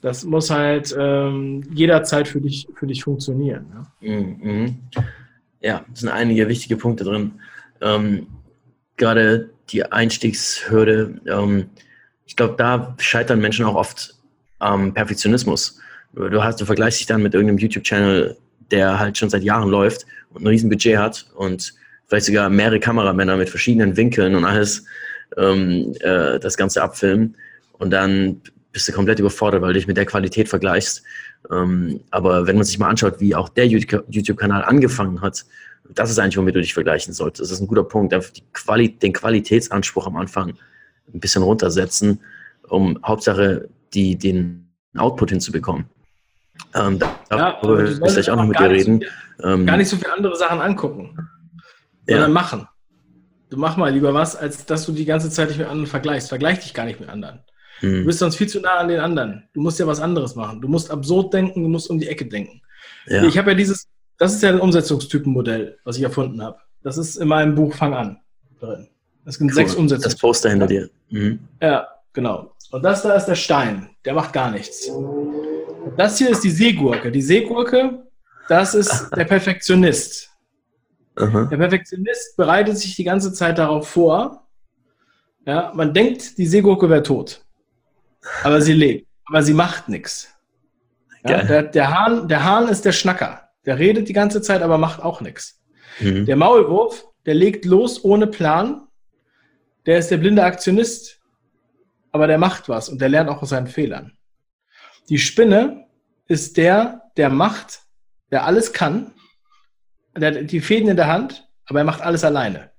das 0.00 0.24
muss 0.24 0.50
halt 0.50 0.94
ähm, 0.98 1.64
jederzeit 1.72 2.28
für 2.28 2.40
dich, 2.40 2.68
für 2.74 2.86
dich 2.86 3.02
funktionieren. 3.04 3.66
Ja, 4.00 4.14
mhm. 4.14 4.78
ja 5.60 5.84
sind 5.94 6.10
einige 6.10 6.48
wichtige 6.48 6.76
Punkte 6.76 7.04
drin. 7.04 7.40
Ähm, 7.80 8.28
gerade 8.96 9.50
die 9.70 9.84
Einstiegshürde. 9.84 11.20
Ähm, 12.24 12.26
ich 12.26 12.36
glaube, 12.36 12.54
da 12.56 12.94
scheitern 12.98 13.40
Menschen 13.40 13.64
auch 13.64 13.74
oft 13.74 14.14
am 14.58 14.94
Perfektionismus. 14.94 15.78
Du, 16.14 16.42
hast, 16.42 16.60
du 16.60 16.64
vergleichst 16.64 17.00
dich 17.00 17.06
dann 17.06 17.22
mit 17.22 17.34
irgendeinem 17.34 17.58
YouTube-Channel, 17.58 18.36
der 18.70 18.98
halt 18.98 19.18
schon 19.18 19.30
seit 19.30 19.42
Jahren 19.42 19.68
läuft 19.68 20.06
und 20.30 20.42
ein 20.42 20.46
riesen 20.46 20.70
Budget 20.70 20.96
hat 20.96 21.26
und 21.34 21.74
vielleicht 22.06 22.26
sogar 22.26 22.48
mehrere 22.48 22.80
Kameramänner 22.80 23.36
mit 23.36 23.50
verschiedenen 23.50 23.96
Winkeln 23.96 24.34
und 24.34 24.44
alles 24.44 24.84
ähm, 25.36 25.94
äh, 26.00 26.38
das 26.38 26.56
Ganze 26.56 26.82
abfilmen. 26.82 27.36
Und 27.72 27.90
dann 27.90 28.40
bist 28.72 28.88
du 28.88 28.92
komplett 28.92 29.18
überfordert, 29.18 29.62
weil 29.62 29.72
du 29.72 29.80
dich 29.80 29.86
mit 29.86 29.96
der 29.96 30.06
Qualität 30.06 30.48
vergleichst. 30.48 31.02
Ähm, 31.50 32.00
aber 32.10 32.46
wenn 32.46 32.56
man 32.56 32.64
sich 32.64 32.78
mal 32.78 32.88
anschaut, 32.88 33.20
wie 33.20 33.34
auch 33.34 33.48
der 33.48 33.66
YouTube-Kanal 33.66 34.64
angefangen 34.64 35.20
hat, 35.20 35.44
das 35.90 36.10
ist 36.10 36.18
eigentlich, 36.18 36.38
womit 36.38 36.54
du 36.54 36.60
dich 36.60 36.74
vergleichen 36.74 37.12
solltest. 37.12 37.42
Das 37.42 37.50
ist 37.50 37.60
ein 37.60 37.66
guter 37.66 37.84
Punkt. 37.84 38.14
Quali 38.52 38.96
den 38.96 39.12
Qualitätsanspruch 39.12 40.06
am 40.06 40.16
Anfang 40.16 40.54
ein 41.12 41.20
bisschen 41.20 41.42
runtersetzen, 41.42 42.20
um 42.68 42.98
Hauptsache 43.04 43.68
die, 43.92 44.16
den 44.16 44.68
Output 44.96 45.30
hinzubekommen. 45.30 45.86
Ähm, 46.74 46.98
da 46.98 47.18
ja, 47.30 47.58
darüber 47.60 47.78
will 47.78 47.92
ich 47.92 48.00
gleich 48.00 48.30
auch 48.30 48.36
noch 48.36 48.46
mit 48.46 48.58
dir 48.58 48.70
reden. 48.70 49.04
So, 49.38 49.48
ähm, 49.48 49.66
gar 49.66 49.76
nicht 49.76 49.88
so 49.88 49.96
viele 49.96 50.12
andere 50.12 50.36
Sachen 50.36 50.60
angucken, 50.60 51.16
sondern 52.06 52.30
ja. 52.30 52.34
machen. 52.34 52.68
Du 53.50 53.56
mach 53.58 53.76
mal 53.76 53.92
lieber 53.92 54.14
was, 54.14 54.36
als 54.36 54.66
dass 54.66 54.86
du 54.86 54.92
die 54.92 55.04
ganze 55.04 55.30
Zeit 55.30 55.50
dich 55.50 55.58
mit 55.58 55.66
anderen 55.66 55.86
vergleichst. 55.86 56.28
Vergleich 56.28 56.60
dich 56.60 56.74
gar 56.74 56.84
nicht 56.84 57.00
mit 57.00 57.08
anderen. 57.08 57.40
Hm. 57.80 58.00
Du 58.00 58.06
bist 58.06 58.18
sonst 58.18 58.36
viel 58.36 58.48
zu 58.48 58.60
nah 58.60 58.78
an 58.78 58.88
den 58.88 59.00
anderen. 59.00 59.48
Du 59.52 59.60
musst 59.60 59.78
ja 59.78 59.86
was 59.86 60.00
anderes 60.00 60.34
machen. 60.34 60.60
Du 60.60 60.68
musst 60.68 60.90
absurd 60.90 61.34
denken, 61.34 61.62
du 61.62 61.68
musst 61.68 61.90
um 61.90 61.98
die 61.98 62.08
Ecke 62.08 62.26
denken. 62.26 62.62
Ja. 63.06 63.24
Ich 63.24 63.36
habe 63.38 63.50
ja 63.50 63.56
dieses, 63.56 63.86
das 64.18 64.34
ist 64.34 64.42
ja 64.42 64.50
ein 64.50 64.60
Umsetzungstypenmodell, 64.60 65.78
was 65.84 65.96
ich 65.96 66.02
erfunden 66.02 66.42
habe. 66.42 66.58
Das 66.82 66.98
ist 66.98 67.16
in 67.16 67.28
meinem 67.28 67.54
Buch 67.54 67.74
Fang 67.74 67.94
an 67.94 68.20
drin. 68.60 68.88
Das 69.24 69.36
sind 69.36 69.48
cool. 69.48 69.54
sechs 69.54 69.74
Umsetzungen. 69.74 70.10
Das 70.12 70.16
Poster 70.18 70.50
hinter 70.50 70.66
dir. 70.66 70.90
Mhm. 71.10 71.40
Ja, 71.60 71.88
genau. 72.12 72.52
Und 72.70 72.82
das 72.82 73.02
da 73.02 73.14
ist 73.14 73.26
der 73.26 73.34
Stein. 73.34 73.90
Der 74.04 74.14
macht 74.14 74.32
gar 74.32 74.50
nichts. 74.50 74.90
Das 75.96 76.18
hier 76.18 76.30
ist 76.30 76.42
die 76.42 76.50
Seegurke. 76.50 77.10
Die 77.10 77.22
Seegurke, 77.22 78.04
das 78.48 78.74
ist 78.74 79.10
der 79.16 79.24
Perfektionist. 79.24 80.30
Aha. 81.16 81.44
Der 81.44 81.56
Perfektionist 81.56 82.36
bereitet 82.36 82.76
sich 82.78 82.96
die 82.96 83.04
ganze 83.04 83.32
Zeit 83.32 83.58
darauf 83.58 83.88
vor. 83.88 84.46
Ja, 85.46 85.72
man 85.74 85.94
denkt, 85.94 86.38
die 86.38 86.46
Seegurke 86.46 86.88
wäre 86.90 87.02
tot. 87.02 87.44
Aber 88.42 88.60
sie 88.60 88.72
lebt. 88.72 89.06
Aber 89.26 89.42
sie 89.42 89.54
macht 89.54 89.88
nichts. 89.88 90.28
Ja, 91.26 91.42
der, 91.42 91.62
der, 91.62 91.90
Hahn, 91.90 92.28
der 92.28 92.44
Hahn 92.44 92.68
ist 92.68 92.84
der 92.84 92.92
Schnacker. 92.92 93.48
Der 93.64 93.78
redet 93.78 94.08
die 94.08 94.12
ganze 94.12 94.42
Zeit, 94.42 94.62
aber 94.62 94.76
macht 94.78 95.02
auch 95.02 95.20
nichts. 95.20 95.62
Mhm. 96.00 96.26
Der 96.26 96.36
Maulwurf, 96.36 97.06
der 97.24 97.34
legt 97.34 97.64
los 97.64 98.02
ohne 98.04 98.26
Plan. 98.26 98.86
Der 99.86 99.98
ist 99.98 100.10
der 100.10 100.16
blinde 100.18 100.42
Aktionist. 100.42 101.20
Aber 102.12 102.26
der 102.26 102.38
macht 102.38 102.68
was 102.68 102.88
und 102.88 103.00
der 103.00 103.08
lernt 103.08 103.28
auch 103.28 103.42
aus 103.42 103.48
seinen 103.48 103.66
Fehlern. 103.66 104.16
Die 105.08 105.18
Spinne 105.18 105.86
ist 106.28 106.56
der, 106.56 107.10
der 107.16 107.28
macht, 107.28 107.80
der 108.30 108.46
alles 108.46 108.72
kann, 108.72 109.12
der 110.16 110.34
hat 110.34 110.50
die 110.50 110.60
Fäden 110.60 110.88
in 110.88 110.96
der 110.96 111.08
Hand, 111.08 111.48
aber 111.66 111.80
er 111.80 111.84
macht 111.84 112.02
alles 112.02 112.22
alleine. 112.22 112.70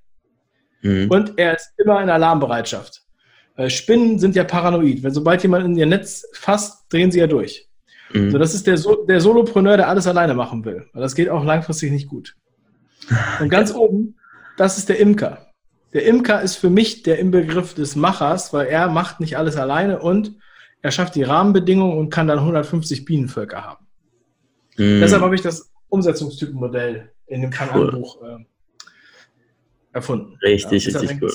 Mhm. 0.81 1.09
Und 1.09 1.33
er 1.37 1.55
ist 1.55 1.73
immer 1.77 2.01
in 2.01 2.09
Alarmbereitschaft. 2.09 3.01
Spinnen 3.67 4.19
sind 4.19 4.35
ja 4.35 4.43
paranoid. 4.43 5.03
Wenn 5.03 5.13
sobald 5.13 5.41
jemand 5.43 5.65
in 5.65 5.77
ihr 5.77 5.85
Netz 5.85 6.25
fasst, 6.33 6.91
drehen 6.91 7.11
sie 7.11 7.19
ja 7.19 7.27
durch. 7.27 7.69
Mhm. 8.13 8.31
So, 8.31 8.37
das 8.37 8.53
ist 8.53 8.67
der, 8.67 8.77
so 8.77 9.05
der 9.05 9.21
Solopreneur, 9.21 9.77
der 9.77 9.87
alles 9.87 10.07
alleine 10.07 10.33
machen 10.33 10.65
will. 10.65 10.87
Weil 10.93 11.01
das 11.01 11.15
geht 11.15 11.29
auch 11.29 11.43
langfristig 11.43 11.91
nicht 11.91 12.07
gut. 12.07 12.35
Und 13.39 13.49
ganz 13.49 13.73
oben, 13.73 14.17
das 14.57 14.77
ist 14.77 14.89
der 14.89 14.99
Imker. 14.99 15.53
Der 15.95 16.05
Imker 16.05 16.41
ist 16.41 16.57
für 16.57 16.69
mich 16.69 17.03
der 17.03 17.19
Inbegriff 17.19 17.73
des 17.73 17.95
Machers, 17.95 18.51
weil 18.51 18.67
er 18.67 18.89
macht 18.89 19.21
nicht 19.21 19.37
alles 19.37 19.55
alleine 19.55 19.99
und 19.99 20.35
er 20.81 20.91
schafft 20.91 21.15
die 21.15 21.23
Rahmenbedingungen 21.23 21.97
und 21.97 22.09
kann 22.09 22.27
dann 22.27 22.39
150 22.39 23.05
Bienenvölker 23.05 23.63
haben. 23.63 23.85
Mm. 24.75 24.99
Deshalb 24.99 25.21
habe 25.21 25.35
ich 25.35 25.41
das 25.41 25.71
Umsetzungstypenmodell 25.87 27.13
in 27.27 27.39
dem 27.39 27.49
Kanalbuch 27.49 28.17
cool. 28.21 28.39
äh, 28.41 28.45
erfunden. 29.93 30.37
Richtig, 30.41 30.85
ja, 30.85 30.99
richtig 30.99 31.21
cool. 31.21 31.31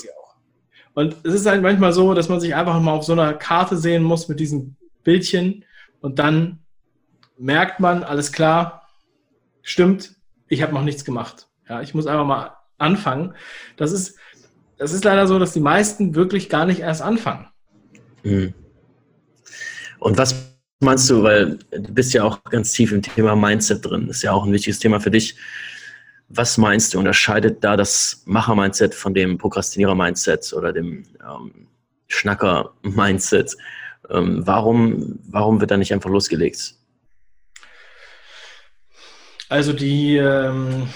Und 0.93 1.15
es 1.23 1.33
ist 1.33 1.47
halt 1.47 1.63
manchmal 1.63 1.91
so, 1.91 2.13
dass 2.13 2.29
man 2.29 2.39
sich 2.39 2.53
einfach 2.53 2.79
mal 2.79 2.93
auf 2.93 3.03
so 3.03 3.13
einer 3.13 3.33
Karte 3.33 3.77
sehen 3.77 4.03
muss 4.03 4.27
mit 4.27 4.39
diesen 4.39 4.77
Bildchen 5.03 5.65
und 6.01 6.19
dann 6.19 6.59
merkt 7.35 7.79
man, 7.79 8.03
alles 8.03 8.31
klar, 8.31 8.87
stimmt, 9.63 10.17
ich 10.49 10.61
habe 10.61 10.75
noch 10.75 10.83
nichts 10.83 11.03
gemacht. 11.03 11.47
Ja, 11.67 11.81
ich 11.81 11.95
muss 11.95 12.05
einfach 12.05 12.27
mal 12.27 12.57
anfangen. 12.77 13.33
Das 13.77 13.91
ist, 13.91 14.17
das 14.81 14.93
ist 14.93 15.03
leider 15.03 15.27
so, 15.27 15.37
dass 15.37 15.53
die 15.53 15.59
meisten 15.59 16.15
wirklich 16.15 16.49
gar 16.49 16.65
nicht 16.65 16.79
erst 16.79 17.03
anfangen. 17.03 17.45
Mhm. 18.23 18.55
Und 19.99 20.17
was 20.17 20.57
meinst 20.79 21.07
du, 21.07 21.21
weil 21.21 21.59
du 21.69 21.93
bist 21.93 22.13
ja 22.13 22.23
auch 22.23 22.43
ganz 22.45 22.71
tief 22.71 22.91
im 22.91 23.03
Thema 23.03 23.35
Mindset 23.35 23.85
drin, 23.85 24.09
ist 24.09 24.23
ja 24.23 24.31
auch 24.31 24.43
ein 24.43 24.51
wichtiges 24.51 24.79
Thema 24.79 24.99
für 24.99 25.11
dich. 25.11 25.35
Was 26.29 26.57
meinst 26.57 26.95
du, 26.95 26.97
unterscheidet 26.97 27.63
da 27.63 27.77
das 27.77 28.23
Macher-Mindset 28.25 28.95
von 28.95 29.13
dem 29.13 29.37
Prokrastinierer-Mindset 29.37 30.51
oder 30.53 30.73
dem 30.73 31.03
ähm, 31.23 31.67
Schnacker-Mindset? 32.07 33.55
Ähm, 34.09 34.41
warum, 34.47 35.19
warum 35.29 35.61
wird 35.61 35.69
da 35.69 35.77
nicht 35.77 35.93
einfach 35.93 36.09
losgelegt? 36.09 36.73
Also 39.47 39.73
die, 39.73 40.17
ähm, 40.17 40.87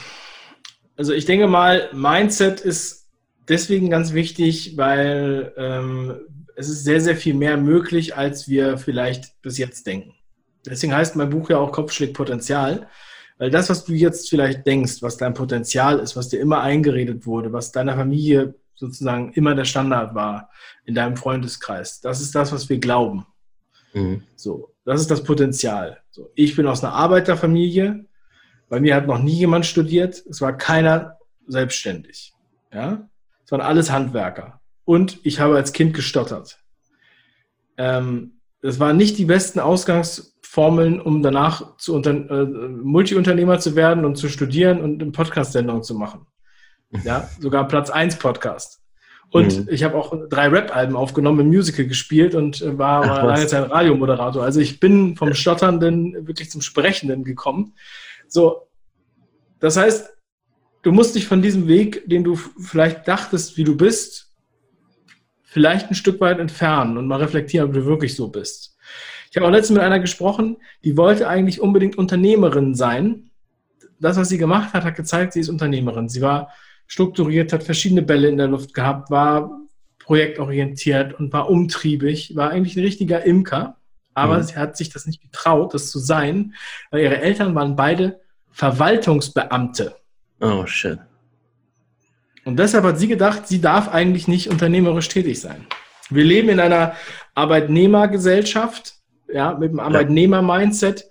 also 0.97 1.13
ich 1.13 1.25
denke 1.25 1.45
mal, 1.45 1.87
Mindset 1.93 2.61
ist 2.61 3.04
deswegen 3.47 3.89
ganz 3.89 4.13
wichtig, 4.13 4.77
weil 4.77 5.53
ähm, 5.57 6.19
es 6.55 6.69
ist 6.69 6.83
sehr, 6.83 7.01
sehr 7.01 7.15
viel 7.15 7.33
mehr 7.33 7.57
möglich, 7.57 8.15
als 8.15 8.47
wir 8.47 8.77
vielleicht 8.77 9.41
bis 9.41 9.57
jetzt 9.57 9.85
denken. 9.87 10.13
Deswegen 10.65 10.95
heißt 10.95 11.15
mein 11.15 11.29
Buch 11.29 11.49
ja 11.49 11.57
auch 11.57 11.71
Kopfschlägpotenzial, 11.71 12.87
weil 13.37 13.51
das, 13.51 13.69
was 13.69 13.83
du 13.83 13.93
jetzt 13.93 14.29
vielleicht 14.29 14.65
denkst, 14.65 15.01
was 15.01 15.17
dein 15.17 15.33
Potenzial 15.33 15.99
ist, 15.99 16.15
was 16.15 16.29
dir 16.29 16.39
immer 16.39 16.61
eingeredet 16.61 17.25
wurde, 17.25 17.51
was 17.51 17.71
deiner 17.71 17.95
Familie 17.95 18.55
sozusagen 18.75 19.31
immer 19.33 19.55
der 19.55 19.65
Standard 19.65 20.15
war 20.15 20.49
in 20.85 20.95
deinem 20.95 21.17
Freundeskreis, 21.17 22.01
das 22.01 22.21
ist 22.21 22.35
das, 22.35 22.51
was 22.51 22.69
wir 22.69 22.79
glauben. 22.79 23.25
Mhm. 23.93 24.23
So, 24.35 24.73
das 24.85 25.01
ist 25.01 25.11
das 25.11 25.23
Potenzial. 25.23 26.01
So, 26.11 26.29
ich 26.35 26.55
bin 26.55 26.67
aus 26.67 26.83
einer 26.83 26.93
Arbeiterfamilie. 26.93 28.05
Bei 28.69 28.79
mir 28.79 28.95
hat 28.95 29.07
noch 29.07 29.21
nie 29.21 29.35
jemand 29.35 29.65
studiert. 29.65 30.23
Es 30.29 30.41
war 30.41 30.57
keiner 30.57 31.17
selbstständig. 31.47 32.33
Ja, 32.73 33.07
es 33.45 33.51
waren 33.51 33.61
alles 33.61 33.91
Handwerker 33.91 34.59
und 34.83 35.19
ich 35.23 35.39
habe 35.39 35.55
als 35.55 35.71
Kind 35.71 35.93
gestottert. 35.93 36.59
Ähm, 37.77 38.39
das 38.61 38.79
waren 38.79 38.97
nicht 38.97 39.17
die 39.17 39.25
besten 39.25 39.59
Ausgangsformeln, 39.59 40.99
um 40.99 41.21
danach 41.21 41.77
zu 41.77 41.93
unter, 41.93 42.11
äh, 42.11 42.45
Multiunternehmer 42.45 43.59
zu 43.59 43.75
werden 43.75 44.05
und 44.05 44.15
zu 44.15 44.29
studieren 44.29 44.81
und 44.81 45.01
eine 45.01 45.11
Podcast-Sendung 45.11 45.83
zu 45.83 45.93
machen. 45.93 46.25
Ja, 47.03 47.29
sogar 47.39 47.67
Platz 47.67 47.89
1 47.89 48.17
Podcast. 48.17 48.81
Und 49.29 49.65
mhm. 49.65 49.67
ich 49.69 49.83
habe 49.83 49.95
auch 49.95 50.15
drei 50.29 50.47
Rap-Alben 50.47 50.95
aufgenommen, 50.95 51.41
im 51.41 51.47
Musical 51.47 51.85
gespielt 51.85 52.35
und 52.35 52.61
war, 52.77 53.07
war 53.07 53.25
lange 53.25 53.47
Zeit 53.47 53.69
Radiomoderator. 53.69 54.43
Also 54.43 54.59
ich 54.59 54.79
bin 54.79 55.15
vom 55.15 55.33
Stotternden 55.33 56.27
wirklich 56.27 56.49
zum 56.49 56.61
Sprechenden 56.61 57.23
gekommen. 57.23 57.73
So, 58.27 58.67
das 59.59 59.77
heißt, 59.77 60.14
du 60.85 60.91
musst 60.91 61.15
dich 61.15 61.25
von 61.25 61.41
diesem 61.41 61.67
Weg, 61.67 62.07
den 62.07 62.23
du 62.23 62.35
vielleicht 62.35 63.07
dachtest, 63.07 63.57
wie 63.57 63.63
du 63.63 63.75
bist, 63.75 64.31
vielleicht 65.43 65.89
ein 65.89 65.95
Stück 65.95 66.21
weit 66.21 66.37
entfernen 66.37 66.97
und 66.97 67.07
mal 67.07 67.19
reflektieren, 67.19 67.67
ob 67.67 67.73
du 67.73 67.85
wirklich 67.85 68.15
so 68.15 68.27
bist. 68.27 68.77
Ich 69.31 69.35
habe 69.35 69.47
auch 69.47 69.51
letztens 69.51 69.77
mit 69.77 69.83
einer 69.83 69.99
gesprochen, 69.99 70.57
die 70.83 70.95
wollte 70.95 71.27
eigentlich 71.27 71.59
unbedingt 71.59 71.97
Unternehmerin 71.97 72.75
sein. 72.75 73.31
Das, 73.99 74.15
was 74.15 74.29
sie 74.29 74.37
gemacht 74.37 74.73
hat, 74.73 74.83
hat 74.83 74.95
gezeigt, 74.95 75.33
sie 75.33 75.39
ist 75.39 75.49
Unternehmerin. 75.49 76.07
Sie 76.07 76.21
war 76.21 76.49
strukturiert, 76.85 77.51
hat 77.51 77.63
verschiedene 77.63 78.03
Bälle 78.03 78.27
in 78.27 78.37
der 78.37 78.47
Luft 78.47 78.75
gehabt, 78.75 79.09
war 79.09 79.59
projektorientiert 79.97 81.19
und 81.19 81.33
war 81.33 81.49
umtriebig, 81.49 82.35
war 82.35 82.51
eigentlich 82.51 82.77
ein 82.77 82.83
richtiger 82.83 83.25
Imker. 83.25 83.77
Aber 84.13 84.37
mhm. 84.37 84.43
sie 84.43 84.55
hat 84.55 84.77
sich 84.77 84.89
das 84.89 85.07
nicht 85.07 85.21
getraut, 85.21 85.73
das 85.73 85.89
zu 85.89 85.97
sein, 85.97 86.53
weil 86.91 87.01
ihre 87.01 87.17
Eltern 87.17 87.55
waren 87.55 87.75
beide 87.75 88.19
Verwaltungsbeamte. 88.51 89.95
Oh, 90.39 90.65
shit. 90.65 90.99
Und 92.45 92.59
deshalb 92.59 92.83
hat 92.85 92.99
sie 92.99 93.07
gedacht, 93.07 93.47
sie 93.47 93.59
darf 93.59 93.89
eigentlich 93.89 94.27
nicht 94.27 94.49
unternehmerisch 94.49 95.07
tätig 95.07 95.41
sein. 95.41 95.65
Wir 96.09 96.23
leben 96.23 96.49
in 96.49 96.59
einer 96.59 96.93
Arbeitnehmergesellschaft, 97.33 98.95
ja, 99.27 99.53
mit 99.53 99.69
einem 99.69 99.79
Arbeitnehmer-Mindset. 99.79 101.05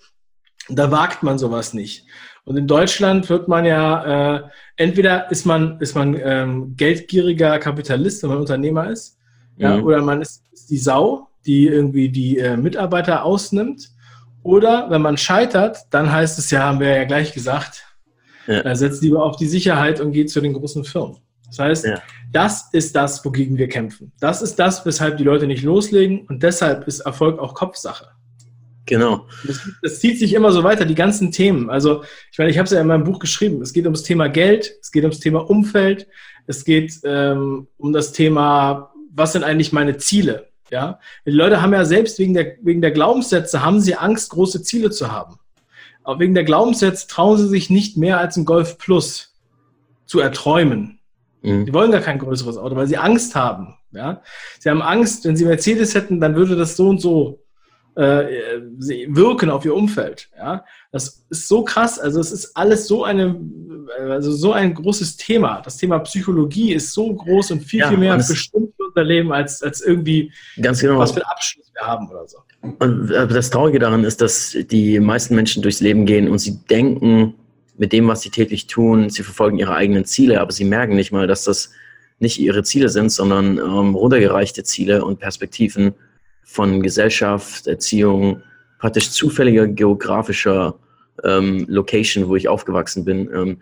Da 0.68 0.90
wagt 0.90 1.22
man 1.22 1.38
sowas 1.38 1.74
nicht. 1.74 2.06
Und 2.44 2.56
in 2.56 2.66
Deutschland 2.66 3.28
wird 3.28 3.48
man 3.48 3.64
ja, 3.64 4.36
äh, 4.36 4.42
entweder 4.76 5.30
ist 5.30 5.46
man, 5.46 5.80
ist 5.80 5.94
man 5.94 6.14
ähm, 6.14 6.76
geldgieriger 6.76 7.58
Kapitalist, 7.58 8.22
wenn 8.22 8.30
man 8.30 8.38
Unternehmer 8.38 8.90
ist, 8.90 9.18
ja, 9.56 9.76
mhm. 9.76 9.84
oder 9.84 10.02
man 10.02 10.20
ist, 10.20 10.44
ist, 10.52 10.70
die 10.70 10.78
Sau, 10.78 11.28
die 11.46 11.66
irgendwie 11.66 12.10
die 12.10 12.38
äh, 12.38 12.56
Mitarbeiter 12.56 13.24
ausnimmt. 13.24 13.90
Oder 14.42 14.90
wenn 14.90 15.00
man 15.00 15.16
scheitert, 15.16 15.78
dann 15.90 16.12
heißt 16.12 16.38
es 16.38 16.50
ja, 16.50 16.64
haben 16.64 16.80
wir 16.80 16.94
ja 16.94 17.04
gleich 17.04 17.32
gesagt, 17.32 17.86
ja. 18.46 18.60
äh, 18.60 18.76
setzt 18.76 19.02
lieber 19.02 19.22
auf 19.24 19.36
die 19.36 19.46
Sicherheit 19.46 20.00
und 20.00 20.12
geht 20.12 20.30
zu 20.30 20.40
den 20.40 20.52
großen 20.52 20.84
Firmen. 20.84 21.18
Das 21.46 21.58
heißt, 21.58 21.84
ja. 21.86 22.02
das 22.32 22.68
ist 22.72 22.96
das, 22.96 23.24
wogegen 23.24 23.56
wir 23.58 23.68
kämpfen. 23.68 24.12
Das 24.18 24.42
ist 24.42 24.56
das, 24.56 24.84
weshalb 24.84 25.18
die 25.18 25.24
Leute 25.24 25.46
nicht 25.46 25.62
loslegen 25.62 26.26
und 26.26 26.42
deshalb 26.42 26.88
ist 26.88 27.00
Erfolg 27.00 27.38
auch 27.38 27.54
Kopfsache. 27.54 28.08
Genau. 28.86 29.26
Das, 29.46 29.60
das, 29.82 30.00
zieht 30.00 30.18
sich 30.18 30.34
immer 30.34 30.52
so 30.52 30.62
weiter, 30.62 30.84
die 30.84 30.94
ganzen 30.94 31.32
Themen. 31.32 31.70
Also, 31.70 32.02
ich 32.30 32.38
meine, 32.38 32.50
ich 32.50 32.58
habe 32.58 32.66
es 32.66 32.72
ja 32.72 32.80
in 32.80 32.86
meinem 32.86 33.04
Buch 33.04 33.18
geschrieben. 33.18 33.62
Es 33.62 33.72
geht 33.72 33.84
ums 33.84 34.02
Thema 34.02 34.28
Geld, 34.28 34.74
es 34.82 34.92
geht 34.92 35.04
ums 35.04 35.20
Thema 35.20 35.48
Umfeld, 35.48 36.06
es 36.46 36.64
geht 36.64 37.00
ähm, 37.04 37.68
um 37.78 37.92
das 37.92 38.12
Thema, 38.12 38.92
was 39.10 39.32
sind 39.32 39.44
eigentlich 39.44 39.72
meine 39.72 39.96
Ziele? 39.96 40.48
Ja, 40.70 40.98
die 41.24 41.30
Leute 41.30 41.62
haben 41.62 41.72
ja 41.72 41.84
selbst 41.84 42.18
wegen 42.18 42.34
der, 42.34 42.56
wegen 42.62 42.80
der 42.80 42.90
Glaubenssätze 42.90 43.64
haben 43.64 43.80
sie 43.80 43.94
Angst, 43.94 44.30
große 44.30 44.62
Ziele 44.62 44.90
zu 44.90 45.12
haben. 45.12 45.36
Aber 46.04 46.20
wegen 46.20 46.34
der 46.34 46.44
Glaubenssätze 46.44 47.08
trauen 47.08 47.38
sie 47.38 47.48
sich 47.48 47.70
nicht 47.70 47.96
mehr 47.96 48.18
als 48.18 48.36
ein 48.36 48.44
Golf 48.44 48.78
Plus 48.78 49.34
zu 50.06 50.20
erträumen. 50.20 51.00
Mhm. 51.42 51.66
Die 51.66 51.72
wollen 51.72 51.90
gar 51.90 52.02
kein 52.02 52.18
größeres 52.18 52.58
Auto, 52.58 52.76
weil 52.76 52.86
sie 52.86 52.98
Angst 52.98 53.34
haben. 53.34 53.74
Ja, 53.90 54.22
sie 54.58 54.70
haben 54.70 54.82
Angst, 54.82 55.24
wenn 55.24 55.36
sie 55.36 55.44
Mercedes 55.44 55.94
hätten, 55.94 56.20
dann 56.20 56.34
würde 56.34 56.56
das 56.56 56.76
so 56.76 56.88
und 56.88 57.00
so 57.00 57.44
äh, 57.96 58.60
wirken 59.06 59.50
auf 59.50 59.64
ihr 59.64 59.74
Umfeld. 59.74 60.30
Ja, 60.36 60.64
das 60.90 61.24
ist 61.30 61.46
so 61.46 61.62
krass. 61.62 61.98
Also 61.98 62.20
es 62.20 62.32
ist 62.32 62.56
alles 62.56 62.88
so 62.88 63.04
eine, 63.04 63.40
also 64.08 64.32
so 64.32 64.52
ein 64.52 64.74
großes 64.74 65.16
Thema. 65.16 65.60
Das 65.60 65.76
Thema 65.76 66.00
Psychologie 66.00 66.72
ist 66.72 66.92
so 66.92 67.14
groß 67.14 67.52
und 67.52 67.60
viel 67.60 67.80
ja, 67.80 67.88
viel 67.88 67.98
mehr 67.98 68.16
bestimmt 68.16 68.74
für 68.76 68.86
unser 68.88 69.04
Leben 69.04 69.32
als 69.32 69.62
als 69.62 69.80
irgendwie 69.80 70.32
ganz 70.60 70.80
genau. 70.80 70.98
was 70.98 71.12
für 71.12 71.24
Abschluss 71.24 71.70
wir 71.72 71.86
haben 71.86 72.10
oder 72.10 72.26
so. 72.26 72.38
Und 72.78 73.10
äh, 73.10 73.26
das 73.26 73.50
Traurige 73.50 73.78
daran 73.78 74.04
ist, 74.04 74.20
dass 74.20 74.56
die 74.70 74.98
meisten 75.00 75.34
Menschen 75.34 75.62
durchs 75.62 75.80
Leben 75.80 76.06
gehen 76.06 76.28
und 76.28 76.38
sie 76.38 76.58
denken 76.70 77.34
mit 77.76 77.92
dem, 77.92 78.08
was 78.08 78.22
sie 78.22 78.30
täglich 78.30 78.66
tun, 78.66 79.10
sie 79.10 79.22
verfolgen 79.22 79.58
ihre 79.58 79.74
eigenen 79.74 80.04
Ziele, 80.04 80.40
aber 80.40 80.52
sie 80.52 80.64
merken 80.64 80.94
nicht 80.94 81.12
mal, 81.12 81.26
dass 81.26 81.44
das 81.44 81.70
nicht 82.20 82.38
ihre 82.38 82.62
Ziele 82.62 82.88
sind, 82.88 83.10
sondern 83.10 83.58
ähm, 83.58 83.94
runtergereichte 83.94 84.62
Ziele 84.62 85.04
und 85.04 85.18
Perspektiven 85.18 85.92
von 86.44 86.82
Gesellschaft, 86.82 87.66
Erziehung, 87.66 88.42
praktisch 88.78 89.10
zufälliger 89.10 89.66
geografischer 89.66 90.76
ähm, 91.24 91.64
Location, 91.68 92.28
wo 92.28 92.36
ich 92.36 92.48
aufgewachsen 92.48 93.04
bin. 93.04 93.30
Ähm, 93.34 93.56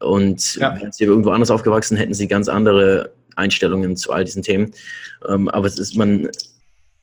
und 0.00 0.56
ja. 0.56 0.78
wären 0.78 0.92
sie 0.92 1.04
irgendwo 1.04 1.30
anders 1.30 1.50
aufgewachsen, 1.50 1.96
hätten 1.96 2.14
sie 2.14 2.28
ganz 2.28 2.48
andere 2.48 3.12
Einstellungen 3.36 3.96
zu 3.96 4.12
all 4.12 4.24
diesen 4.24 4.42
Themen. 4.42 4.72
Ähm, 5.28 5.48
aber 5.48 5.66
es 5.66 5.78
ist 5.78 5.96
man, 5.96 6.28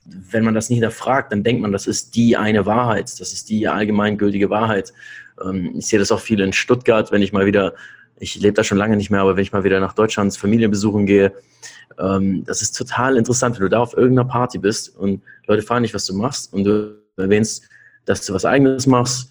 wenn 0.05 0.43
man 0.43 0.53
das 0.53 0.69
nicht 0.69 0.77
hinterfragt, 0.77 1.31
dann 1.31 1.43
denkt 1.43 1.61
man, 1.61 1.71
das 1.71 1.87
ist 1.87 2.15
die 2.15 2.35
eine 2.35 2.65
Wahrheit, 2.65 3.19
das 3.19 3.33
ist 3.33 3.49
die 3.49 3.67
allgemeingültige 3.67 4.49
Wahrheit. 4.49 4.93
Ähm, 5.43 5.73
ich 5.77 5.87
sehe 5.87 5.99
das 5.99 6.11
auch 6.11 6.19
viel 6.19 6.39
in 6.39 6.53
Stuttgart, 6.53 7.11
wenn 7.11 7.21
ich 7.21 7.33
mal 7.33 7.45
wieder 7.45 7.73
ich 8.21 8.35
lebe 8.35 8.53
da 8.53 8.63
schon 8.63 8.77
lange 8.77 8.95
nicht 8.95 9.09
mehr, 9.09 9.21
aber 9.21 9.35
wenn 9.35 9.43
ich 9.43 9.51
mal 9.51 9.63
wieder 9.63 9.79
nach 9.79 9.93
Deutschland 9.93 10.35
Familie 10.37 10.69
besuchen 10.69 11.05
gehe, 11.05 11.33
ähm, 11.99 12.43
das 12.45 12.61
ist 12.61 12.77
total 12.77 13.17
interessant, 13.17 13.55
wenn 13.55 13.63
du 13.63 13.69
da 13.69 13.79
auf 13.79 13.97
irgendeiner 13.97 14.27
Party 14.27 14.59
bist 14.59 14.95
und 14.95 15.21
Leute 15.47 15.63
fragen 15.63 15.83
dich, 15.83 15.93
was 15.93 16.05
du 16.05 16.15
machst 16.15 16.53
und 16.53 16.63
du 16.63 17.01
erwähnst, 17.17 17.67
dass 18.05 18.25
du 18.25 18.33
was 18.33 18.45
Eigenes 18.45 18.87
machst, 18.87 19.29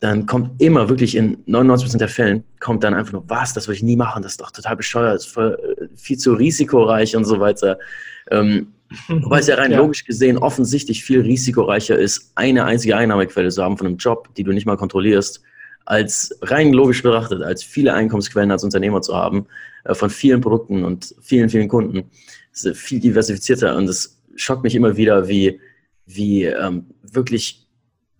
dann 0.00 0.26
kommt 0.26 0.60
immer 0.60 0.88
wirklich 0.88 1.16
in 1.16 1.44
99% 1.46 1.98
der 1.98 2.08
Fällen 2.08 2.44
kommt 2.60 2.84
dann 2.84 2.94
einfach 2.94 3.12
nur, 3.12 3.28
was, 3.28 3.52
das 3.52 3.66
würde 3.66 3.76
ich 3.76 3.82
nie 3.82 3.96
machen, 3.96 4.22
das 4.22 4.32
ist 4.32 4.40
doch 4.40 4.50
total 4.50 4.76
bescheuert, 4.76 5.16
ist 5.16 5.36
äh, 5.36 5.56
viel 5.96 6.18
zu 6.18 6.34
risikoreich 6.34 7.16
und 7.16 7.24
so 7.24 7.40
weiter. 7.40 7.78
Ähm, 8.30 8.73
wobei 9.08 9.38
es 9.38 9.46
ja 9.46 9.56
rein 9.56 9.72
ja. 9.72 9.78
logisch 9.78 10.04
gesehen 10.04 10.38
offensichtlich 10.38 11.04
viel 11.04 11.20
risikoreicher 11.20 11.98
ist, 11.98 12.32
eine 12.34 12.64
einzige 12.64 12.96
Einnahmequelle 12.96 13.50
zu 13.50 13.62
haben 13.62 13.76
von 13.76 13.86
einem 13.86 13.96
Job, 13.96 14.28
die 14.36 14.44
du 14.44 14.52
nicht 14.52 14.66
mal 14.66 14.76
kontrollierst, 14.76 15.42
als 15.84 16.36
rein 16.42 16.72
logisch 16.72 17.02
betrachtet, 17.02 17.42
als 17.42 17.62
viele 17.62 17.92
Einkommensquellen 17.94 18.50
als 18.50 18.64
Unternehmer 18.64 19.02
zu 19.02 19.14
haben, 19.14 19.46
äh, 19.84 19.94
von 19.94 20.10
vielen 20.10 20.40
Produkten 20.40 20.84
und 20.84 21.14
vielen, 21.20 21.48
vielen 21.48 21.68
Kunden. 21.68 22.10
Das 22.52 22.64
ist 22.64 22.78
viel 22.78 23.00
diversifizierter 23.00 23.76
und 23.76 23.88
es 23.88 24.20
schockt 24.36 24.62
mich 24.62 24.74
immer 24.74 24.96
wieder, 24.96 25.28
wie, 25.28 25.60
wie 26.06 26.44
ähm, 26.44 26.86
wirklich 27.02 27.64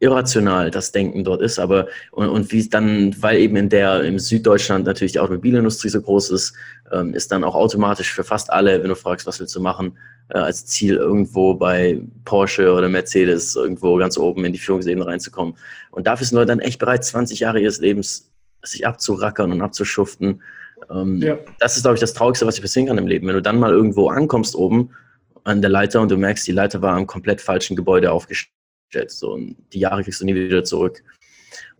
irrational 0.01 0.71
das 0.71 0.93
Denken 0.93 1.25
dort 1.25 1.41
ist, 1.41 1.59
aber 1.59 1.87
und, 2.11 2.29
und 2.29 2.53
wie 2.53 2.59
es 2.59 2.69
dann, 2.69 3.15
weil 3.23 3.39
eben 3.39 3.57
in 3.57 3.69
der 3.69 4.03
im 4.03 4.19
Süddeutschland 4.19 4.85
natürlich 4.85 5.13
die 5.13 5.21
Automobilindustrie 5.21 5.89
so 5.89 6.03
groß 6.03 6.31
ist, 6.31 6.55
ähm, 6.93 7.15
ist 7.15 7.33
dann 7.33 7.45
auch 7.45 7.55
automatisch 7.55 8.13
für 8.13 8.25
fast 8.25 8.53
alle, 8.53 8.83
wenn 8.83 8.91
du 8.91 8.97
fragst, 8.97 9.27
was 9.27 9.41
willst 9.41 9.55
du 9.55 9.61
machen, 9.61 9.97
äh, 10.31 10.39
als 10.39 10.67
Ziel 10.67 10.97
irgendwo 10.97 11.55
bei 11.55 12.01
Porsche 12.25 12.73
oder 12.73 12.89
Mercedes 12.89 13.57
irgendwo 13.57 13.97
ganz 13.97 14.17
oben 14.17 14.45
in 14.45 14.53
die 14.53 14.59
Führungsebene 14.59 15.07
reinzukommen. 15.07 15.57
Und 15.91 16.07
dafür 16.07 16.27
sind 16.27 16.37
Leute 16.37 16.49
dann 16.49 16.61
echt 16.61 16.79
bereit, 16.79 17.05
20 17.05 17.41
Jahre 17.41 17.61
ihres 17.61 17.81
Lebens 17.81 18.31
sich 18.63 18.87
abzurackern 18.87 19.53
und 19.53 19.61
abzuschuften. 19.61 20.43
Ähm, 20.91 21.21
ja. 21.21 21.39
Das 21.59 21.77
ist, 21.77 21.83
glaube 21.83 21.97
ich, 21.97 22.01
das 22.01 22.15
Traurigste, 22.15 22.47
was 22.47 22.57
dir 22.57 22.63
passieren 22.63 22.89
kann 22.89 22.99
im 22.99 23.07
Leben. 23.07 23.27
Wenn 23.27 23.35
du 23.35 23.43
dann 23.43 23.59
mal 23.59 23.71
irgendwo 23.71 24.09
ankommst 24.09 24.55
oben 24.57 24.91
an 25.45 25.61
der 25.61 25.71
Leiter 25.71 26.01
und 26.01 26.11
du 26.11 26.17
merkst, 26.17 26.47
die 26.47 26.53
Leiter 26.53 26.81
war 26.83 26.97
am 26.97 27.07
komplett 27.07 27.41
falschen 27.41 27.77
Gebäude 27.77 28.11
aufgestellt. 28.11 28.51
So, 29.09 29.35
und 29.35 29.57
die 29.73 29.81
Jahre 29.81 30.03
kriegst 30.03 30.21
du 30.21 30.25
nie 30.25 30.35
wieder 30.35 30.65
zurück. 30.65 31.03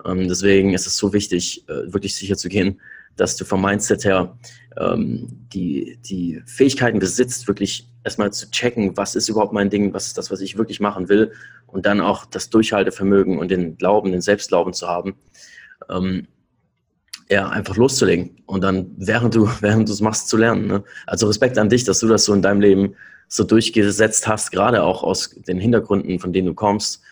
Ähm, 0.05 0.29
deswegen 0.29 0.75
ist 0.75 0.87
es 0.87 0.97
so 0.97 1.13
wichtig, 1.13 1.67
äh, 1.69 1.93
wirklich 1.93 2.15
sicher 2.15 2.37
zu 2.37 2.49
gehen, 2.49 2.81
dass 3.17 3.37
du 3.37 3.45
vom 3.45 3.63
Mindset 3.63 4.05
her 4.05 4.37
ähm, 4.77 5.47
die, 5.53 5.99
die 6.03 6.43
Fähigkeiten 6.47 6.99
besitzt, 6.99 7.49
wirklich 7.49 7.89
erstmal 8.03 8.33
zu 8.33 8.51
checken, 8.51 8.97
was 8.97 9.15
ist 9.15 9.29
überhaupt 9.29 9.53
mein 9.53 9.71
Ding, 9.71 9.95
was 9.95 10.09
ist 10.09 10.19
das, 10.19 10.31
was 10.31 10.41
ich 10.41 10.59
wirklich 10.59 10.81
machen 10.81 11.09
will 11.09 11.33
und 11.67 11.87
dann 11.87 12.01
auch 12.01 12.27
das 12.27 12.51
Durchhaltevermögen 12.51 13.39
und 13.39 13.51
den 13.51 13.77
Glauben, 13.77 14.13
den 14.13 14.21
Selbstglauben 14.21 14.73
zu 14.73 14.89
haben, 14.89 15.17
ähm, 15.89 16.29
ja, 17.31 17.49
einfach 17.49 17.77
loszulegen 17.77 18.43
und 18.47 18.63
dann, 18.63 18.93
während 18.97 19.35
du, 19.35 19.49
während 19.61 19.89
es 19.89 20.01
machst, 20.01 20.29
zu 20.29 20.37
lernen. 20.37 20.67
Ne? 20.67 20.85
Also 21.07 21.27
Respekt 21.27 21.59
an 21.59 21.69
dich, 21.69 21.85
dass 21.85 22.01
du 22.01 22.09
das 22.09 22.25
so 22.25 22.35
in 22.35 22.43
deinem 22.43 22.61
Leben 22.61 22.95
so 23.29 23.45
durchgesetzt 23.45 24.29
hast, 24.29 24.53
gerade 24.53 24.83
auch 24.83 25.03
aus 25.03 25.31
den 25.31 25.59
Hintergründen, 25.59 26.19
von 26.19 26.33
denen 26.33 26.49
du 26.49 26.55
kommst, 26.55 27.03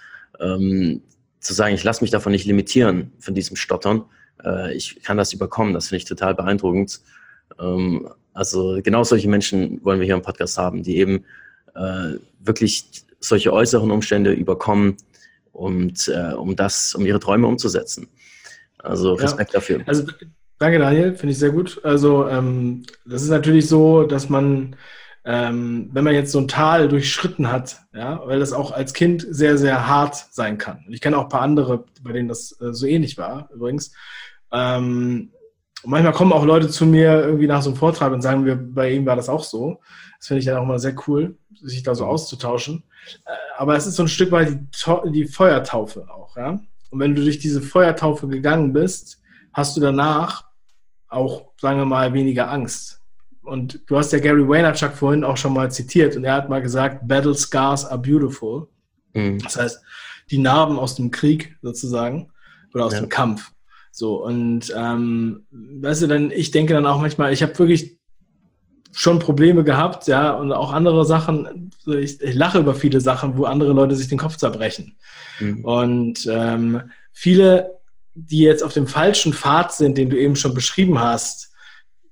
ähm, 0.41 1.03
zu 1.41 1.55
sagen, 1.55 1.75
ich 1.75 1.83
lasse 1.83 2.05
mich 2.05 2.11
davon 2.11 2.33
nicht 2.33 2.45
limitieren, 2.45 3.13
von 3.19 3.35
diesem 3.35 3.57
Stottern. 3.57 4.05
Äh, 4.45 4.75
ich 4.75 5.03
kann 5.03 5.17
das 5.17 5.33
überkommen, 5.33 5.75
das 5.75 5.89
finde 5.89 5.99
ich 5.99 6.05
total 6.05 6.35
beeindruckend. 6.35 7.01
Ähm, 7.59 8.09
also 8.33 8.81
genau 8.83 9.05
solche 9.05 9.29
Menschen 9.29 9.85
wollen 9.85 10.01
wir 10.01 10.07
hier 10.07 10.15
im 10.15 10.23
Podcast 10.23 10.59
haben, 10.59 10.83
die 10.83 10.97
eben 10.97 11.25
äh, 11.75 12.15
wirklich 12.41 13.05
solche 13.21 13.53
äußeren 13.53 13.91
Umstände 13.91 14.33
überkommen 14.33 14.97
und 15.53 16.09
äh, 16.09 16.35
um 16.35 16.57
das, 16.57 16.95
um 16.95 17.07
ihre 17.07 17.21
Träume 17.21 17.47
umzusetzen. 17.47 18.09
Also 18.79 19.15
Respekt 19.15 19.53
ja. 19.53 19.61
dafür. 19.61 19.81
Also 19.87 20.05
danke 20.59 20.79
Daniel, 20.79 21.15
finde 21.15 21.33
ich 21.33 21.39
sehr 21.39 21.51
gut. 21.51 21.81
Also 21.85 22.29
ähm, 22.29 22.85
das 23.07 23.23
ist 23.23 23.29
natürlich 23.29 23.69
so, 23.69 24.03
dass 24.05 24.29
man, 24.29 24.77
ähm, 25.25 25.91
wenn 25.93 26.05
man 26.05 26.15
jetzt 26.15 26.33
so 26.33 26.41
ein 26.41 26.49
Tal 26.49 26.89
durchschritten 26.89 27.53
hat, 27.53 27.81
ja, 27.95 28.21
weil 28.27 28.41
das 28.41 28.53
auch 28.53 28.73
als 28.73 28.93
Kind 28.93 29.25
sehr, 29.29 29.57
sehr 29.57 29.87
hart 29.87 30.17
sein 30.31 30.59
kann. 30.59 30.85
Und 30.87 30.95
ich 30.95 31.01
kenne 31.01 31.17
auch 31.17 31.25
ein 31.25 31.29
paar 31.29 31.43
andere, 31.43 31.85
bei 32.03 32.13
denen 32.13 32.29
das 32.29 32.59
äh, 32.61 32.73
so 32.73 32.87
ähnlich 32.87 33.19
war, 33.19 33.49
übrigens. 33.55 33.93
Ähm, 34.53 35.31
manchmal 35.85 36.13
kommen 36.13 36.33
auch 36.33 36.45
Leute 36.45 36.69
zu 36.69 36.87
mir 36.87 37.25
irgendwie 37.25 37.47
nach 37.47 37.63
so 37.63 37.71
einem 37.71 37.79
Vortrag 37.79 38.13
und 38.13 38.23
sagen, 38.23 38.45
wir, 38.45 38.57
bei 38.57 38.93
ihm 38.93 39.07
war 39.07 39.17
das 39.17 39.29
auch 39.29 39.45
so. 39.45 39.81
Das 40.19 40.29
finde 40.29 40.41
ich 40.41 40.47
dann 40.47 40.59
auch 40.59 40.67
mal 40.67 40.79
sehr 40.79 40.95
cool, 41.07 41.37
sich 41.63 41.83
da 41.83 41.95
so 41.95 42.07
auszutauschen. 42.07 42.85
Äh, 43.25 43.31
aber 43.57 43.77
es 43.77 43.87
ist 43.87 43.97
so 43.97 44.05
ein 44.05 44.09
Stück 44.09 44.31
weit 44.31 44.51
die, 44.51 45.13
die 45.13 45.25
Feuertaufe 45.25 46.09
auch, 46.11 46.37
ja. 46.37 46.61
Und 46.91 47.01
wenn 47.01 47.15
du 47.15 47.23
durch 47.23 47.39
diese 47.39 47.63
Feuertaufe 47.63 48.29
gegangen 48.29 48.75
bist, 48.75 49.23
hast 49.53 49.77
du 49.77 49.81
danach 49.81 50.45
auch, 51.09 51.53
sagen 51.59 51.79
wir 51.79 51.87
mal, 51.87 52.13
weniger 52.13 52.51
Angst. 52.51 53.01
Und 53.43 53.83
du 53.87 53.97
hast 53.97 54.13
ja 54.13 54.19
Gary 54.19 54.47
Vaynerchuk 54.47 54.93
vorhin 54.93 55.25
auch 55.25 55.37
schon 55.37 55.55
mal 55.55 55.71
zitiert 55.71 56.17
und 56.17 56.25
er 56.25 56.35
hat 56.35 56.49
mal 56.49 56.63
gesagt, 56.63 57.07
Battle 57.09 57.35
Scars 57.35 57.85
are 57.85 58.01
beautiful. 58.01 58.69
Mhm. 59.15 59.39
Das 59.39 59.57
heißt, 59.57 59.83
die 60.31 60.39
Narben 60.39 60.79
aus 60.79 60.95
dem 60.95 61.11
Krieg 61.11 61.57
sozusagen 61.63 62.31
oder 62.73 62.87
aus 62.87 62.93
ja. 62.93 63.01
dem 63.01 63.09
Kampf. 63.09 63.51
So, 63.93 64.25
und 64.25 64.73
ähm, 64.75 65.47
weißt 65.51 66.03
du, 66.03 66.07
dann, 66.07 66.31
ich 66.31 66.51
denke 66.51 66.73
dann 66.73 66.87
auch 66.87 66.99
manchmal, 66.99 67.33
ich 67.33 67.43
habe 67.43 67.59
wirklich 67.59 67.99
schon 68.91 69.19
Probleme 69.19 69.65
gehabt, 69.65 70.07
ja, 70.09 70.33
und 70.33 70.51
auch 70.53 70.73
andere 70.73 71.05
Sachen. 71.05 71.71
Ich, 71.87 72.21
ich, 72.21 72.35
lache 72.35 72.59
über 72.59 72.75
viele 72.75 73.01
Sachen, 73.01 73.37
wo 73.37 73.45
andere 73.45 73.73
Leute 73.73 73.95
sich 73.95 74.09
den 74.09 74.19
Kopf 74.19 74.37
zerbrechen. 74.37 74.97
Mhm. 75.41 75.65
Und 75.65 76.29
ähm, 76.31 76.83
viele, 77.13 77.79
die 78.15 78.41
jetzt 78.41 78.63
auf 78.63 78.73
dem 78.73 78.87
falschen 78.87 79.35
Pfad 79.35 79.73
sind, 79.73 79.99
den 79.99 80.11
du 80.11 80.19
eben 80.19 80.37
schon 80.37 80.55
beschrieben 80.55 80.99
hast, 80.99 81.53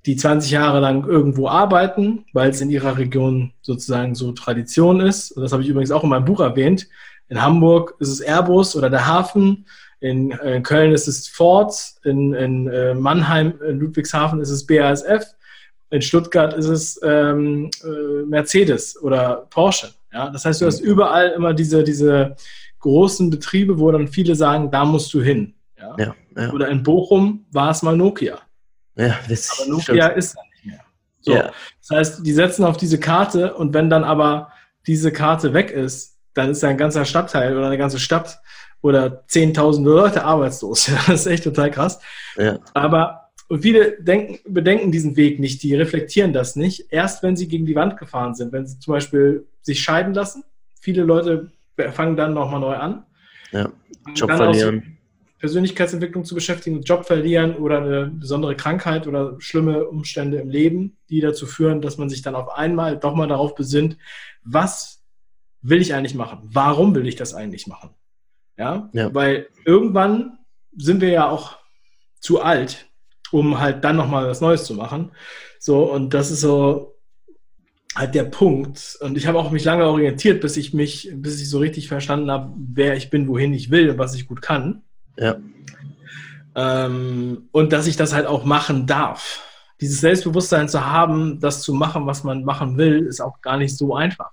die 0.06 0.16
20 0.16 0.50
Jahre 0.50 0.80
lang 0.80 1.06
irgendwo 1.06 1.48
arbeiten, 1.48 2.24
weil 2.32 2.50
es 2.50 2.60
in 2.60 2.70
ihrer 2.70 2.96
Region 2.96 3.52
sozusagen 3.62 4.14
so 4.14 4.32
Tradition 4.32 5.00
ist. 5.00 5.32
Und 5.32 5.42
das 5.42 5.52
habe 5.52 5.62
ich 5.62 5.68
übrigens 5.68 5.90
auch 5.90 6.04
in 6.04 6.10
meinem 6.10 6.24
Buch 6.24 6.40
erwähnt. 6.40 6.88
In 7.28 7.42
Hamburg 7.42 7.94
ist 8.00 8.08
es 8.08 8.20
Airbus 8.20 8.74
oder 8.76 8.90
der 8.90 9.06
Hafen. 9.06 9.66
In, 10.00 10.30
in 10.30 10.62
Köln 10.62 10.92
ist 10.92 11.06
es 11.06 11.28
Ford, 11.28 11.74
in, 12.04 12.32
in 12.32 12.68
äh, 12.68 12.94
Mannheim, 12.94 13.54
in 13.66 13.78
Ludwigshafen 13.80 14.40
ist 14.40 14.50
es 14.50 14.66
BASF, 14.66 15.34
in 15.90 16.00
Stuttgart 16.00 16.54
ist 16.54 16.68
es 16.68 17.00
ähm, 17.02 17.70
äh, 17.84 18.24
Mercedes 18.24 19.00
oder 19.02 19.46
Porsche. 19.50 19.90
Ja? 20.12 20.30
Das 20.30 20.44
heißt, 20.44 20.60
du 20.60 20.66
hast 20.66 20.80
mhm. 20.82 20.88
überall 20.88 21.30
immer 21.30 21.52
diese, 21.52 21.84
diese 21.84 22.36
großen 22.78 23.28
Betriebe, 23.30 23.78
wo 23.78 23.90
dann 23.90 24.08
viele 24.08 24.34
sagen, 24.34 24.70
da 24.70 24.84
musst 24.84 25.12
du 25.12 25.20
hin. 25.20 25.54
Ja? 25.78 25.94
ja, 25.98 26.14
ja. 26.36 26.52
Oder 26.52 26.68
in 26.68 26.82
Bochum 26.82 27.44
war 27.50 27.70
es 27.70 27.82
mal 27.82 27.96
Nokia. 27.96 28.38
Ja, 28.96 29.18
das 29.28 29.60
aber 29.60 29.70
Nokia 29.70 30.04
stimmt. 30.04 30.18
ist 30.18 30.36
da 30.36 30.40
nicht 30.54 30.66
mehr. 30.66 30.80
So. 31.20 31.32
Ja. 31.32 31.52
Das 31.80 31.90
heißt, 31.90 32.26
die 32.26 32.32
setzen 32.32 32.64
auf 32.64 32.76
diese 32.76 32.98
Karte 32.98 33.54
und 33.54 33.74
wenn 33.74 33.90
dann 33.90 34.04
aber 34.04 34.52
diese 34.86 35.12
Karte 35.12 35.52
weg 35.52 35.70
ist, 35.70 36.16
dann 36.34 36.50
ist 36.50 36.64
ein 36.64 36.78
ganzer 36.78 37.04
Stadtteil 37.04 37.56
oder 37.56 37.66
eine 37.66 37.78
ganze 37.78 37.98
Stadt 37.98 38.40
oder 38.82 39.24
zehntausende 39.26 39.90
Leute 39.90 40.24
arbeitslos. 40.24 40.90
das 41.06 41.20
ist 41.20 41.26
echt 41.26 41.44
total 41.44 41.70
krass. 41.70 42.00
Ja. 42.36 42.58
Aber 42.74 43.30
Und 43.48 43.62
viele 43.62 44.00
denken, 44.00 44.38
bedenken 44.52 44.92
diesen 44.92 45.16
Weg 45.16 45.40
nicht, 45.40 45.62
die 45.62 45.74
reflektieren 45.74 46.32
das 46.32 46.56
nicht. 46.56 46.86
Erst 46.90 47.22
wenn 47.22 47.36
sie 47.36 47.48
gegen 47.48 47.66
die 47.66 47.74
Wand 47.74 47.96
gefahren 47.96 48.34
sind, 48.34 48.52
wenn 48.52 48.66
sie 48.66 48.78
zum 48.78 48.92
Beispiel 48.92 49.46
sich 49.62 49.80
scheiden 49.80 50.14
lassen. 50.14 50.44
Viele 50.80 51.02
Leute 51.02 51.50
fangen 51.92 52.16
dann 52.16 52.34
nochmal 52.34 52.60
neu 52.60 52.74
an. 52.74 53.04
Ja, 53.52 53.70
Job 54.14 54.30
verlieren. 54.30 54.98
Persönlichkeitsentwicklung 55.40 56.24
zu 56.26 56.34
beschäftigen, 56.34 56.82
Job 56.82 57.06
verlieren 57.06 57.56
oder 57.56 57.78
eine 57.78 58.06
besondere 58.08 58.54
Krankheit 58.54 59.06
oder 59.06 59.36
schlimme 59.40 59.86
Umstände 59.86 60.36
im 60.36 60.50
Leben, 60.50 60.98
die 61.08 61.20
dazu 61.20 61.46
führen, 61.46 61.80
dass 61.80 61.96
man 61.96 62.10
sich 62.10 62.20
dann 62.20 62.34
auf 62.34 62.50
einmal 62.50 62.98
doch 62.98 63.14
mal 63.14 63.26
darauf 63.26 63.54
besinnt, 63.54 63.96
was 64.44 65.02
will 65.62 65.80
ich 65.80 65.94
eigentlich 65.94 66.14
machen? 66.14 66.40
Warum 66.42 66.94
will 66.94 67.08
ich 67.08 67.16
das 67.16 67.34
eigentlich 67.34 67.66
machen? 67.66 67.90
Ja, 68.60 68.90
ja. 68.92 69.14
weil 69.14 69.48
irgendwann 69.64 70.38
sind 70.76 71.00
wir 71.00 71.08
ja 71.08 71.30
auch 71.30 71.56
zu 72.20 72.42
alt, 72.42 72.90
um 73.30 73.58
halt 73.58 73.82
dann 73.84 73.96
nochmal 73.96 74.28
was 74.28 74.42
Neues 74.42 74.64
zu 74.64 74.74
machen. 74.74 75.12
So, 75.58 75.90
und 75.90 76.12
das 76.12 76.30
ist 76.30 76.42
so 76.42 76.94
halt 77.96 78.14
der 78.14 78.24
Punkt. 78.24 78.98
Und 79.00 79.16
ich 79.16 79.26
habe 79.26 79.38
auch 79.38 79.50
mich 79.50 79.64
lange 79.64 79.86
orientiert, 79.86 80.42
bis 80.42 80.58
ich 80.58 80.74
mich, 80.74 81.10
bis 81.14 81.40
ich 81.40 81.48
so 81.48 81.58
richtig 81.58 81.88
verstanden 81.88 82.30
habe, 82.30 82.52
wer 82.54 82.96
ich 82.96 83.08
bin, 83.08 83.28
wohin 83.28 83.54
ich 83.54 83.70
will 83.70 83.88
und 83.88 83.98
was 83.98 84.14
ich 84.14 84.28
gut 84.28 84.42
kann. 84.42 84.82
Ja. 85.16 85.36
Ähm, 86.54 87.48
und 87.52 87.72
dass 87.72 87.86
ich 87.86 87.96
das 87.96 88.12
halt 88.12 88.26
auch 88.26 88.44
machen 88.44 88.86
darf. 88.86 89.42
Dieses 89.80 90.02
Selbstbewusstsein 90.02 90.68
zu 90.68 90.84
haben, 90.84 91.40
das 91.40 91.62
zu 91.62 91.72
machen, 91.72 92.06
was 92.06 92.24
man 92.24 92.44
machen 92.44 92.76
will, 92.76 93.06
ist 93.06 93.22
auch 93.22 93.40
gar 93.40 93.56
nicht 93.56 93.74
so 93.74 93.94
einfach. 93.94 94.32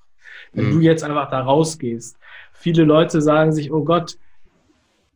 Wenn 0.52 0.66
mhm. 0.68 0.72
du 0.74 0.80
jetzt 0.82 1.06
einfach 1.06 1.30
da 1.30 1.40
rausgehst. 1.40 2.18
Viele 2.60 2.84
Leute 2.84 3.22
sagen 3.22 3.54
sich, 3.54 3.72
oh 3.72 3.84
Gott, 3.84 4.18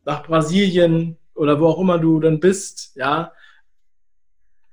nach 0.05 0.23
Brasilien 0.23 1.17
oder 1.35 1.59
wo 1.59 1.67
auch 1.67 1.79
immer 1.79 1.99
du 1.99 2.19
dann 2.19 2.39
bist, 2.39 2.95
ja, 2.95 3.31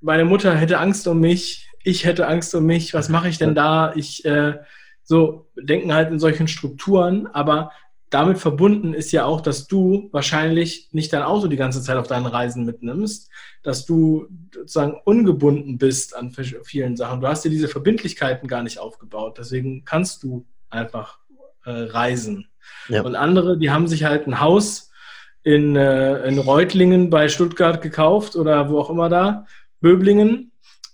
meine 0.01 0.25
Mutter 0.25 0.55
hätte 0.55 0.79
Angst 0.79 1.07
um 1.07 1.19
mich, 1.19 1.69
ich 1.83 2.05
hätte 2.05 2.27
Angst 2.27 2.53
um 2.55 2.65
mich, 2.65 2.93
was 2.93 3.09
mache 3.09 3.29
ich 3.29 3.37
denn 3.37 3.55
da? 3.55 3.93
Ich 3.95 4.23
äh, 4.25 4.59
so 5.03 5.49
denken 5.55 5.93
halt 5.93 6.11
in 6.11 6.19
solchen 6.19 6.47
Strukturen, 6.47 7.27
aber 7.27 7.71
damit 8.09 8.39
verbunden 8.39 8.93
ist 8.93 9.11
ja 9.11 9.25
auch, 9.25 9.41
dass 9.41 9.67
du 9.67 10.09
wahrscheinlich 10.11 10.89
nicht 10.91 11.13
dein 11.13 11.21
Auto 11.21 11.47
die 11.47 11.57
ganze 11.57 11.81
Zeit 11.81 11.97
auf 11.97 12.07
deinen 12.07 12.25
Reisen 12.25 12.65
mitnimmst, 12.65 13.29
dass 13.61 13.85
du 13.85 14.27
sozusagen 14.53 14.99
ungebunden 15.05 15.77
bist 15.77 16.15
an 16.15 16.31
vielen 16.63 16.97
Sachen. 16.97 17.21
Du 17.21 17.27
hast 17.27 17.45
dir 17.45 17.49
diese 17.49 17.67
Verbindlichkeiten 17.67 18.47
gar 18.47 18.63
nicht 18.63 18.79
aufgebaut, 18.79 19.37
deswegen 19.37 19.85
kannst 19.85 20.23
du 20.23 20.45
einfach 20.69 21.19
äh, 21.65 21.71
reisen. 21.71 22.48
Ja. 22.87 23.01
Und 23.01 23.15
andere, 23.15 23.57
die 23.57 23.71
haben 23.71 23.87
sich 23.87 24.03
halt 24.03 24.27
ein 24.27 24.39
Haus 24.39 24.91
in, 25.43 25.75
äh, 25.75 26.27
in 26.27 26.39
Reutlingen 26.39 27.09
bei 27.09 27.27
Stuttgart 27.27 27.81
gekauft 27.81 28.35
oder 28.35 28.69
wo 28.69 28.79
auch 28.79 28.89
immer 28.89 29.09
da, 29.09 29.45
Böblingen, 29.81 30.49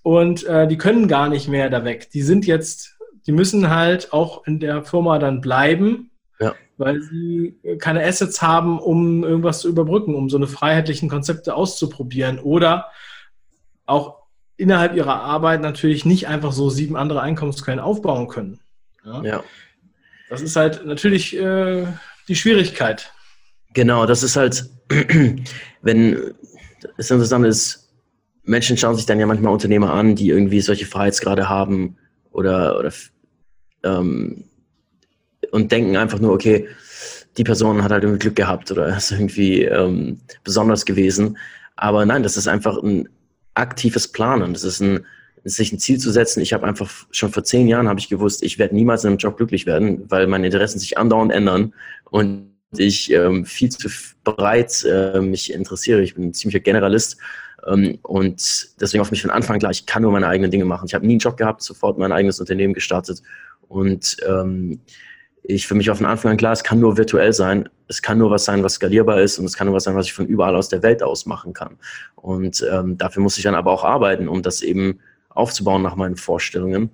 und 0.06 0.44
äh, 0.44 0.68
die 0.68 0.78
können 0.78 1.08
gar 1.08 1.30
nicht 1.30 1.48
mehr 1.48 1.68
da 1.72 1.84
weg. 1.84 2.12
Die 2.12 2.22
sind 2.22 2.46
jetzt, 2.46 2.96
die 3.26 3.32
müssen 3.32 3.72
halt 3.72 4.14
auch 4.14 4.46
in 4.46 4.60
der 4.60 4.84
Firma 4.84 5.18
dann 5.18 5.42
bleiben, 5.42 6.12
ja. 6.40 6.54
weil 6.78 7.02
sie 7.02 7.60
keine 7.80 8.06
Assets 8.06 8.40
haben, 8.40 8.78
um 8.78 9.24
irgendwas 9.24 9.62
zu 9.62 9.68
überbrücken, 9.68 10.14
um 10.14 10.30
so 10.30 10.38
eine 10.38 10.46
freiheitlichen 10.46 11.10
Konzepte 11.10 11.56
auszuprobieren 11.56 12.38
oder 12.38 12.92
auch 13.88 14.18
innerhalb 14.58 14.96
ihrer 14.96 15.22
Arbeit 15.22 15.62
natürlich 15.62 16.06
nicht 16.06 16.28
einfach 16.28 16.52
so 16.52 16.70
sieben 16.70 16.96
andere 16.96 17.22
Einkommensquellen 17.22 17.80
aufbauen 17.80 18.28
können. 18.28 18.60
Ja. 19.04 19.24
ja. 19.24 19.44
Das 20.36 20.42
ist 20.42 20.56
halt 20.56 20.86
natürlich 20.86 21.36
äh, 21.38 21.86
die 22.28 22.36
Schwierigkeit. 22.36 23.12
Genau, 23.74 24.06
das 24.06 24.24
ist 24.24 24.36
halt, 24.36 24.70
wenn 25.82 26.34
es 26.98 27.10
interessant 27.10 27.46
ist, 27.46 27.94
Menschen 28.44 28.78
schauen 28.78 28.96
sich 28.96 29.06
dann 29.06 29.20
ja 29.20 29.26
manchmal 29.26 29.54
Unternehmer 29.54 29.94
an, 29.94 30.16
die 30.16 30.30
irgendwie 30.30 30.62
solche 30.62 30.86
Freiheitsgrade 30.86 31.50
haben 31.50 31.98
oder, 32.32 32.78
oder 32.78 32.92
ähm, 33.84 34.44
und 35.52 35.72
denken 35.72 35.98
einfach 35.98 36.20
nur, 36.20 36.34
okay, 36.34 36.68
die 37.38 37.44
Person 37.44 37.84
hat 37.84 37.92
halt 37.92 38.04
irgendwie 38.04 38.20
Glück 38.20 38.36
gehabt 38.36 38.72
oder 38.72 38.96
ist 38.96 39.12
irgendwie 39.12 39.64
ähm, 39.64 40.20
besonders 40.44 40.86
gewesen. 40.86 41.38
Aber 41.76 42.06
nein, 42.06 42.24
das 42.24 42.38
ist 42.38 42.48
einfach 42.48 42.78
ein 42.82 43.10
aktives 43.54 44.08
Planen. 44.10 44.54
Das 44.54 44.64
ist 44.64 44.82
ein, 44.82 45.06
sich 45.46 45.72
ein 45.72 45.80
Ziel 45.80 46.00
zu 46.00 46.12
setzen. 46.12 46.42
Ich 46.42 46.54
habe 46.54 46.66
einfach 46.66 46.92
schon 47.12 47.32
vor 47.32 47.44
zehn 47.44 47.68
Jahren 47.68 47.88
habe 47.88 48.00
ich 48.00 48.10
gewusst, 48.10 48.44
ich 48.44 48.58
werde 48.58 48.76
niemals 48.76 49.04
in 49.04 49.10
einem 49.10 49.18
Job 49.18 49.38
glücklich 49.38 49.68
werden, 49.68 50.04
weil 50.10 50.26
meine 50.26 50.48
Interessen 50.48 50.80
sich 50.80 50.98
andauernd 50.98 51.32
ändern 51.32 51.74
und 52.10 52.52
ich 52.76 53.12
ähm, 53.12 53.46
viel 53.46 53.70
zu 53.70 53.88
breit 54.24 54.84
äh, 54.84 55.22
mich 55.22 55.54
interessiere. 55.54 56.02
Ich 56.02 56.16
bin 56.16 56.26
ein 56.26 56.34
ziemlicher 56.34 56.60
Generalist 56.60 57.18
ähm, 57.68 58.00
und 58.02 58.70
deswegen 58.82 59.02
auf 59.02 59.12
mich 59.12 59.22
von 59.22 59.30
Anfang 59.30 59.60
klar, 59.60 59.72
ich 59.72 59.86
kann 59.86 60.02
nur 60.02 60.12
meine 60.12 60.28
eigenen 60.28 60.50
Dinge 60.50 60.66
machen. 60.66 60.88
Ich 60.88 60.96
habe 60.96 61.06
nie 61.06 61.14
einen 61.14 61.20
Job 61.20 61.38
gehabt, 61.38 61.62
sofort 61.62 62.00
mein 62.00 62.12
eigenes 62.12 62.40
Unternehmen 62.40 62.74
gestartet 62.74 63.22
und 63.68 64.18
ähm, 64.28 64.82
ich 65.44 65.68
für 65.68 65.76
mich 65.76 65.92
auf 65.92 65.98
von 65.98 66.08
Anfang 66.08 66.32
an 66.32 66.38
klar, 66.38 66.54
es 66.54 66.64
kann 66.64 66.80
nur 66.80 66.98
virtuell 66.98 67.34
sein, 67.34 67.70
es 67.88 68.02
kann 68.02 68.18
nur 68.18 68.32
was 68.32 68.46
sein, 68.46 68.64
was 68.64 68.74
skalierbar 68.74 69.22
ist 69.22 69.38
und 69.38 69.46
es 69.46 69.56
kann 69.56 69.68
nur 69.68 69.76
was 69.76 69.84
sein, 69.84 69.96
was 69.96 70.08
ich 70.08 70.14
von 70.14 70.26
überall 70.26 70.56
aus 70.56 70.70
der 70.70 70.82
Welt 70.82 71.04
aus 71.04 71.28
machen 71.28 71.54
kann. 71.54 71.78
Und 72.16 72.66
ähm, 72.72 72.98
dafür 72.98 73.22
muss 73.22 73.38
ich 73.38 73.44
dann 73.44 73.54
aber 73.54 73.72
auch 73.72 73.84
arbeiten, 73.84 74.28
um 74.28 74.42
das 74.42 74.64
eben 74.64 75.00
aufzubauen 75.36 75.82
nach 75.82 75.96
meinen 75.96 76.16
Vorstellungen. 76.16 76.90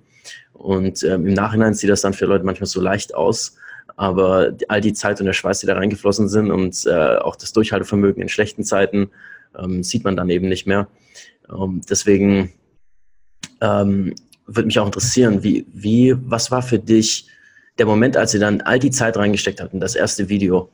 Und 0.52 1.02
ähm, 1.02 1.26
im 1.26 1.34
Nachhinein 1.34 1.74
sieht 1.74 1.90
das 1.90 2.02
dann 2.02 2.12
für 2.12 2.26
Leute 2.26 2.44
manchmal 2.44 2.66
so 2.66 2.80
leicht 2.80 3.14
aus, 3.14 3.56
aber 3.96 4.52
all 4.68 4.80
die 4.80 4.92
Zeit 4.92 5.20
und 5.20 5.26
der 5.26 5.32
Schweiß, 5.32 5.60
die 5.60 5.66
da 5.66 5.74
reingeflossen 5.74 6.28
sind 6.28 6.50
und 6.50 6.86
äh, 6.86 7.16
auch 7.16 7.36
das 7.36 7.52
Durchhaltevermögen 7.52 8.22
in 8.22 8.28
schlechten 8.28 8.64
Zeiten, 8.64 9.10
ähm, 9.58 9.82
sieht 9.82 10.04
man 10.04 10.16
dann 10.16 10.30
eben 10.30 10.48
nicht 10.48 10.66
mehr. 10.66 10.88
Ähm, 11.50 11.80
deswegen 11.88 12.52
ähm, 13.60 14.14
würde 14.46 14.66
mich 14.66 14.78
auch 14.78 14.86
interessieren, 14.86 15.42
wie, 15.42 15.66
wie, 15.72 16.14
was 16.16 16.50
war 16.50 16.62
für 16.62 16.78
dich 16.78 17.28
der 17.78 17.86
Moment, 17.86 18.16
als 18.16 18.34
ihr 18.34 18.40
dann 18.40 18.60
all 18.60 18.78
die 18.78 18.90
Zeit 18.90 19.16
reingesteckt 19.16 19.60
habt 19.60 19.74
in 19.74 19.80
das 19.80 19.94
erste 19.94 20.28
Video 20.28 20.70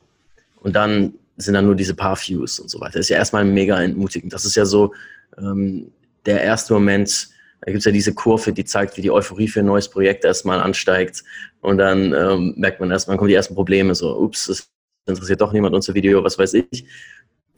und 0.61 0.75
dann 0.75 1.13
sind 1.37 1.53
dann 1.53 1.65
nur 1.65 1.75
diese 1.75 1.95
paar 1.95 2.17
Views 2.17 2.59
und 2.59 2.69
so 2.69 2.79
weiter. 2.81 2.93
Das 2.93 3.05
ist 3.05 3.09
ja 3.09 3.17
erstmal 3.17 3.45
mega 3.45 3.81
entmutigend. 3.81 4.33
Das 4.33 4.43
ist 4.43 4.55
ja 4.55 4.65
so 4.65 4.93
ähm, 5.37 5.91
der 6.25 6.43
erste 6.43 6.73
Moment, 6.73 7.29
da 7.61 7.71
gibt 7.71 7.79
es 7.79 7.85
ja 7.85 7.91
diese 7.91 8.13
Kurve, 8.13 8.53
die 8.53 8.65
zeigt, 8.65 8.97
wie 8.97 9.01
die 9.01 9.11
Euphorie 9.11 9.47
für 9.47 9.59
ein 9.59 9.65
neues 9.65 9.89
Projekt 9.89 10.23
erstmal 10.25 10.59
ansteigt 10.59 11.23
und 11.61 11.77
dann 11.77 12.13
ähm, 12.13 12.53
merkt 12.57 12.79
man 12.79 12.91
erstmal, 12.91 13.17
kommen 13.17 13.29
die 13.29 13.35
ersten 13.35 13.55
Probleme, 13.55 13.95
so, 13.95 14.17
ups, 14.17 14.47
das 14.47 14.69
interessiert 15.07 15.41
doch 15.41 15.53
niemand 15.53 15.75
unser 15.75 15.93
Video, 15.93 16.23
was 16.23 16.37
weiß 16.37 16.53
ich 16.53 16.85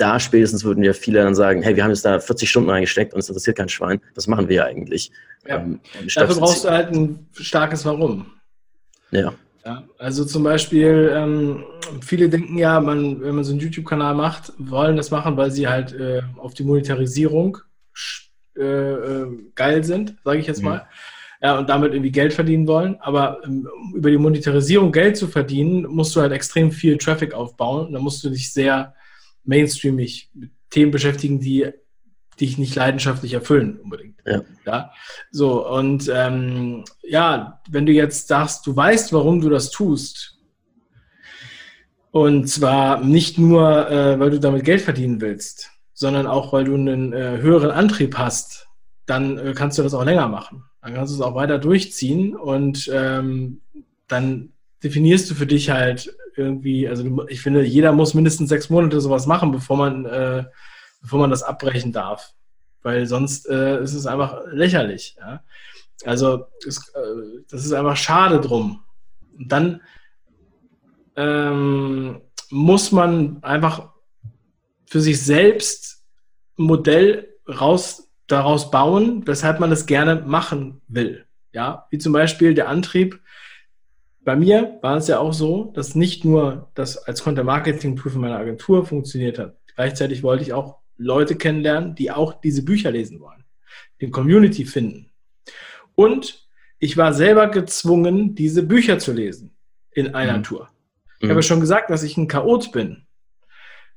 da 0.01 0.19
spätestens 0.19 0.63
würden 0.63 0.83
ja 0.83 0.93
viele 0.93 1.21
dann 1.21 1.35
sagen, 1.35 1.61
hey, 1.61 1.75
wir 1.75 1.83
haben 1.83 1.91
jetzt 1.91 2.03
da 2.03 2.19
40 2.19 2.49
Stunden 2.49 2.71
reingesteckt 2.71 3.13
und 3.13 3.19
es 3.19 3.29
interessiert 3.29 3.57
kein 3.57 3.69
Schwein. 3.69 4.01
Das 4.15 4.25
machen 4.25 4.49
wir 4.49 4.55
ja 4.55 4.65
eigentlich. 4.65 5.11
Ja. 5.47 5.57
Ähm, 5.57 5.79
Dafür 6.15 6.35
brauchst 6.35 6.65
du 6.65 6.69
halt 6.69 6.91
ein 6.91 7.27
starkes 7.33 7.85
Warum. 7.85 8.25
Ja. 9.11 9.33
ja 9.63 9.83
also 9.99 10.25
zum 10.25 10.43
Beispiel, 10.43 11.11
ähm, 11.13 11.63
viele 12.01 12.29
denken 12.29 12.57
ja, 12.57 12.79
man, 12.79 13.21
wenn 13.21 13.35
man 13.35 13.43
so 13.43 13.51
einen 13.51 13.59
YouTube-Kanal 13.59 14.15
macht, 14.15 14.53
wollen 14.57 14.97
das 14.97 15.11
machen, 15.11 15.37
weil 15.37 15.51
sie 15.51 15.67
halt 15.67 15.93
äh, 15.93 16.21
auf 16.37 16.55
die 16.55 16.63
Monetarisierung 16.63 17.59
äh, 18.57 18.61
äh, 18.61 19.27
geil 19.55 19.83
sind, 19.83 20.15
sage 20.23 20.39
ich 20.39 20.47
jetzt 20.47 20.61
mhm. 20.61 20.69
mal. 20.69 20.87
Ja, 21.43 21.57
und 21.57 21.69
damit 21.69 21.93
irgendwie 21.93 22.11
Geld 22.11 22.33
verdienen 22.33 22.67
wollen. 22.67 22.97
Aber 22.99 23.43
um 23.43 23.65
ähm, 23.65 23.93
über 23.95 24.11
die 24.11 24.17
Monetarisierung 24.17 24.91
Geld 24.91 25.17
zu 25.17 25.27
verdienen, 25.27 25.87
musst 25.87 26.15
du 26.15 26.21
halt 26.21 26.31
extrem 26.31 26.71
viel 26.71 26.97
Traffic 26.97 27.33
aufbauen. 27.33 27.93
Da 27.93 27.99
musst 27.99 28.23
du 28.23 28.29
dich 28.29 28.53
sehr 28.53 28.93
mainstreamig 29.43 30.29
mit 30.33 30.51
Themen 30.69 30.91
beschäftigen, 30.91 31.39
die 31.39 31.71
dich 32.39 32.57
nicht 32.57 32.75
leidenschaftlich 32.75 33.33
erfüllen 33.33 33.79
unbedingt. 33.79 34.19
Ja. 34.25 34.41
ja? 34.65 34.91
So, 35.31 35.67
und 35.67 36.11
ähm, 36.13 36.83
ja, 37.03 37.61
wenn 37.69 37.85
du 37.85 37.91
jetzt 37.91 38.27
sagst, 38.27 38.65
du 38.67 38.75
weißt, 38.75 39.13
warum 39.13 39.41
du 39.41 39.49
das 39.49 39.71
tust, 39.71 40.37
und 42.11 42.47
zwar 42.49 43.01
nicht 43.03 43.37
nur, 43.37 43.89
äh, 43.89 44.19
weil 44.19 44.31
du 44.31 44.39
damit 44.39 44.65
Geld 44.65 44.81
verdienen 44.81 45.21
willst, 45.21 45.71
sondern 46.01 46.25
auch, 46.25 46.51
weil 46.51 46.63
du 46.63 46.73
einen 46.73 47.13
äh, 47.13 47.37
höheren 47.41 47.69
Antrieb 47.69 48.17
hast, 48.17 48.67
dann 49.05 49.37
äh, 49.37 49.53
kannst 49.53 49.77
du 49.77 49.83
das 49.83 49.93
auch 49.93 50.03
länger 50.03 50.27
machen. 50.27 50.63
Dann 50.81 50.95
kannst 50.95 51.13
du 51.13 51.15
es 51.15 51.21
auch 51.21 51.35
weiter 51.35 51.59
durchziehen 51.59 52.35
und 52.35 52.89
ähm, 52.91 53.61
dann 54.07 54.51
definierst 54.83 55.29
du 55.29 55.35
für 55.35 55.45
dich 55.45 55.69
halt 55.69 56.11
irgendwie, 56.35 56.89
also 56.89 57.03
du, 57.03 57.27
ich 57.27 57.41
finde, 57.41 57.63
jeder 57.63 57.91
muss 57.91 58.15
mindestens 58.15 58.49
sechs 58.49 58.71
Monate 58.71 58.99
sowas 58.99 59.27
machen, 59.27 59.51
bevor 59.51 59.77
man, 59.77 60.05
äh, 60.05 60.45
bevor 61.03 61.19
man 61.19 61.29
das 61.29 61.43
abbrechen 61.43 61.91
darf. 61.91 62.33
Weil 62.81 63.05
sonst 63.05 63.47
äh, 63.47 63.79
ist 63.83 63.93
es 63.93 64.07
einfach 64.07 64.41
lächerlich. 64.51 65.15
Ja? 65.19 65.43
Also 66.03 66.47
es, 66.67 66.79
äh, 66.95 67.43
das 67.51 67.63
ist 67.63 67.73
einfach 67.73 67.95
schade 67.95 68.41
drum. 68.41 68.79
Und 69.37 69.51
dann 69.51 69.81
ähm, 71.15 72.21
muss 72.49 72.91
man 72.91 73.43
einfach 73.43 73.90
für 74.91 74.99
sich 74.99 75.21
selbst 75.21 76.03
ein 76.59 76.63
Modell 76.63 77.29
raus, 77.47 78.11
daraus 78.27 78.71
bauen, 78.71 79.25
weshalb 79.25 79.61
man 79.61 79.69
das 79.69 79.85
gerne 79.85 80.15
machen 80.25 80.81
will. 80.89 81.25
Ja, 81.53 81.87
wie 81.91 81.97
zum 81.97 82.11
Beispiel 82.11 82.53
der 82.53 82.67
Antrieb, 82.67 83.21
bei 84.25 84.35
mir 84.35 84.79
war 84.81 84.97
es 84.97 85.07
ja 85.07 85.19
auch 85.19 85.31
so, 85.31 85.71
dass 85.73 85.95
nicht 85.95 86.25
nur 86.25 86.69
das 86.75 86.97
als 86.97 87.23
Content-Marketing-Tool 87.23 88.11
für 88.11 88.19
meine 88.19 88.35
Agentur 88.35 88.85
funktioniert 88.85 89.39
hat. 89.39 89.55
Gleichzeitig 89.75 90.23
wollte 90.23 90.43
ich 90.43 90.51
auch 90.51 90.79
Leute 90.97 91.37
kennenlernen, 91.37 91.95
die 91.95 92.11
auch 92.11 92.41
diese 92.41 92.65
Bücher 92.65 92.91
lesen 92.91 93.21
wollen, 93.21 93.45
den 94.01 94.11
Community 94.11 94.65
finden. 94.65 95.09
Und 95.95 96.49
ich 96.79 96.97
war 96.97 97.13
selber 97.13 97.47
gezwungen, 97.47 98.35
diese 98.35 98.63
Bücher 98.63 98.99
zu 98.99 99.13
lesen 99.13 99.55
in 99.91 100.15
einer 100.15 100.39
mhm. 100.39 100.43
Tour. 100.43 100.69
Ich 101.19 101.27
mhm. 101.27 101.31
habe 101.31 101.43
schon 101.43 101.61
gesagt, 101.61 101.89
dass 101.89 102.03
ich 102.03 102.17
ein 102.17 102.27
Chaot 102.27 102.73
bin. 102.73 103.05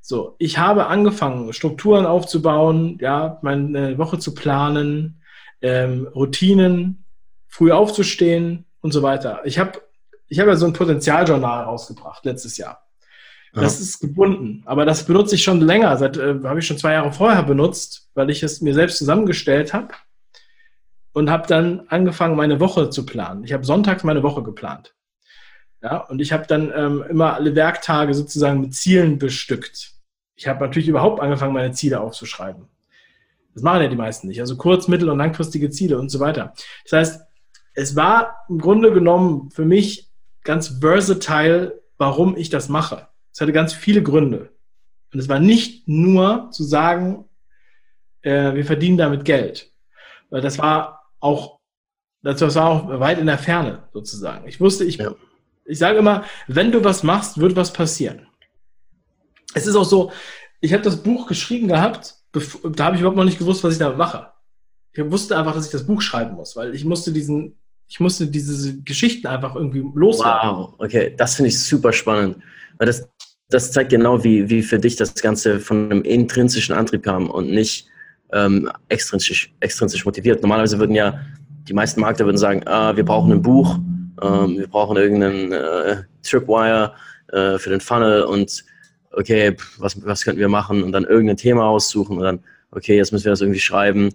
So, 0.06 0.36
ich 0.38 0.58
habe 0.58 0.88
angefangen, 0.88 1.54
Strukturen 1.54 2.04
aufzubauen, 2.04 2.98
ja, 3.00 3.38
meine 3.40 3.96
Woche 3.96 4.18
zu 4.18 4.34
planen, 4.34 5.22
ähm, 5.62 6.06
Routinen, 6.14 7.06
früh 7.48 7.72
aufzustehen 7.72 8.66
und 8.82 8.92
so 8.92 9.02
weiter. 9.02 9.40
Ich 9.46 9.58
habe 9.58 9.80
ich 10.28 10.38
hab 10.38 10.46
ja 10.46 10.56
so 10.56 10.66
ein 10.66 10.74
Potenzialjournal 10.74 11.64
rausgebracht 11.64 12.22
letztes 12.26 12.58
Jahr. 12.58 12.86
Das 13.54 13.78
ja. 13.78 13.82
ist 13.82 14.00
gebunden, 14.00 14.62
aber 14.66 14.84
das 14.84 15.06
benutze 15.06 15.36
ich 15.36 15.42
schon 15.42 15.62
länger. 15.62 15.96
Seit 15.96 16.18
äh, 16.18 16.38
habe 16.44 16.58
ich 16.58 16.66
schon 16.66 16.76
zwei 16.76 16.92
Jahre 16.92 17.10
vorher 17.10 17.42
benutzt, 17.42 18.10
weil 18.12 18.28
ich 18.28 18.42
es 18.42 18.60
mir 18.60 18.74
selbst 18.74 18.98
zusammengestellt 18.98 19.72
habe 19.72 19.94
und 21.14 21.30
habe 21.30 21.46
dann 21.48 21.84
angefangen, 21.88 22.36
meine 22.36 22.60
Woche 22.60 22.90
zu 22.90 23.06
planen. 23.06 23.42
Ich 23.44 23.54
habe 23.54 23.64
sonntags 23.64 24.04
meine 24.04 24.22
Woche 24.22 24.42
geplant. 24.42 24.94
Ja, 25.80 25.96
und 25.96 26.20
ich 26.20 26.30
habe 26.30 26.46
dann 26.46 26.70
ähm, 26.76 27.02
immer 27.08 27.32
alle 27.32 27.54
Werktage 27.54 28.12
sozusagen 28.12 28.60
mit 28.60 28.74
Zielen 28.74 29.18
bestückt. 29.18 29.93
Ich 30.36 30.48
habe 30.48 30.64
natürlich 30.64 30.88
überhaupt 30.88 31.20
angefangen, 31.20 31.54
meine 31.54 31.72
Ziele 31.72 32.00
aufzuschreiben. 32.00 32.66
Das 33.54 33.62
machen 33.62 33.82
ja 33.82 33.88
die 33.88 33.96
meisten 33.96 34.26
nicht. 34.26 34.40
Also 34.40 34.56
kurz-, 34.56 34.88
mittel- 34.88 35.08
und 35.08 35.18
langfristige 35.18 35.70
Ziele 35.70 35.98
und 35.98 36.10
so 36.10 36.20
weiter. 36.20 36.54
Das 36.84 36.92
heißt, 36.92 37.22
es 37.74 37.96
war 37.96 38.44
im 38.48 38.58
Grunde 38.58 38.92
genommen 38.92 39.50
für 39.50 39.64
mich 39.64 40.10
ganz 40.42 40.78
versatile, 40.80 41.82
warum 41.98 42.36
ich 42.36 42.50
das 42.50 42.68
mache. 42.68 43.08
Es 43.32 43.40
hatte 43.40 43.52
ganz 43.52 43.72
viele 43.72 44.02
Gründe. 44.02 44.50
Und 45.12 45.20
es 45.20 45.28
war 45.28 45.38
nicht 45.38 45.86
nur 45.86 46.50
zu 46.50 46.64
sagen, 46.64 47.24
äh, 48.22 48.54
wir 48.54 48.64
verdienen 48.64 48.96
damit 48.96 49.24
Geld. 49.24 49.72
Weil 50.30 50.40
das 50.40 50.58
war 50.58 51.10
auch, 51.20 51.60
das 52.22 52.54
war 52.56 52.66
auch 52.66 53.00
weit 53.00 53.18
in 53.18 53.26
der 53.26 53.38
Ferne 53.38 53.84
sozusagen. 53.92 54.48
Ich 54.48 54.60
wusste, 54.60 54.84
ich, 54.84 54.96
ja. 54.96 55.14
ich 55.64 55.78
sage 55.78 55.98
immer, 55.98 56.24
wenn 56.48 56.72
du 56.72 56.82
was 56.82 57.02
machst, 57.02 57.38
wird 57.38 57.54
was 57.54 57.72
passieren. 57.72 58.26
Es 59.54 59.66
ist 59.66 59.76
auch 59.76 59.84
so, 59.84 60.12
ich 60.60 60.72
habe 60.72 60.82
das 60.82 61.02
Buch 61.02 61.26
geschrieben 61.26 61.68
gehabt, 61.68 62.14
da 62.32 62.84
habe 62.84 62.96
ich 62.96 63.00
überhaupt 63.00 63.16
noch 63.16 63.24
nicht 63.24 63.38
gewusst, 63.38 63.62
was 63.64 63.74
ich 63.74 63.78
damit 63.78 63.96
mache. 63.96 64.28
Ich 64.92 65.10
wusste 65.10 65.36
einfach, 65.36 65.54
dass 65.54 65.66
ich 65.66 65.72
das 65.72 65.86
Buch 65.86 66.00
schreiben 66.00 66.34
muss, 66.34 66.56
weil 66.56 66.74
ich 66.74 66.84
musste 66.84 67.12
diesen, 67.12 67.56
ich 67.88 68.00
musste 68.00 68.26
diese 68.26 68.80
Geschichten 68.82 69.26
einfach 69.26 69.54
irgendwie 69.54 69.84
loswerden. 69.94 70.50
Wow, 70.50 70.74
okay, 70.78 71.14
das 71.16 71.36
finde 71.36 71.48
ich 71.48 71.60
super 71.60 71.92
spannend. 71.92 72.38
Weil 72.78 72.86
das, 72.86 73.08
das 73.48 73.72
zeigt 73.72 73.90
genau, 73.90 74.22
wie, 74.24 74.48
wie 74.48 74.62
für 74.62 74.78
dich 74.78 74.96
das 74.96 75.14
Ganze 75.14 75.60
von 75.60 75.90
einem 75.90 76.02
intrinsischen 76.02 76.74
Antrieb 76.74 77.02
kam 77.02 77.30
und 77.30 77.50
nicht 77.50 77.86
ähm, 78.32 78.70
extrinsisch, 78.88 79.52
extrinsisch 79.60 80.04
motiviert. 80.04 80.42
Normalerweise 80.42 80.78
würden 80.78 80.94
ja 80.94 81.20
die 81.68 81.72
meisten 81.72 82.00
Markter 82.00 82.24
würden 82.24 82.36
sagen, 82.36 82.62
ah, 82.66 82.96
wir 82.96 83.04
brauchen 83.04 83.32
ein 83.32 83.42
Buch, 83.42 83.78
ähm, 84.22 84.58
wir 84.58 84.66
brauchen 84.68 84.96
irgendeinen 84.96 85.52
äh, 85.52 86.02
Tripwire 86.22 86.94
äh, 87.32 87.58
für 87.58 87.70
den 87.70 87.80
Funnel 87.80 88.22
und 88.22 88.64
okay, 89.16 89.56
was, 89.78 90.04
was 90.04 90.24
könnten 90.24 90.40
wir 90.40 90.48
machen 90.48 90.82
und 90.82 90.92
dann 90.92 91.04
irgendein 91.04 91.36
Thema 91.36 91.64
aussuchen 91.64 92.18
und 92.18 92.24
dann, 92.24 92.40
okay, 92.70 92.96
jetzt 92.96 93.12
müssen 93.12 93.24
wir 93.24 93.32
das 93.32 93.40
irgendwie 93.40 93.60
schreiben. 93.60 94.10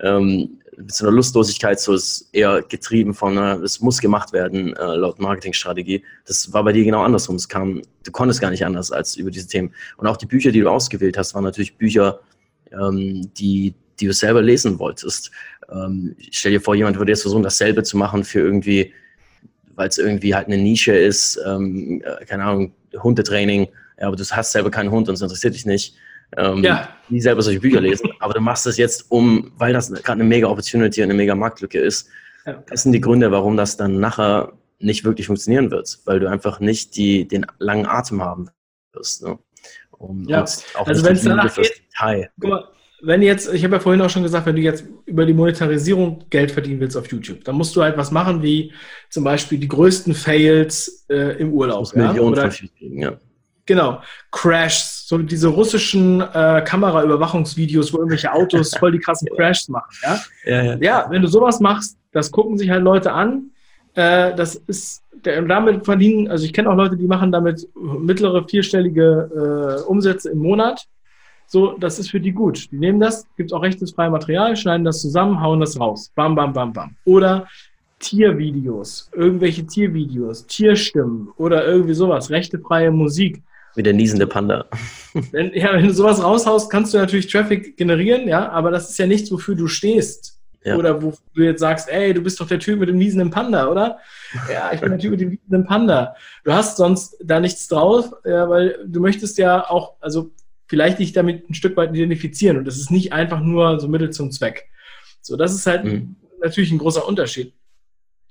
Ähm, 0.00 0.58
so 0.86 1.06
einer 1.06 1.16
Lustlosigkeit, 1.16 1.80
so 1.80 1.94
ist 1.94 2.28
eher 2.32 2.62
getrieben 2.62 3.14
von, 3.14 3.36
äh, 3.36 3.54
es 3.56 3.80
muss 3.80 4.00
gemacht 4.00 4.32
werden, 4.32 4.76
äh, 4.76 4.94
laut 4.94 5.18
Marketingstrategie. 5.18 6.04
Das 6.26 6.52
war 6.52 6.62
bei 6.62 6.72
dir 6.72 6.84
genau 6.84 7.02
andersrum. 7.02 7.36
Es 7.36 7.48
kam, 7.48 7.82
du 8.04 8.12
konntest 8.12 8.40
gar 8.40 8.50
nicht 8.50 8.64
anders 8.64 8.92
als 8.92 9.16
über 9.16 9.30
diese 9.30 9.48
Themen. 9.48 9.74
Und 9.96 10.06
auch 10.06 10.16
die 10.16 10.26
Bücher, 10.26 10.52
die 10.52 10.60
du 10.60 10.70
ausgewählt 10.70 11.18
hast, 11.18 11.34
waren 11.34 11.44
natürlich 11.44 11.76
Bücher, 11.76 12.20
ähm, 12.72 13.30
die, 13.34 13.74
die 13.98 14.06
du 14.06 14.12
selber 14.12 14.40
lesen 14.40 14.78
wolltest. 14.78 15.32
Ähm, 15.70 16.14
stell 16.30 16.52
dir 16.52 16.60
vor, 16.60 16.74
jemand 16.74 16.98
würde 16.98 17.12
jetzt 17.12 17.22
versuchen, 17.22 17.42
dasselbe 17.42 17.82
zu 17.82 17.96
machen 17.96 18.22
für 18.24 18.40
irgendwie, 18.40 18.92
weil 19.74 19.88
es 19.88 19.98
irgendwie 19.98 20.34
halt 20.34 20.46
eine 20.46 20.58
Nische 20.58 20.96
ist, 20.96 21.40
ähm, 21.44 22.02
äh, 22.04 22.24
keine 22.24 22.44
Ahnung, 22.44 22.72
Hundetraining, 23.02 23.68
aber 24.00 24.16
du 24.16 24.24
hast 24.24 24.52
selber 24.52 24.70
keinen 24.70 24.90
Hund 24.90 25.08
und 25.08 25.14
es 25.14 25.22
interessiert 25.22 25.54
dich 25.54 25.66
nicht. 25.66 25.96
Ähm, 26.36 26.62
ja. 26.62 26.88
Nie 27.08 27.20
selber 27.20 27.42
solche 27.42 27.60
Bücher 27.60 27.80
lesen, 27.80 28.10
aber 28.20 28.34
du 28.34 28.40
machst 28.40 28.66
das 28.66 28.76
jetzt 28.76 29.10
um, 29.10 29.52
weil 29.56 29.72
das 29.72 29.90
gerade 29.90 30.20
eine 30.20 30.24
mega 30.24 30.46
Opportunity 30.46 31.00
und 31.00 31.04
eine 31.04 31.14
mega 31.14 31.34
Marktlücke 31.34 31.80
ist. 31.80 32.08
Ja. 32.44 32.62
Das 32.68 32.82
sind 32.82 32.92
die 32.92 33.00
Gründe, 33.00 33.30
warum 33.30 33.56
das 33.56 33.76
dann 33.76 33.98
nachher 33.98 34.52
nicht 34.78 35.04
wirklich 35.04 35.26
funktionieren 35.26 35.70
wird, 35.70 35.98
weil 36.04 36.20
du 36.20 36.28
einfach 36.28 36.60
nicht 36.60 36.96
die, 36.96 37.26
den 37.26 37.46
langen 37.58 37.86
Atem 37.86 38.22
haben 38.22 38.50
wirst. 38.92 39.22
Ne? 39.22 39.38
Um, 39.92 40.28
ja, 40.28 40.40
also 40.40 41.04
wenn 41.04 41.14
es 41.14 41.22
danach 41.22 41.54
geht, 41.54 41.82
guck 42.40 42.50
mal, 42.50 42.68
wenn 43.00 43.22
jetzt, 43.22 43.52
ich 43.52 43.62
habe 43.64 43.76
ja 43.76 43.80
vorhin 43.80 44.00
auch 44.02 44.10
schon 44.10 44.22
gesagt, 44.22 44.46
wenn 44.46 44.56
du 44.56 44.62
jetzt 44.62 44.84
über 45.06 45.24
die 45.24 45.32
Monetarisierung 45.32 46.24
Geld 46.30 46.50
verdienen 46.50 46.80
willst 46.80 46.96
auf 46.96 47.10
YouTube, 47.10 47.44
dann 47.44 47.54
musst 47.54 47.74
du 47.76 47.82
halt 47.82 47.96
was 47.96 48.10
machen 48.10 48.42
wie 48.42 48.72
zum 49.08 49.24
Beispiel 49.24 49.58
die 49.58 49.68
größten 49.68 50.14
Fails 50.14 51.06
äh, 51.08 51.38
im 51.38 51.52
Urlaub. 51.52 51.86
Ja? 51.94 52.08
Millionen 52.08 52.32
Oder, 52.32 52.48
kriegen, 52.48 53.00
ja. 53.00 53.20
Genau, 53.68 54.00
Crashs, 54.32 55.06
so 55.06 55.18
diese 55.18 55.48
russischen 55.48 56.22
äh, 56.22 56.62
Kameraüberwachungsvideos, 56.64 57.92
wo 57.92 57.98
irgendwelche 57.98 58.32
Autos 58.32 58.74
voll 58.74 58.92
die 58.92 58.98
krassen 58.98 59.28
Crashs 59.36 59.68
machen. 59.68 59.94
Ja? 60.02 60.20
Ja, 60.46 60.62
ja. 60.62 60.76
ja, 60.80 61.06
wenn 61.10 61.20
du 61.20 61.28
sowas 61.28 61.60
machst, 61.60 61.98
das 62.12 62.30
gucken 62.30 62.56
sich 62.56 62.70
halt 62.70 62.82
Leute 62.82 63.12
an. 63.12 63.50
Äh, 63.92 64.34
das 64.34 64.54
ist, 64.54 65.02
der, 65.12 65.42
damit 65.42 65.84
verdienen, 65.84 66.28
also 66.28 66.46
ich 66.46 66.54
kenne 66.54 66.70
auch 66.70 66.76
Leute, 66.76 66.96
die 66.96 67.06
machen 67.06 67.30
damit 67.30 67.68
mittlere 67.74 68.48
vierstellige 68.48 69.82
äh, 69.82 69.86
Umsätze 69.86 70.30
im 70.30 70.38
Monat. 70.38 70.86
So, 71.46 71.76
das 71.76 71.98
ist 71.98 72.10
für 72.10 72.20
die 72.20 72.32
gut. 72.32 72.72
Die 72.72 72.78
nehmen 72.78 73.00
das, 73.00 73.26
gibt 73.36 73.52
auch 73.52 73.60
rechtsfreie 73.62 74.08
Material, 74.08 74.56
schneiden 74.56 74.86
das 74.86 75.02
zusammen, 75.02 75.42
hauen 75.42 75.60
das 75.60 75.78
raus. 75.78 76.10
Bam, 76.14 76.34
bam, 76.34 76.54
bam, 76.54 76.72
bam. 76.72 76.96
Oder 77.04 77.46
Tiervideos, 77.98 79.10
irgendwelche 79.12 79.66
Tiervideos, 79.66 80.46
Tierstimmen 80.46 81.28
oder 81.36 81.66
irgendwie 81.66 81.94
sowas, 81.94 82.30
rechtefreie 82.30 82.90
Musik. 82.90 83.42
Wie 83.78 83.82
der 83.84 83.94
niesende 83.94 84.26
Panda. 84.26 84.64
Wenn, 85.30 85.54
ja, 85.54 85.72
wenn 85.72 85.86
du 85.86 85.94
sowas 85.94 86.20
raushaust, 86.20 86.68
kannst 86.68 86.92
du 86.92 86.98
natürlich 86.98 87.28
Traffic 87.28 87.76
generieren, 87.76 88.26
ja, 88.26 88.48
aber 88.48 88.72
das 88.72 88.90
ist 88.90 88.98
ja 88.98 89.06
nichts, 89.06 89.30
wofür 89.30 89.54
du 89.54 89.68
stehst. 89.68 90.40
Ja. 90.64 90.74
Oder 90.74 91.00
wo 91.00 91.14
du 91.34 91.42
jetzt 91.44 91.60
sagst, 91.60 91.88
ey, 91.88 92.12
du 92.12 92.20
bist 92.20 92.40
doch 92.40 92.48
der 92.48 92.58
Typ 92.58 92.80
mit 92.80 92.88
dem 92.88 92.98
niesenden 92.98 93.30
Panda, 93.30 93.68
oder? 93.68 93.98
Ja, 94.52 94.72
ich 94.72 94.80
bin 94.80 94.90
der 94.90 94.98
Typ 94.98 95.12
mit 95.12 95.20
dem 95.20 95.28
niesenden 95.28 95.64
Panda. 95.64 96.16
Du 96.42 96.52
hast 96.52 96.76
sonst 96.76 97.18
da 97.22 97.38
nichts 97.38 97.68
drauf, 97.68 98.12
ja, 98.24 98.48
weil 98.48 98.84
du 98.84 99.00
möchtest 99.00 99.38
ja 99.38 99.70
auch, 99.70 99.92
also 100.00 100.32
vielleicht 100.66 100.98
dich 100.98 101.12
damit 101.12 101.48
ein 101.48 101.54
Stück 101.54 101.76
weit 101.76 101.94
identifizieren 101.94 102.56
und 102.56 102.64
das 102.64 102.78
ist 102.78 102.90
nicht 102.90 103.12
einfach 103.12 103.38
nur 103.38 103.78
so 103.78 103.86
Mittel 103.86 104.10
zum 104.10 104.32
Zweck. 104.32 104.64
So, 105.20 105.36
das 105.36 105.54
ist 105.54 105.68
halt 105.68 105.84
mhm. 105.84 106.16
natürlich 106.42 106.72
ein 106.72 106.78
großer 106.78 107.06
Unterschied. 107.06 107.54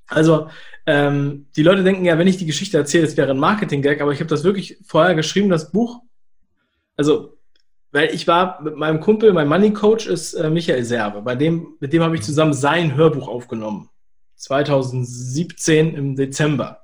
Also 0.08 0.50
ähm, 0.86 1.48
die 1.56 1.64
Leute 1.64 1.84
denken 1.84 2.06
ja, 2.06 2.18
wenn 2.18 2.28
ich 2.28 2.38
die 2.38 2.46
Geschichte 2.46 2.78
erzähle, 2.78 3.06
es 3.06 3.18
wäre 3.18 3.32
ein 3.32 3.40
Marketing-Gag, 3.40 4.02
aber 4.02 4.12
ich 4.14 4.20
habe 4.20 4.30
das 4.30 4.44
wirklich 4.44 4.78
vorher 4.86 5.16
geschrieben, 5.16 5.50
das 5.50 5.72
Buch. 5.72 6.02
Also, 6.96 7.38
weil 7.92 8.14
ich 8.14 8.28
war 8.28 8.62
mit 8.62 8.76
meinem 8.76 9.00
Kumpel, 9.00 9.34
mein 9.34 9.48
Money-Coach 9.48 10.08
ist 10.08 10.34
äh, 10.34 10.50
Michael 10.50 10.84
Serbe, 10.84 11.22
bei 11.22 11.36
dem, 11.36 11.76
mit 11.80 11.94
dem 11.94 12.04
habe 12.04 12.16
ich 12.16 12.22
zusammen 12.22 12.54
sein 12.54 12.96
Hörbuch 12.96 13.28
aufgenommen. 13.28 13.90
2017 14.36 15.96
im 15.96 16.16
Dezember. 16.16 16.84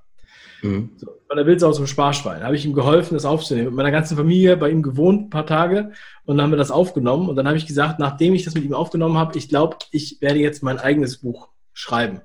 Mhm. 0.63 0.91
So, 0.97 1.07
von 1.27 1.37
der 1.37 1.45
Wilds 1.45 1.63
aus 1.63 1.77
dem 1.77 1.87
Sparschwein. 1.87 2.43
Habe 2.43 2.55
ich 2.55 2.65
ihm 2.65 2.73
geholfen, 2.73 3.13
das 3.13 3.25
aufzunehmen. 3.25 3.67
Mit 3.67 3.75
meiner 3.75 3.91
ganzen 3.91 4.17
Familie 4.17 4.57
bei 4.57 4.69
ihm 4.69 4.81
gewohnt, 4.81 5.27
ein 5.27 5.29
paar 5.29 5.45
Tage. 5.45 5.91
Und 6.25 6.37
dann 6.37 6.43
haben 6.43 6.51
wir 6.51 6.57
das 6.57 6.71
aufgenommen. 6.71 7.29
Und 7.29 7.35
dann 7.35 7.47
habe 7.47 7.57
ich 7.57 7.67
gesagt, 7.67 7.99
nachdem 7.99 8.33
ich 8.33 8.43
das 8.43 8.53
mit 8.53 8.63
ihm 8.63 8.73
aufgenommen 8.73 9.17
habe, 9.17 9.37
ich 9.37 9.49
glaube, 9.49 9.77
ich 9.91 10.17
werde 10.21 10.39
jetzt 10.39 10.63
mein 10.63 10.79
eigenes 10.79 11.17
Buch 11.17 11.49
schreiben. 11.73 12.21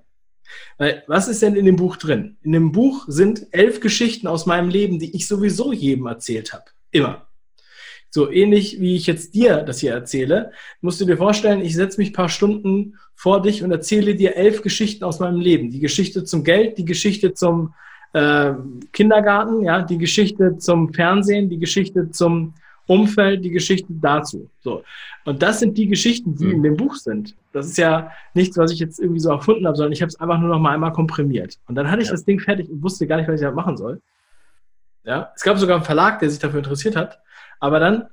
Weil, 0.76 1.02
was 1.06 1.28
ist 1.28 1.42
denn 1.42 1.56
in 1.56 1.64
dem 1.64 1.76
Buch 1.76 1.96
drin? 1.96 2.36
In 2.42 2.52
dem 2.52 2.72
Buch 2.72 3.04
sind 3.08 3.46
elf 3.52 3.80
Geschichten 3.80 4.26
aus 4.26 4.46
meinem 4.46 4.68
Leben, 4.68 4.98
die 4.98 5.14
ich 5.14 5.26
sowieso 5.26 5.72
jedem 5.72 6.06
erzählt 6.06 6.52
habe. 6.52 6.64
Immer. 6.90 7.26
So 8.10 8.30
ähnlich 8.30 8.80
wie 8.80 8.96
ich 8.96 9.06
jetzt 9.06 9.34
dir 9.34 9.58
das 9.58 9.80
hier 9.80 9.92
erzähle, 9.92 10.52
musst 10.80 11.00
du 11.00 11.04
dir 11.04 11.18
vorstellen, 11.18 11.60
ich 11.60 11.74
setze 11.74 12.00
mich 12.00 12.10
ein 12.10 12.14
paar 12.14 12.30
Stunden 12.30 12.94
vor 13.14 13.42
dich 13.42 13.62
und 13.62 13.70
erzähle 13.70 14.14
dir 14.14 14.36
elf 14.36 14.62
Geschichten 14.62 15.04
aus 15.04 15.20
meinem 15.20 15.40
Leben. 15.40 15.70
Die 15.70 15.80
Geschichte 15.80 16.24
zum 16.24 16.42
Geld, 16.42 16.78
die 16.78 16.86
Geschichte 16.86 17.34
zum 17.34 17.74
äh, 18.14 18.52
Kindergarten, 18.92 19.62
ja, 19.62 19.82
die 19.82 19.98
Geschichte 19.98 20.56
zum 20.56 20.94
Fernsehen, 20.94 21.50
die 21.50 21.58
Geschichte 21.58 22.10
zum 22.10 22.54
Umfeld, 22.88 23.44
die 23.44 23.50
Geschichte 23.50 23.86
dazu. 23.90 24.50
So. 24.60 24.82
Und 25.24 25.42
das 25.42 25.60
sind 25.60 25.76
die 25.78 25.86
Geschichten, 25.86 26.34
die 26.34 26.46
mhm. 26.46 26.54
in 26.54 26.62
dem 26.64 26.76
Buch 26.76 26.96
sind. 26.96 27.36
Das 27.52 27.66
ist 27.66 27.78
ja 27.78 28.10
nichts, 28.34 28.56
was 28.56 28.72
ich 28.72 28.80
jetzt 28.80 28.98
irgendwie 28.98 29.20
so 29.20 29.30
erfunden 29.30 29.66
habe, 29.66 29.76
sondern 29.76 29.92
ich 29.92 30.00
habe 30.00 30.08
es 30.08 30.18
einfach 30.18 30.38
nur 30.38 30.48
noch 30.48 30.58
mal 30.58 30.74
einmal 30.74 30.92
komprimiert. 30.92 31.58
Und 31.66 31.74
dann 31.74 31.90
hatte 31.90 32.02
ich 32.02 32.08
ja. 32.08 32.12
das 32.12 32.24
Ding 32.24 32.40
fertig 32.40 32.68
und 32.68 32.82
wusste 32.82 33.06
gar 33.06 33.18
nicht, 33.18 33.28
was 33.28 33.40
ich 33.40 33.46
da 33.46 33.52
machen 33.52 33.76
soll. 33.76 34.00
Ja, 35.04 35.32
es 35.36 35.42
gab 35.42 35.58
sogar 35.58 35.76
einen 35.76 35.84
Verlag, 35.84 36.18
der 36.18 36.30
sich 36.30 36.38
dafür 36.38 36.58
interessiert 36.58 36.96
hat. 36.96 37.20
Aber 37.60 37.78
dann, 37.78 38.08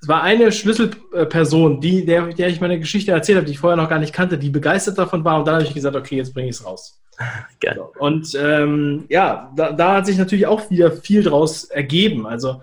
es 0.00 0.08
war 0.08 0.22
eine 0.22 0.50
Schlüsselperson, 0.50 1.80
die, 1.80 2.04
der, 2.04 2.28
der 2.28 2.48
ich 2.48 2.60
meine 2.60 2.78
Geschichte 2.78 3.12
erzählt 3.12 3.36
habe, 3.36 3.46
die 3.46 3.52
ich 3.52 3.58
vorher 3.58 3.76
noch 3.76 3.88
gar 3.88 3.98
nicht 3.98 4.12
kannte, 4.12 4.38
die 4.38 4.50
begeistert 4.50 4.98
davon 4.98 5.24
war. 5.24 5.38
Und 5.38 5.46
dann 5.46 5.56
habe 5.56 5.64
ich 5.64 5.74
gesagt, 5.74 5.96
okay, 5.96 6.16
jetzt 6.16 6.32
bringe 6.32 6.48
ich 6.48 6.56
es 6.56 6.64
raus. 6.64 7.00
Geil. 7.60 7.80
Und 7.98 8.34
ähm, 8.34 9.04
ja, 9.08 9.52
da, 9.56 9.72
da 9.72 9.96
hat 9.96 10.06
sich 10.06 10.18
natürlich 10.18 10.46
auch 10.46 10.70
wieder 10.70 10.92
viel 10.92 11.22
draus 11.22 11.64
ergeben. 11.64 12.26
Also 12.26 12.62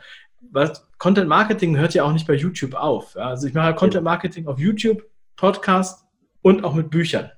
was, 0.51 0.87
Content 0.97 1.27
Marketing 1.27 1.77
hört 1.77 1.93
ja 1.93 2.03
auch 2.03 2.13
nicht 2.13 2.27
bei 2.27 2.33
YouTube 2.33 2.73
auf. 2.73 3.15
Ja? 3.15 3.29
Also 3.29 3.47
ich 3.47 3.53
mache 3.53 3.75
Content 3.75 4.03
Marketing 4.03 4.47
auf 4.47 4.59
YouTube, 4.59 5.03
Podcast 5.35 6.05
und 6.41 6.63
auch 6.63 6.73
mit 6.73 6.89
Büchern. 6.89 7.31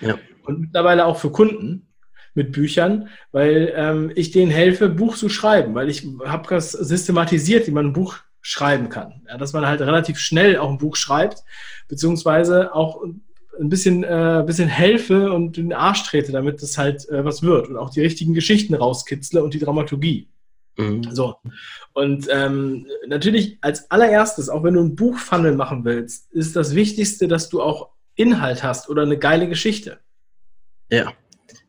Ja. 0.00 0.18
Und 0.44 0.60
mittlerweile 0.60 1.06
auch 1.06 1.18
für 1.18 1.30
Kunden 1.30 1.88
mit 2.34 2.52
Büchern, 2.52 3.08
weil 3.32 3.72
ähm, 3.74 4.12
ich 4.14 4.30
denen 4.30 4.50
helfe, 4.50 4.88
Buch 4.88 5.16
zu 5.16 5.28
schreiben, 5.28 5.74
weil 5.74 5.88
ich 5.88 6.06
habe 6.24 6.48
das 6.48 6.72
systematisiert, 6.72 7.66
wie 7.66 7.72
man 7.72 7.86
ein 7.86 7.92
Buch 7.94 8.18
schreiben 8.42 8.90
kann. 8.90 9.22
Ja, 9.26 9.38
dass 9.38 9.54
man 9.54 9.66
halt 9.66 9.80
relativ 9.80 10.18
schnell 10.18 10.58
auch 10.58 10.70
ein 10.70 10.78
Buch 10.78 10.96
schreibt, 10.96 11.42
beziehungsweise 11.88 12.74
auch 12.74 13.02
ein 13.58 13.68
bisschen, 13.68 14.04
äh, 14.04 14.44
bisschen 14.46 14.68
helfe 14.68 15.32
und 15.32 15.56
den 15.56 15.72
Arsch 15.72 16.04
trete, 16.04 16.30
damit 16.30 16.62
es 16.62 16.78
halt 16.78 17.08
äh, 17.08 17.24
was 17.24 17.42
wird 17.42 17.68
und 17.68 17.76
auch 17.76 17.90
die 17.90 18.02
richtigen 18.02 18.34
Geschichten 18.34 18.74
rauskitzle 18.74 19.42
und 19.42 19.54
die 19.54 19.58
Dramaturgie. 19.58 20.28
Mhm. 20.76 21.04
So. 21.10 21.36
Und 21.96 22.28
ähm, 22.30 22.86
natürlich 23.06 23.56
als 23.62 23.90
allererstes, 23.90 24.50
auch 24.50 24.62
wenn 24.62 24.74
du 24.74 24.82
ein 24.82 24.96
Buchfunnel 24.96 25.56
machen 25.56 25.86
willst, 25.86 26.30
ist 26.30 26.54
das 26.54 26.74
Wichtigste, 26.74 27.26
dass 27.26 27.48
du 27.48 27.62
auch 27.62 27.88
Inhalt 28.16 28.62
hast 28.62 28.90
oder 28.90 29.00
eine 29.00 29.16
geile 29.16 29.48
Geschichte. 29.48 29.96
Ja, 30.90 31.14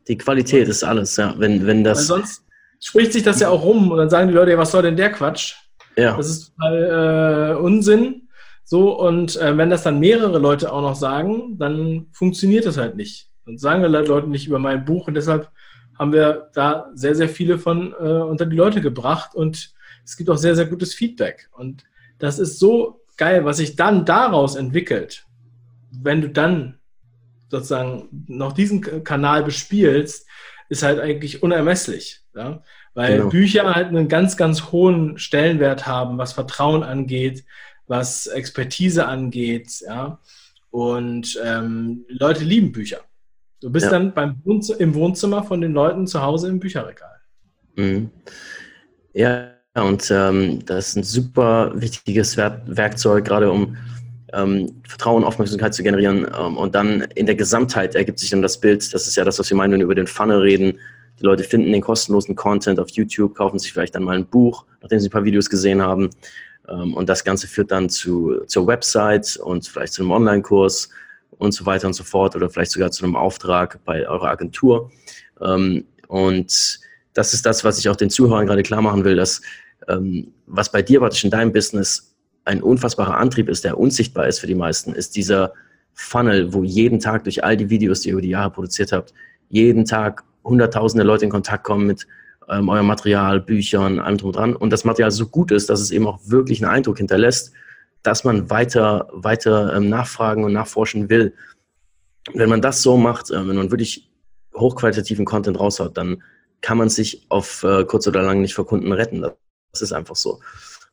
die 0.06 0.18
Qualität 0.18 0.68
ist 0.68 0.84
alles, 0.84 1.16
ja. 1.16 1.34
Wenn, 1.38 1.66
wenn 1.66 1.82
das. 1.82 2.00
Weil 2.00 2.04
sonst 2.04 2.44
spricht 2.78 3.14
sich 3.14 3.22
das 3.22 3.40
ja 3.40 3.48
auch 3.48 3.64
rum 3.64 3.90
und 3.90 3.96
dann 3.96 4.10
sagen 4.10 4.28
die 4.28 4.34
Leute, 4.34 4.58
was 4.58 4.70
soll 4.70 4.82
denn 4.82 4.98
der 4.98 5.12
Quatsch? 5.12 5.54
Ja. 5.96 6.14
Das 6.14 6.28
ist 6.28 6.52
total 6.54 7.54
äh, 7.54 7.60
Unsinn. 7.62 8.28
So, 8.64 9.00
und 9.00 9.34
äh, 9.36 9.56
wenn 9.56 9.70
das 9.70 9.82
dann 9.82 9.98
mehrere 9.98 10.38
Leute 10.38 10.70
auch 10.70 10.82
noch 10.82 10.94
sagen, 10.94 11.56
dann 11.58 12.08
funktioniert 12.12 12.66
das 12.66 12.76
halt 12.76 12.96
nicht. 12.96 13.30
Dann 13.46 13.56
sagen 13.56 13.80
wir 13.80 13.88
Leute 13.88 14.28
nicht 14.28 14.46
über 14.46 14.58
mein 14.58 14.84
Buch 14.84 15.08
und 15.08 15.14
deshalb 15.14 15.50
haben 15.98 16.12
wir 16.12 16.50
da 16.52 16.90
sehr, 16.92 17.14
sehr 17.14 17.30
viele 17.30 17.58
von 17.58 17.94
äh, 17.98 18.04
unter 18.04 18.44
die 18.44 18.56
Leute 18.56 18.82
gebracht 18.82 19.34
und 19.34 19.72
es 20.08 20.16
gibt 20.16 20.30
auch 20.30 20.38
sehr, 20.38 20.56
sehr 20.56 20.64
gutes 20.64 20.94
Feedback. 20.94 21.50
Und 21.52 21.84
das 22.18 22.38
ist 22.38 22.58
so 22.58 23.04
geil, 23.18 23.44
was 23.44 23.58
sich 23.58 23.76
dann 23.76 24.06
daraus 24.06 24.56
entwickelt, 24.56 25.26
wenn 25.90 26.22
du 26.22 26.30
dann 26.30 26.78
sozusagen 27.50 28.24
noch 28.26 28.52
diesen 28.52 29.04
Kanal 29.04 29.44
bespielst, 29.44 30.26
ist 30.70 30.82
halt 30.82 30.98
eigentlich 30.98 31.42
unermesslich. 31.42 32.22
Ja? 32.34 32.62
Weil 32.94 33.18
genau. 33.18 33.28
Bücher 33.28 33.74
halt 33.74 33.88
einen 33.88 34.08
ganz, 34.08 34.38
ganz 34.38 34.72
hohen 34.72 35.18
Stellenwert 35.18 35.86
haben, 35.86 36.16
was 36.16 36.32
Vertrauen 36.32 36.82
angeht, 36.82 37.44
was 37.86 38.26
Expertise 38.28 39.06
angeht. 39.06 39.82
Ja? 39.86 40.20
Und 40.70 41.38
ähm, 41.44 42.06
Leute 42.08 42.44
lieben 42.44 42.72
Bücher. 42.72 43.00
Du 43.60 43.70
bist 43.70 43.86
ja. 43.86 43.90
dann 43.90 44.14
beim 44.14 44.40
Wohnz 44.44 44.70
im 44.70 44.94
Wohnzimmer 44.94 45.42
von 45.42 45.60
den 45.60 45.74
Leuten 45.74 46.06
zu 46.06 46.22
Hause 46.22 46.48
im 46.48 46.60
Bücherregal. 46.60 47.20
Mhm. 47.76 48.10
Ja, 49.12 49.57
und 49.82 50.10
ähm, 50.10 50.64
das 50.66 50.88
ist 50.88 50.96
ein 50.96 51.02
super 51.02 51.72
wichtiges 51.74 52.36
Werkzeug, 52.36 53.24
gerade 53.24 53.50
um 53.50 53.76
ähm, 54.32 54.80
Vertrauen, 54.86 55.24
Aufmerksamkeit 55.24 55.74
zu 55.74 55.82
generieren. 55.82 56.26
Ähm, 56.38 56.56
und 56.56 56.74
dann 56.74 57.02
in 57.14 57.26
der 57.26 57.34
Gesamtheit 57.34 57.94
ergibt 57.94 58.18
sich 58.18 58.30
dann 58.30 58.42
das 58.42 58.58
Bild, 58.58 58.92
das 58.92 59.06
ist 59.06 59.16
ja 59.16 59.24
das, 59.24 59.38
was 59.38 59.50
wir 59.50 59.56
meinen, 59.56 59.72
wenn 59.72 59.80
wir 59.80 59.84
über 59.84 59.94
den 59.94 60.06
Funnel 60.06 60.40
reden. 60.40 60.78
Die 61.20 61.24
Leute 61.24 61.42
finden 61.44 61.72
den 61.72 61.80
kostenlosen 61.80 62.36
Content 62.36 62.78
auf 62.78 62.90
YouTube, 62.90 63.34
kaufen 63.34 63.58
sich 63.58 63.72
vielleicht 63.72 63.94
dann 63.94 64.04
mal 64.04 64.16
ein 64.16 64.26
Buch, 64.26 64.64
nachdem 64.80 65.00
sie 65.00 65.08
ein 65.08 65.10
paar 65.10 65.24
Videos 65.24 65.50
gesehen 65.50 65.82
haben. 65.82 66.10
Ähm, 66.68 66.94
und 66.94 67.08
das 67.08 67.24
Ganze 67.24 67.46
führt 67.46 67.70
dann 67.70 67.88
zu, 67.88 68.44
zur 68.46 68.66
Website 68.66 69.36
und 69.36 69.66
vielleicht 69.66 69.94
zu 69.94 70.02
einem 70.02 70.12
Online-Kurs 70.12 70.90
und 71.38 71.52
so 71.52 71.66
weiter 71.66 71.86
und 71.86 71.94
so 71.94 72.04
fort 72.04 72.36
oder 72.36 72.50
vielleicht 72.50 72.72
sogar 72.72 72.90
zu 72.90 73.04
einem 73.04 73.16
Auftrag 73.16 73.80
bei 73.84 74.08
eurer 74.08 74.28
Agentur. 74.28 74.90
Ähm, 75.40 75.84
und 76.08 76.80
das 77.14 77.34
ist 77.34 77.44
das, 77.46 77.64
was 77.64 77.78
ich 77.78 77.88
auch 77.88 77.96
den 77.96 78.10
Zuhörern 78.10 78.46
gerade 78.46 78.62
klar 78.62 78.82
machen 78.82 79.04
will, 79.04 79.16
dass 79.16 79.40
was 80.46 80.70
bei 80.70 80.82
dir 80.82 81.00
praktisch 81.00 81.24
in 81.24 81.30
deinem 81.30 81.52
Business 81.52 82.14
ein 82.44 82.62
unfassbarer 82.62 83.16
Antrieb 83.16 83.48
ist, 83.48 83.64
der 83.64 83.78
unsichtbar 83.78 84.26
ist 84.26 84.38
für 84.38 84.46
die 84.46 84.54
meisten, 84.54 84.92
ist 84.92 85.16
dieser 85.16 85.52
Funnel, 85.94 86.52
wo 86.52 86.64
jeden 86.64 87.00
Tag 87.00 87.24
durch 87.24 87.44
all 87.44 87.56
die 87.56 87.70
Videos, 87.70 88.00
die 88.00 88.08
ihr 88.08 88.12
über 88.12 88.22
die 88.22 88.30
Jahre 88.30 88.50
produziert 88.50 88.92
habt, 88.92 89.12
jeden 89.48 89.84
Tag 89.84 90.24
hunderttausende 90.44 91.04
Leute 91.04 91.24
in 91.24 91.30
Kontakt 91.30 91.64
kommen 91.64 91.86
mit 91.86 92.06
ähm, 92.48 92.68
eurem 92.68 92.86
Material, 92.86 93.40
Büchern, 93.40 93.98
allem 93.98 94.16
drum 94.16 94.32
dran 94.32 94.56
und 94.56 94.70
das 94.70 94.84
Material 94.84 95.10
so 95.10 95.26
gut 95.26 95.50
ist, 95.50 95.68
dass 95.68 95.80
es 95.80 95.90
eben 95.90 96.06
auch 96.06 96.20
wirklich 96.24 96.62
einen 96.62 96.72
Eindruck 96.72 96.98
hinterlässt, 96.98 97.52
dass 98.02 98.24
man 98.24 98.48
weiter, 98.48 99.08
weiter 99.12 99.74
ähm, 99.76 99.88
nachfragen 99.88 100.44
und 100.44 100.52
nachforschen 100.52 101.10
will. 101.10 101.34
Wenn 102.32 102.48
man 102.48 102.62
das 102.62 102.82
so 102.82 102.96
macht, 102.96 103.30
äh, 103.30 103.46
wenn 103.46 103.56
man 103.56 103.70
wirklich 103.70 104.08
hochqualitativen 104.54 105.24
Content 105.24 105.58
raushaut, 105.58 105.96
dann 105.96 106.22
kann 106.60 106.78
man 106.78 106.88
sich 106.88 107.26
auf 107.28 107.62
äh, 107.62 107.84
kurz 107.84 108.06
oder 108.06 108.22
lang 108.22 108.40
nicht 108.40 108.54
vor 108.54 108.66
Kunden 108.66 108.92
retten. 108.92 109.24
Das 109.72 109.82
ist 109.82 109.92
einfach 109.92 110.16
so. 110.16 110.40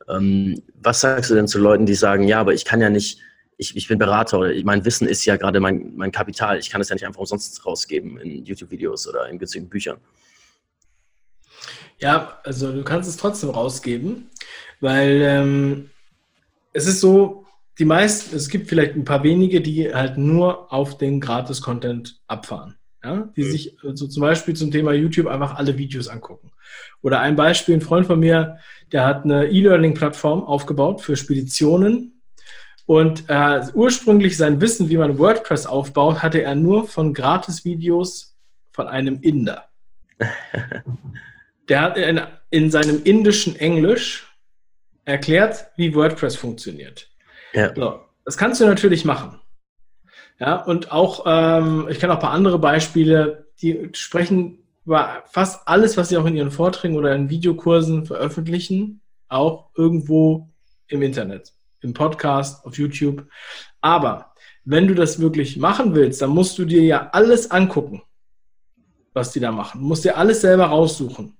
Ähm, 0.08 0.62
was 0.76 1.02
sagst 1.02 1.30
du 1.32 1.36
denn 1.36 1.48
zu 1.48 1.60
Leuten, 1.60 1.86
die 1.86 1.96
sagen, 1.96 2.28
ja, 2.28 2.40
aber 2.40 2.54
ich 2.54 2.66
kann 2.66 2.82
ja 2.82 2.90
nicht, 2.90 3.20
ich, 3.58 3.76
ich 3.76 3.88
bin 3.88 3.98
Berater 3.98 4.40
oder 4.40 4.54
mein 4.64 4.86
Wissen 4.86 5.08
ist 5.08 5.26
ja 5.26 5.38
gerade 5.38 5.60
mein, 5.60 5.94
mein 5.96 6.12
Kapital, 6.12 6.60
ich 6.60 6.70
kann 6.70 6.82
es 6.82 6.90
ja 6.90 6.96
nicht 6.96 7.06
einfach 7.06 7.22
umsonst 7.22 7.66
rausgeben 7.66 8.18
in 8.20 8.46
YouTube-Videos 8.46 9.08
oder 9.08 9.28
in 9.30 9.40
günstigen 9.40 9.70
Büchern. 9.70 9.98
Ja, 12.00 12.40
also 12.44 12.72
du 12.72 12.84
kannst 12.84 13.10
es 13.10 13.18
trotzdem 13.18 13.50
rausgeben, 13.50 14.30
weil 14.82 15.22
ähm, 15.22 15.90
es 16.74 16.88
ist 16.88 17.00
so, 17.00 17.46
die 17.80 17.86
meisten, 17.86 18.36
es 18.36 18.50
gibt 18.50 18.70
vielleicht 18.70 18.96
ein 18.96 19.06
paar 19.06 19.24
wenige, 19.24 19.62
die 19.62 19.94
halt 19.94 20.18
nur 20.18 20.72
auf 20.74 20.98
den 20.98 21.20
Gratis-Content 21.22 22.20
abfahren. 22.28 22.76
Ja, 23.06 23.30
die 23.36 23.44
mhm. 23.44 23.52
sich 23.52 23.78
also 23.84 24.08
zum 24.08 24.22
Beispiel 24.22 24.56
zum 24.56 24.72
Thema 24.72 24.92
YouTube 24.92 25.28
einfach 25.28 25.58
alle 25.58 25.78
Videos 25.78 26.08
angucken. 26.08 26.52
Oder 27.04 27.20
ein 27.20 27.36
Beispiel, 27.36 27.76
ein 27.76 27.82
Freund 27.82 28.08
von 28.08 28.20
mir, 28.20 28.58
der 28.92 29.06
hat 29.06 29.26
eine 29.26 29.46
E-Learning-Plattform 29.46 30.44
aufgebaut 30.44 31.02
für 31.02 31.16
Speditionen. 31.16 32.24
Und 32.88 33.26
äh, 33.28 33.62
ursprünglich 33.76 34.38
sein 34.38 34.60
Wissen, 34.60 34.90
wie 34.90 34.98
man 34.98 35.20
WordPress 35.20 35.68
aufbaut, 35.68 36.24
hatte 36.24 36.42
er 36.42 36.56
nur 36.56 36.88
von 36.88 37.14
Gratis-Videos 37.14 38.36
von 38.72 38.88
einem 38.88 39.22
Inder. 39.22 39.66
Der 41.70 41.82
hat 41.82 41.98
in, 41.98 42.22
in 42.50 42.72
seinem 42.72 43.04
indischen 43.04 43.56
Englisch 43.56 44.36
erklärt, 45.04 45.68
wie 45.78 45.94
WordPress 45.94 46.36
funktioniert. 46.36 47.10
Ja. 47.54 47.74
So, 47.74 48.02
das 48.24 48.38
kannst 48.38 48.62
du 48.62 48.66
natürlich 48.66 49.06
machen. 49.06 49.40
Ja, 50.40 50.64
und 50.64 50.92
auch, 50.92 51.24
ähm, 51.26 51.88
ich 51.90 52.00
kenne 52.00 52.14
auch 52.14 52.18
ein 52.18 52.22
paar 52.22 52.32
andere 52.32 52.60
Beispiele, 52.60 53.48
die 53.62 53.90
sprechen 53.94 54.60
über 54.86 55.24
fast 55.28 55.68
alles, 55.68 55.98
was 55.98 56.10
sie 56.10 56.18
auch 56.18 56.26
in 56.26 56.36
ihren 56.36 56.52
Vorträgen 56.52 56.98
oder 56.98 57.16
in 57.16 57.30
Videokursen 57.30 58.06
veröffentlichen, 58.06 59.02
auch 59.30 59.70
irgendwo 59.76 60.50
im 60.88 61.02
Internet, 61.02 61.54
im 61.82 61.94
Podcast, 61.94 62.66
auf 62.66 62.78
YouTube. 62.78 63.26
Aber 63.82 64.34
wenn 64.66 64.88
du 64.88 64.94
das 64.94 65.20
wirklich 65.20 65.58
machen 65.58 65.96
willst, 65.96 66.22
dann 66.22 66.32
musst 66.32 66.58
du 66.58 66.66
dir 66.66 66.84
ja 66.84 67.10
alles 67.12 67.50
angucken, 67.50 68.02
was 69.14 69.32
die 69.32 69.40
da 69.40 69.52
machen. 69.52 69.82
Du 69.82 69.88
musst 69.88 70.04
dir 70.04 70.18
alles 70.18 70.42
selber 70.42 70.66
raussuchen. 70.66 71.38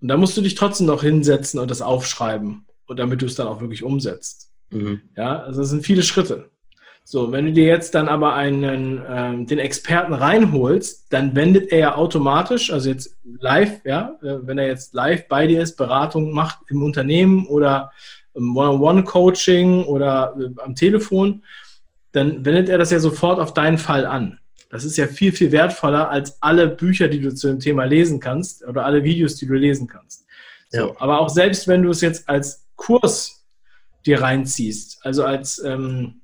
Und 0.00 0.08
da 0.08 0.16
musst 0.16 0.36
du 0.36 0.42
dich 0.42 0.54
trotzdem 0.54 0.86
noch 0.86 1.02
hinsetzen 1.02 1.58
und 1.58 1.70
das 1.70 1.82
aufschreiben, 1.82 2.66
und 2.86 2.98
damit 2.98 3.22
du 3.22 3.26
es 3.26 3.34
dann 3.34 3.46
auch 3.46 3.60
wirklich 3.60 3.82
umsetzt. 3.82 4.52
Mhm. 4.70 5.00
Ja, 5.16 5.40
also 5.40 5.62
es 5.62 5.70
sind 5.70 5.84
viele 5.84 6.02
Schritte. 6.02 6.50
So, 7.06 7.32
wenn 7.32 7.44
du 7.44 7.52
dir 7.52 7.66
jetzt 7.66 7.94
dann 7.94 8.08
aber 8.08 8.34
einen, 8.34 9.02
ähm, 9.06 9.46
den 9.46 9.58
Experten 9.58 10.14
reinholst, 10.14 11.12
dann 11.12 11.36
wendet 11.36 11.70
er 11.70 11.78
ja 11.78 11.94
automatisch, 11.96 12.72
also 12.72 12.88
jetzt 12.88 13.14
live, 13.24 13.84
ja, 13.84 14.16
äh, 14.22 14.38
wenn 14.40 14.56
er 14.56 14.66
jetzt 14.66 14.94
live 14.94 15.28
bei 15.28 15.46
dir 15.46 15.62
ist, 15.62 15.76
Beratung 15.76 16.32
macht 16.32 16.60
im 16.70 16.82
Unternehmen 16.82 17.46
oder 17.46 17.92
One-on-One-Coaching 18.32 19.84
oder 19.84 20.34
äh, 20.40 20.60
am 20.62 20.74
Telefon, 20.74 21.44
dann 22.12 22.42
wendet 22.44 22.70
er 22.70 22.78
das 22.78 22.90
ja 22.90 22.98
sofort 22.98 23.38
auf 23.38 23.52
deinen 23.52 23.78
Fall 23.78 24.06
an. 24.06 24.38
Das 24.70 24.84
ist 24.84 24.96
ja 24.96 25.06
viel, 25.06 25.32
viel 25.32 25.52
wertvoller 25.52 26.08
als 26.08 26.42
alle 26.42 26.68
Bücher, 26.68 27.08
die 27.08 27.20
du 27.20 27.34
zu 27.34 27.48
dem 27.48 27.60
Thema 27.60 27.84
lesen 27.84 28.18
kannst 28.18 28.64
oder 28.64 28.86
alle 28.86 29.04
Videos, 29.04 29.36
die 29.36 29.46
du 29.46 29.54
lesen 29.54 29.88
kannst. 29.88 30.24
So, 30.70 30.88
ja. 30.88 30.94
Aber 30.98 31.20
auch 31.20 31.28
selbst 31.28 31.68
wenn 31.68 31.82
du 31.82 31.90
es 31.90 32.00
jetzt 32.00 32.28
als 32.30 32.66
Kurs 32.76 33.44
dir 34.06 34.22
reinziehst, 34.22 35.04
also 35.04 35.24
als 35.24 35.62
ähm, 35.62 36.22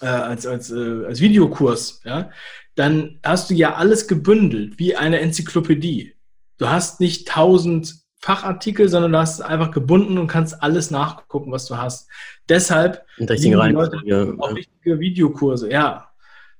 äh, 0.00 0.06
als, 0.06 0.46
als, 0.46 0.70
äh, 0.70 1.04
als 1.06 1.20
Videokurs, 1.20 2.00
ja, 2.04 2.30
dann 2.74 3.18
hast 3.24 3.50
du 3.50 3.54
ja 3.54 3.74
alles 3.74 4.06
gebündelt, 4.06 4.78
wie 4.78 4.96
eine 4.96 5.20
Enzyklopädie. 5.20 6.14
Du 6.58 6.68
hast 6.68 7.00
nicht 7.00 7.28
tausend 7.28 7.94
Fachartikel, 8.20 8.88
sondern 8.88 9.12
du 9.12 9.18
hast 9.18 9.34
es 9.34 9.40
einfach 9.40 9.70
gebunden 9.70 10.18
und 10.18 10.26
kannst 10.26 10.62
alles 10.62 10.90
nachgucken, 10.90 11.52
was 11.52 11.66
du 11.66 11.76
hast. 11.76 12.08
Deshalb 12.48 13.04
die 13.18 13.52
Leute 13.52 14.00
ja. 14.04 14.26
auch 14.38 14.54
richtige 14.54 14.98
Videokurse, 14.98 15.70
ja. 15.70 16.08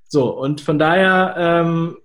So, 0.07 0.30
und 0.30 0.61
von 0.61 0.78
daher, 0.78 1.34
ähm, 1.36 1.99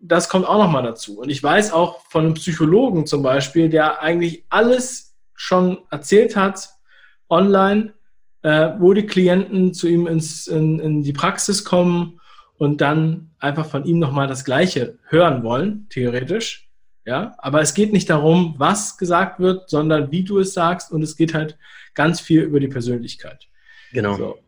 das 0.00 0.28
kommt 0.28 0.46
auch 0.46 0.58
nochmal 0.58 0.82
dazu. 0.82 1.18
Und 1.20 1.30
ich 1.30 1.42
weiß 1.42 1.72
auch 1.72 2.00
von 2.08 2.26
einem 2.26 2.34
Psychologen 2.34 3.06
zum 3.06 3.22
Beispiel, 3.22 3.68
der 3.68 4.02
eigentlich 4.02 4.44
alles 4.50 5.16
schon 5.34 5.78
erzählt 5.90 6.36
hat 6.36 6.70
online, 7.28 7.94
äh, 8.42 8.70
wo 8.78 8.92
die 8.92 9.06
Klienten 9.06 9.74
zu 9.74 9.88
ihm 9.88 10.06
ins, 10.06 10.46
in, 10.46 10.78
in 10.78 11.02
die 11.02 11.12
Praxis 11.12 11.64
kommen 11.64 12.20
und 12.56 12.80
dann 12.80 13.30
einfach 13.38 13.66
von 13.66 13.84
ihm 13.84 13.98
nochmal 13.98 14.26
das 14.26 14.44
Gleiche 14.44 14.98
hören 15.08 15.42
wollen, 15.42 15.86
theoretisch. 15.90 16.68
Ja, 17.04 17.34
aber 17.38 17.62
es 17.62 17.72
geht 17.72 17.92
nicht 17.94 18.10
darum, 18.10 18.54
was 18.58 18.98
gesagt 18.98 19.40
wird, 19.40 19.70
sondern 19.70 20.10
wie 20.10 20.24
du 20.24 20.40
es 20.40 20.52
sagst 20.52 20.92
und 20.92 21.02
es 21.02 21.16
geht 21.16 21.32
halt 21.32 21.56
ganz 21.94 22.20
viel 22.20 22.42
über 22.42 22.60
die 22.60 22.68
Persönlichkeit. 22.68 23.48
Genau. 23.92 24.14
So. 24.16 24.38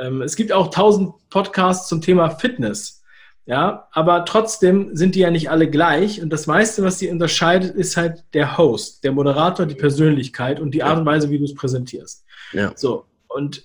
Ähm, 0.00 0.20
es 0.20 0.36
gibt 0.36 0.52
auch 0.52 0.70
tausend 0.70 1.14
Podcasts 1.30 1.88
zum 1.88 2.02
Thema 2.02 2.28
Fitness. 2.28 3.02
Ja, 3.46 3.88
aber 3.92 4.26
trotzdem 4.26 4.94
sind 4.94 5.14
die 5.14 5.20
ja 5.20 5.30
nicht 5.30 5.50
alle 5.50 5.68
gleich 5.68 6.20
und 6.22 6.30
das 6.30 6.46
meiste, 6.46 6.84
was 6.84 6.98
sie 6.98 7.08
unterscheidet, 7.08 7.74
ist 7.74 7.96
halt 7.96 8.22
der 8.34 8.58
Host, 8.58 9.02
der 9.02 9.12
Moderator, 9.12 9.66
die 9.66 9.74
Persönlichkeit 9.74 10.60
und 10.60 10.72
die 10.72 10.82
Art 10.82 10.98
und 10.98 11.06
Weise, 11.06 11.30
wie 11.30 11.38
du 11.38 11.44
es 11.44 11.54
präsentierst. 11.54 12.24
Ja. 12.52 12.72
So. 12.76 13.06
Und 13.30 13.62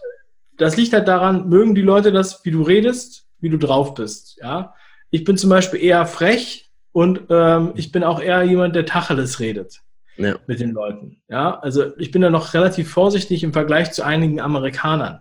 das 0.57 0.77
liegt 0.77 0.93
halt 0.93 1.07
daran, 1.07 1.49
mögen 1.49 1.75
die 1.75 1.81
Leute 1.81 2.11
das, 2.11 2.45
wie 2.45 2.51
du 2.51 2.61
redest, 2.61 3.27
wie 3.39 3.49
du 3.49 3.57
drauf 3.57 3.93
bist. 3.93 4.39
Ja. 4.41 4.73
Ich 5.09 5.23
bin 5.23 5.37
zum 5.37 5.49
Beispiel 5.49 5.81
eher 5.81 6.05
frech, 6.05 6.65
und 6.95 7.23
ähm, 7.29 7.73
ich 7.75 7.91
bin 7.91 8.05
auch 8.05 8.21
eher 8.21 8.41
jemand, 8.43 8.73
der 8.73 8.85
Tacheles 8.85 9.41
redet 9.41 9.81
ja. 10.15 10.37
mit 10.47 10.61
den 10.61 10.71
Leuten. 10.71 11.17
Ja, 11.27 11.59
also 11.59 11.93
ich 11.97 12.09
bin 12.11 12.21
da 12.21 12.29
noch 12.29 12.53
relativ 12.53 12.89
vorsichtig 12.89 13.43
im 13.43 13.51
Vergleich 13.51 13.91
zu 13.91 14.03
einigen 14.03 14.39
Amerikanern. 14.39 15.19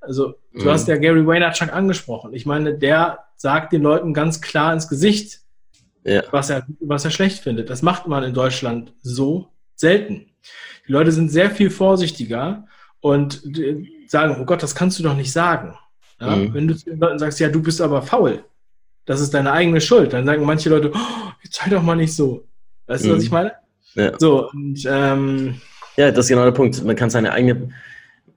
Also 0.00 0.36
du 0.54 0.64
mhm. 0.64 0.70
hast 0.70 0.88
ja 0.88 0.96
Gary 0.96 1.26
Vaynerchuk 1.26 1.74
angesprochen. 1.74 2.32
Ich 2.32 2.46
meine, 2.46 2.78
der 2.78 3.18
sagt 3.36 3.74
den 3.74 3.82
Leuten 3.82 4.14
ganz 4.14 4.40
klar 4.40 4.72
ins 4.72 4.88
Gesicht, 4.88 5.40
ja. 6.04 6.22
was, 6.30 6.48
er, 6.48 6.66
was 6.80 7.04
er 7.04 7.10
schlecht 7.10 7.40
findet. 7.40 7.68
Das 7.68 7.82
macht 7.82 8.06
man 8.06 8.24
in 8.24 8.32
Deutschland 8.32 8.94
so 9.02 9.50
selten. 9.74 10.30
Die 10.88 10.92
Leute 10.92 11.12
sind 11.12 11.28
sehr 11.28 11.50
viel 11.50 11.68
vorsichtiger 11.68 12.66
und 13.04 13.42
sagen, 14.06 14.38
oh 14.40 14.46
Gott, 14.46 14.62
das 14.62 14.74
kannst 14.74 14.98
du 14.98 15.02
doch 15.02 15.14
nicht 15.14 15.30
sagen. 15.30 15.74
Ja? 16.18 16.36
Mhm. 16.36 16.54
Wenn 16.54 16.68
du 16.68 16.74
zu 16.74 16.88
den 16.88 16.98
Leuten 16.98 17.18
sagst, 17.18 17.38
ja, 17.38 17.50
du 17.50 17.60
bist 17.60 17.82
aber 17.82 18.00
faul, 18.00 18.42
das 19.04 19.20
ist 19.20 19.34
deine 19.34 19.52
eigene 19.52 19.82
Schuld. 19.82 20.14
Dann 20.14 20.24
sagen 20.24 20.42
manche 20.46 20.70
Leute, 20.70 20.90
oh, 20.94 21.30
jetzt 21.42 21.56
sei 21.56 21.68
doch 21.68 21.82
mal 21.82 21.96
nicht 21.96 22.14
so. 22.14 22.46
Weißt 22.86 23.04
du, 23.04 23.10
was 23.10 23.18
mhm. 23.18 23.24
ich 23.24 23.30
meine? 23.30 23.52
Ja. 23.94 24.18
So, 24.18 24.48
und, 24.50 24.82
ähm, 24.86 25.60
ja, 25.98 26.10
das 26.10 26.24
ist 26.24 26.28
genau 26.30 26.44
der 26.44 26.52
Punkt. 26.52 26.82
Man 26.82 26.96
kann 26.96 27.10
seine 27.10 27.32
eigene, 27.32 27.68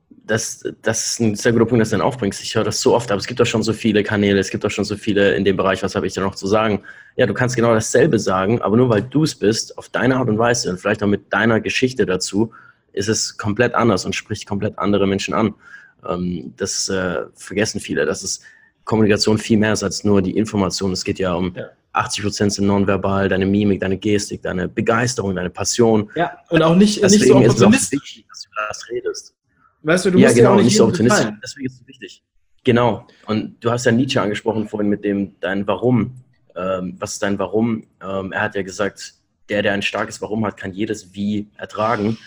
das, 0.09 0.65
das 0.82 1.11
ist 1.11 1.22
ein 1.22 1.36
sehr 1.36 1.53
guter 1.53 1.65
Punkt, 1.65 1.82
dass 1.82 1.91
du 1.91 1.95
den 1.95 2.01
aufbringst. 2.01 2.43
Ich 2.43 2.53
höre 2.53 2.65
das 2.65 2.82
so 2.82 2.93
oft, 2.93 3.09
aber 3.09 3.20
es 3.20 3.26
gibt 3.26 3.39
doch 3.39 3.45
schon 3.45 3.63
so 3.63 3.72
viele 3.72 4.03
Kanäle, 4.03 4.38
es 4.38 4.49
gibt 4.49 4.65
doch 4.65 4.72
schon 4.72 4.84
so 4.84 4.97
viele 4.97 5.34
in 5.36 5.45
dem 5.45 5.55
Bereich, 5.55 5.82
was 5.82 5.95
habe 5.95 6.07
ich 6.07 6.13
da 6.13 6.20
noch 6.20 6.36
zu 6.36 6.45
sagen? 6.45 6.84
Ja, 7.15 7.26
du 7.26 7.34
kannst 7.34 7.55
genau 7.55 7.74
dasselbe 7.74 8.20
sagen, 8.20 8.61
aber 8.61 8.76
nur 8.76 8.89
weil 8.89 9.03
du 9.03 9.24
es 9.24 9.34
bist, 9.34 9.78
auf 9.78 9.88
deine 9.88 10.18
Art 10.18 10.28
und 10.28 10.38
Weise 10.38 10.70
und 10.70 10.78
vielleicht 10.78 11.01
auch 11.03 11.07
mit 11.07 11.32
deiner 11.32 11.61
Geschichte 11.61 12.05
dazu, 12.05 12.51
ist 12.98 13.08
es 13.08 13.38
komplett 13.38 13.76
anders 13.76 14.06
und 14.06 14.16
spricht 14.16 14.48
komplett 14.48 14.78
andere 14.78 15.08
Menschen 15.08 15.34
an. 15.34 15.54
Ähm, 16.08 16.54
das 16.58 16.89
äh, 16.89 17.26
vergessen 17.36 17.80
viele. 17.80 18.06
Das 18.06 18.24
ist 18.24 18.43
Kommunikation 18.84 19.38
viel 19.38 19.58
mehr 19.58 19.74
ist 19.74 19.84
als 19.84 20.04
nur 20.04 20.22
die 20.22 20.38
Information. 20.38 20.91
Es 20.93 21.04
geht 21.04 21.20
ja 21.20 21.34
um 21.34 21.54
ja. 21.56 21.66
80 21.93 22.24
Prozent 22.24 22.54
sind 22.54 22.68
nonverbal, 22.68 23.28
deine 23.28 23.45
Mimik, 23.45 23.82
deine 23.82 23.98
Gestik, 23.98 24.41
deine 24.41 24.68
Begeisterung, 24.68 25.36
deine 25.36 25.50
Passion. 25.50 26.10
Ja, 26.16 26.38
und 26.50 26.62
auch 26.62 26.76
nicht, 26.76 27.02
Deswegen 27.04 27.39
nicht 27.39 27.58
so 27.58 27.70
ist 27.70 27.76
es 27.76 27.91
wichtig, 27.91 28.26
dass 28.30 28.41
du 28.43 28.50
das 28.68 28.89
redest. 28.89 29.36
Weißt 29.82 30.06
du, 30.06 30.12
du 30.12 30.20
ja, 30.20 30.28
musst 30.28 30.38
genau, 30.38 30.50
ja 30.50 30.54
auch 30.54 30.58
nicht, 30.58 30.66
nicht 30.66 30.78
so 30.78 30.84
opportunistisch. 30.84 31.28
Deswegen 31.43 31.66
ist 31.66 31.82
es 31.82 31.88
wichtig. 31.88 32.24
Genau. 32.64 33.08
Und 33.26 33.64
du 33.64 33.72
hast 33.72 33.86
ja 33.86 33.91
Nietzsche 33.91 34.22
angesprochen 34.22 34.68
vorhin 34.68 34.89
mit 34.89 35.04
dem 35.04 35.39
dein 35.39 35.66
Warum. 35.68 36.24
Ähm, 36.56 36.95
was 37.00 37.14
ist 37.14 37.24
dein 37.24 37.39
Warum? 37.39 37.88
Ähm, 38.02 38.32
er 38.32 38.41
hat 38.41 38.56
ja 38.56 38.62
gesagt, 38.62 39.16
der, 39.50 39.62
der 39.62 39.74
ein 39.74 39.82
starkes 39.82 40.22
Warum 40.22 40.45
hat, 40.45 40.58
kann 40.58 40.74
jedes 40.74 41.14
Wie 41.14 41.48
ertragen. 41.58 42.18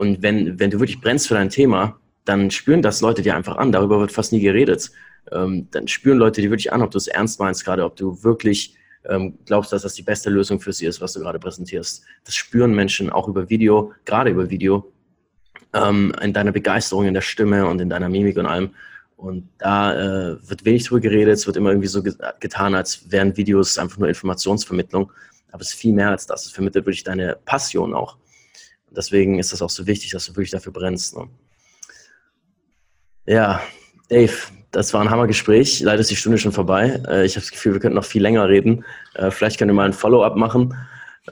Und 0.00 0.22
wenn, 0.22 0.58
wenn 0.58 0.70
du 0.70 0.80
wirklich 0.80 1.00
brennst 1.00 1.28
für 1.28 1.34
dein 1.34 1.50
Thema, 1.50 2.00
dann 2.24 2.50
spüren 2.50 2.80
das 2.80 3.00
Leute 3.00 3.22
dir 3.22 3.36
einfach 3.36 3.56
an. 3.56 3.72
Darüber 3.72 4.00
wird 4.00 4.12
fast 4.12 4.32
nie 4.32 4.40
geredet 4.40 4.90
ähm, 5.32 5.68
dann 5.70 5.88
spüren 5.88 6.18
Leute 6.18 6.40
die 6.40 6.50
wirklich 6.50 6.72
an, 6.72 6.82
ob 6.82 6.90
du 6.90 6.98
es 6.98 7.08
ernst 7.08 7.40
meinst 7.40 7.64
gerade, 7.64 7.84
ob 7.84 7.96
du 7.96 8.22
wirklich 8.22 8.74
ähm, 9.04 9.38
glaubst, 9.46 9.72
dass 9.72 9.82
das 9.82 9.94
die 9.94 10.02
beste 10.02 10.30
Lösung 10.30 10.60
für 10.60 10.72
sie 10.72 10.86
ist, 10.86 11.00
was 11.00 11.12
du 11.12 11.20
gerade 11.20 11.38
präsentierst. 11.38 12.04
Das 12.24 12.34
spüren 12.34 12.74
Menschen 12.74 13.10
auch 13.10 13.28
über 13.28 13.48
Video, 13.48 13.92
gerade 14.04 14.30
über 14.30 14.50
Video, 14.50 14.92
ähm, 15.72 16.12
in 16.20 16.32
deiner 16.32 16.52
Begeisterung, 16.52 17.06
in 17.06 17.14
der 17.14 17.20
Stimme 17.20 17.66
und 17.66 17.80
in 17.80 17.88
deiner 17.88 18.08
Mimik 18.08 18.36
und 18.36 18.46
allem. 18.46 18.70
Und 19.16 19.48
da 19.58 19.94
äh, 19.94 20.48
wird 20.48 20.64
wenig 20.64 20.84
drüber 20.84 21.00
geredet, 21.00 21.34
es 21.34 21.46
wird 21.46 21.56
immer 21.56 21.70
irgendwie 21.70 21.88
so 21.88 22.02
getan, 22.02 22.74
als 22.74 23.10
wären 23.10 23.36
Videos 23.36 23.78
einfach 23.78 23.98
nur 23.98 24.08
Informationsvermittlung. 24.08 25.12
Aber 25.52 25.62
es 25.62 25.70
ist 25.70 25.80
viel 25.80 25.92
mehr 25.92 26.10
als 26.10 26.26
das. 26.26 26.46
Es 26.46 26.52
vermittelt 26.52 26.86
wirklich 26.86 27.04
deine 27.04 27.36
Passion 27.44 27.92
auch. 27.94 28.16
Deswegen 28.90 29.38
ist 29.38 29.52
das 29.52 29.62
auch 29.62 29.70
so 29.70 29.86
wichtig, 29.86 30.10
dass 30.10 30.26
du 30.26 30.32
wirklich 30.32 30.50
dafür 30.50 30.72
brennst. 30.72 31.16
Ne? 31.16 31.28
Ja, 33.26 33.62
Dave, 34.08 34.32
das 34.72 34.92
war 34.92 35.00
ein 35.00 35.10
Hammergespräch. 35.10 35.80
Leider 35.80 36.00
ist 36.00 36.10
die 36.10 36.16
Stunde 36.16 36.38
schon 36.38 36.52
vorbei. 36.52 37.00
Äh, 37.08 37.24
ich 37.24 37.36
habe 37.36 37.42
das 37.42 37.50
Gefühl, 37.50 37.72
wir 37.74 37.80
könnten 37.80 37.96
noch 37.96 38.04
viel 38.04 38.22
länger 38.22 38.48
reden. 38.48 38.84
Äh, 39.14 39.30
vielleicht 39.30 39.58
können 39.58 39.70
wir 39.70 39.74
mal 39.74 39.86
ein 39.86 39.92
Follow-up 39.92 40.36
machen, 40.36 40.74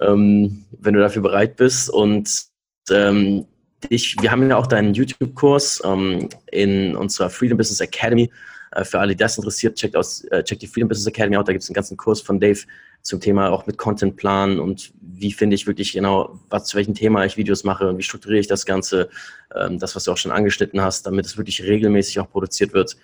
ähm, 0.01 0.65
wenn 0.79 0.95
du 0.95 1.01
dafür 1.01 1.23
bereit 1.23 1.57
bist. 1.57 1.91
Und 1.91 2.47
ähm, 2.91 3.47
ich, 3.89 4.17
wir 4.21 4.31
haben 4.31 4.49
ja 4.49 4.57
auch 4.57 4.67
deinen 4.67 4.95
YouTube-Kurs 4.95 5.83
ähm, 5.85 6.29
in 6.51 6.97
unserer 6.97 7.31
Freedom 7.31 7.59
Business 7.59 7.81
Academy. 7.81 8.31
Äh, 8.73 8.85
für 8.85 8.99
alle, 8.99 9.13
die 9.13 9.19
das 9.19 9.37
interessiert, 9.39 9.77
checkt, 9.77 9.97
aus, 9.97 10.25
checkt 10.45 10.63
die 10.63 10.67
Freedom 10.67 10.89
Business 10.89 11.07
Academy 11.07 11.37
aus. 11.37 11.47
Da 11.47 11.53
gibt 11.53 11.63
es 11.63 11.69
einen 11.69 11.75
ganzen 11.75 11.97
Kurs 11.97 12.21
von 12.21 12.41
Dave 12.41 12.61
zum 13.03 13.21
Thema 13.21 13.51
auch 13.51 13.67
mit 13.67 13.79
Contentplan 13.79 14.59
und 14.61 14.93
wie 15.01 15.33
finde 15.33 15.55
ich 15.55 15.67
wirklich 15.67 15.93
genau, 15.93 16.39
was 16.51 16.67
zu 16.67 16.77
welchem 16.77 16.95
Thema 16.95 17.25
ich 17.25 17.37
Videos 17.37 17.65
mache 17.65 17.89
und 17.89 17.99
wie 17.99 18.03
strukturiere 18.03 18.41
ich 18.41 18.47
das 18.47 18.67
Ganze, 18.67 19.09
das, 19.51 19.97
was 19.97 20.05
du 20.05 20.13
auch 20.13 20.17
schon 20.17 20.31
angeschnitten 20.31 20.81
hast, 20.81 21.07
damit 21.07 21.25
es 21.25 21.37
wirklich 21.37 21.63
regelmäßig 21.63 22.21
auch 22.21 22.31
produziert 22.31 22.75
wird. 22.75 22.97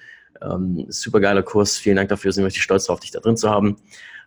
Ähm, 0.43 0.87
super 0.89 1.21
geiler 1.21 1.43
Kurs. 1.43 1.77
Vielen 1.77 1.97
Dank 1.97 2.09
dafür. 2.09 2.33
Sind 2.33 2.45
richtig 2.45 2.63
stolz 2.63 2.87
darauf, 2.87 3.01
dich 3.01 3.11
da 3.11 3.21
drin 3.21 3.37
zu 3.37 3.51
haben. 3.51 3.77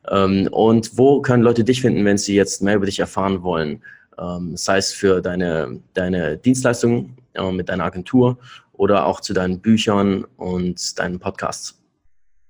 Ähm, 0.09 0.47
und 0.51 0.97
wo 0.97 1.21
können 1.21 1.43
Leute 1.43 1.63
dich 1.63 1.81
finden, 1.81 2.05
wenn 2.05 2.17
sie 2.17 2.35
jetzt 2.35 2.61
mehr 2.61 2.75
über 2.75 2.85
dich 2.85 2.99
erfahren 2.99 3.43
wollen? 3.43 3.83
Ähm, 4.17 4.55
sei 4.57 4.77
es 4.77 4.93
für 4.93 5.21
deine, 5.21 5.79
deine 5.93 6.37
Dienstleistung 6.37 7.17
äh, 7.33 7.51
mit 7.51 7.69
deiner 7.69 7.83
Agentur 7.83 8.37
oder 8.73 9.05
auch 9.05 9.21
zu 9.21 9.33
deinen 9.33 9.59
Büchern 9.59 10.25
und 10.37 10.97
deinen 10.99 11.19
Podcasts. 11.19 11.79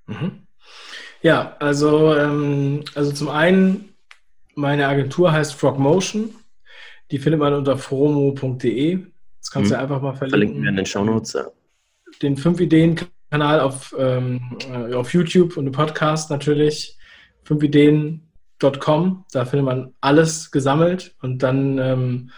Mhm. 0.05 0.46
Ja, 1.21 1.55
also, 1.59 2.15
ähm, 2.15 2.83
also 2.95 3.11
zum 3.11 3.29
einen, 3.29 3.93
meine 4.55 4.87
Agentur 4.87 5.31
heißt 5.31 5.53
Frogmotion. 5.53 6.35
Die 7.11 7.19
findet 7.19 7.39
man 7.39 7.53
unter 7.53 7.77
fromo.de. 7.77 8.99
Das 9.39 9.51
kannst 9.51 9.71
mhm. 9.71 9.75
du 9.75 9.79
einfach 9.79 10.01
mal 10.01 10.13
verlinken. 10.13 10.29
Verlinken 10.29 10.63
wir 10.63 10.69
in 10.69 10.75
den 10.75 10.85
Show 10.85 11.03
Notes. 11.03 11.33
Ja. 11.33 11.45
Den 12.21 12.37
fünf 12.37 12.59
Ideen 12.59 12.99
Kanal 13.29 13.59
auf, 13.59 13.93
ähm, 13.97 14.57
äh, 14.71 14.93
auf 14.93 15.13
YouTube 15.13 15.57
und 15.57 15.67
im 15.67 15.73
Podcast 15.73 16.29
natürlich. 16.29 16.97
5ideen.com, 17.45 19.25
da 19.31 19.45
findet 19.45 19.65
man 19.65 19.93
alles 20.01 20.51
gesammelt 20.51 21.15
und 21.21 21.43
dann 21.43 21.77
ähm, 21.77 22.31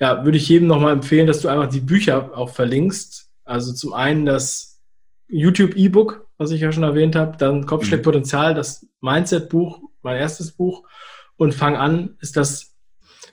ja, 0.00 0.24
würde 0.24 0.38
ich 0.38 0.48
jedem 0.48 0.68
nochmal 0.68 0.92
empfehlen, 0.92 1.26
dass 1.26 1.40
du 1.40 1.48
einfach 1.48 1.68
die 1.68 1.80
Bücher 1.80 2.36
auch 2.36 2.50
verlinkst. 2.50 3.30
Also 3.44 3.72
zum 3.72 3.92
einen 3.92 4.24
das 4.24 4.71
YouTube-E-Book, 5.32 6.28
was 6.36 6.50
ich 6.50 6.60
ja 6.60 6.72
schon 6.72 6.82
erwähnt 6.82 7.16
habe, 7.16 7.36
dann 7.38 7.66
Kopfschlägpotenzial, 7.66 8.54
das 8.54 8.86
Mindset-Buch, 9.00 9.80
mein 10.02 10.18
erstes 10.18 10.52
Buch 10.52 10.84
und 11.36 11.54
Fang 11.54 11.76
an 11.76 12.16
ist 12.20 12.36
das 12.36 12.74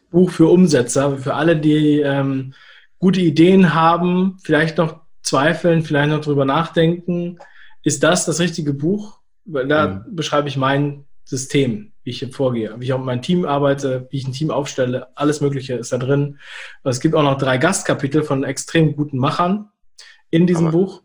Buch 0.10 0.32
für 0.32 0.47
Umsetzer, 0.47 1.18
für 1.18 1.36
alle, 1.36 1.58
die 1.58 2.00
ähm, 2.00 2.54
gute 2.97 3.22
Ideen 3.22 3.74
haben, 3.74 4.38
vielleicht 4.41 4.78
noch 4.78 5.02
zweifeln, 5.22 5.84
vielleicht 5.84 6.10
noch 6.10 6.22
drüber 6.22 6.45
nachdenken, 6.45 7.38
ist 7.84 8.04
das 8.04 8.26
das 8.26 8.39
richtige 8.39 8.74
Buch? 8.74 9.20
Weil 9.45 9.68
da 9.68 9.88
mhm. 9.88 10.16
beschreibe 10.16 10.47
ich 10.47 10.58
mein 10.58 11.06
System, 11.24 11.93
wie 12.04 12.12
ich 12.12 12.20
hier 12.20 12.32
vorgehe, 12.32 12.74
wie 12.80 12.86
ich 12.86 12.93
auch 12.93 12.97
mit 12.97 13.06
meinem 13.06 13.22
Team 13.22 13.45
arbeite, 13.45 14.08
wie 14.10 14.18
ich 14.18 14.28
ein 14.28 14.34
Team 14.34 14.52
aufstelle, 14.52 15.08
alles 15.16 15.41
Mögliche 15.41 15.76
ist 15.76 15.91
da 15.91 15.97
drin. 15.97 16.39
es 16.84 17.00
gibt 17.00 17.16
auch 17.16 17.24
noch 17.24 17.38
drei 17.38 17.58
Gastkapitel 17.58 18.24
von 18.24 18.43
extrem 18.43 18.95
guten 18.95 19.18
Machern 19.18 19.70
in 20.30 20.47
diesem 20.47 20.68
Aber. 20.68 20.78
Buch. 20.78 21.04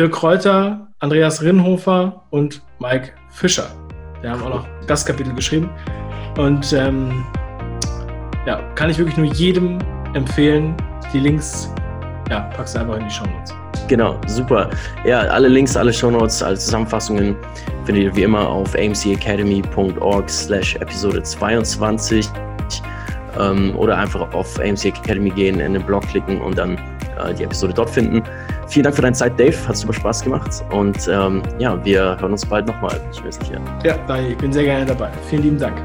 Dirk 0.00 0.12
Kräuter, 0.12 0.86
Andreas 1.00 1.42
Rinnhofer 1.42 2.22
und 2.30 2.62
Mike 2.78 3.10
Fischer. 3.30 3.66
Wir 4.20 4.30
haben 4.30 4.40
auch 4.44 4.50
noch 4.50 4.66
Gastkapitel 4.86 5.34
geschrieben. 5.34 5.68
Und 6.36 6.72
ähm, 6.72 7.24
ja, 8.46 8.62
kann 8.76 8.90
ich 8.90 8.98
wirklich 8.98 9.16
nur 9.16 9.26
jedem 9.26 9.78
empfehlen. 10.14 10.76
Die 11.12 11.18
Links 11.18 11.74
ja, 12.30 12.42
packst 12.56 12.76
du 12.76 12.80
einfach 12.80 12.96
in 12.98 13.08
die 13.08 13.10
Show 13.10 13.24
Notes. 13.24 13.52
Genau, 13.88 14.20
super. 14.28 14.70
Ja, 15.04 15.22
alle 15.22 15.48
Links, 15.48 15.76
alle 15.76 15.92
Show 15.92 16.12
Notes, 16.12 16.44
alle 16.44 16.56
Zusammenfassungen 16.56 17.34
findet 17.84 18.04
ihr 18.04 18.14
wie 18.14 18.22
immer 18.22 18.48
auf 18.48 18.76
amcacademy.org 18.76 20.30
slash 20.30 20.76
Episode 20.76 21.24
22 21.24 22.28
ähm, 23.36 23.76
oder 23.76 23.98
einfach 23.98 24.32
auf 24.32 24.60
AMC 24.60 24.84
Academy 24.84 25.30
gehen, 25.30 25.58
in 25.58 25.72
den 25.72 25.82
Blog 25.82 26.06
klicken 26.06 26.40
und 26.40 26.56
dann 26.56 26.78
äh, 27.18 27.34
die 27.34 27.42
Episode 27.42 27.74
dort 27.74 27.90
finden. 27.90 28.22
Vielen 28.68 28.84
Dank 28.84 28.96
für 28.96 29.02
deine 29.02 29.14
Zeit, 29.14 29.38
Dave. 29.38 29.56
Hat 29.66 29.76
super 29.76 29.94
Spaß 29.94 30.22
gemacht. 30.22 30.62
Und 30.70 31.08
ähm, 31.10 31.42
ja, 31.58 31.82
wir 31.84 32.18
hören 32.20 32.32
uns 32.32 32.44
bald 32.44 32.66
nochmal. 32.66 33.00
Ich 33.12 33.22
bin 33.22 33.32
sicher. 33.32 33.60
Ja, 33.84 34.18
ich 34.18 34.36
bin 34.36 34.52
sehr 34.52 34.64
gerne 34.64 34.84
dabei. 34.84 35.10
Vielen 35.28 35.42
lieben 35.42 35.58
Dank. 35.58 35.82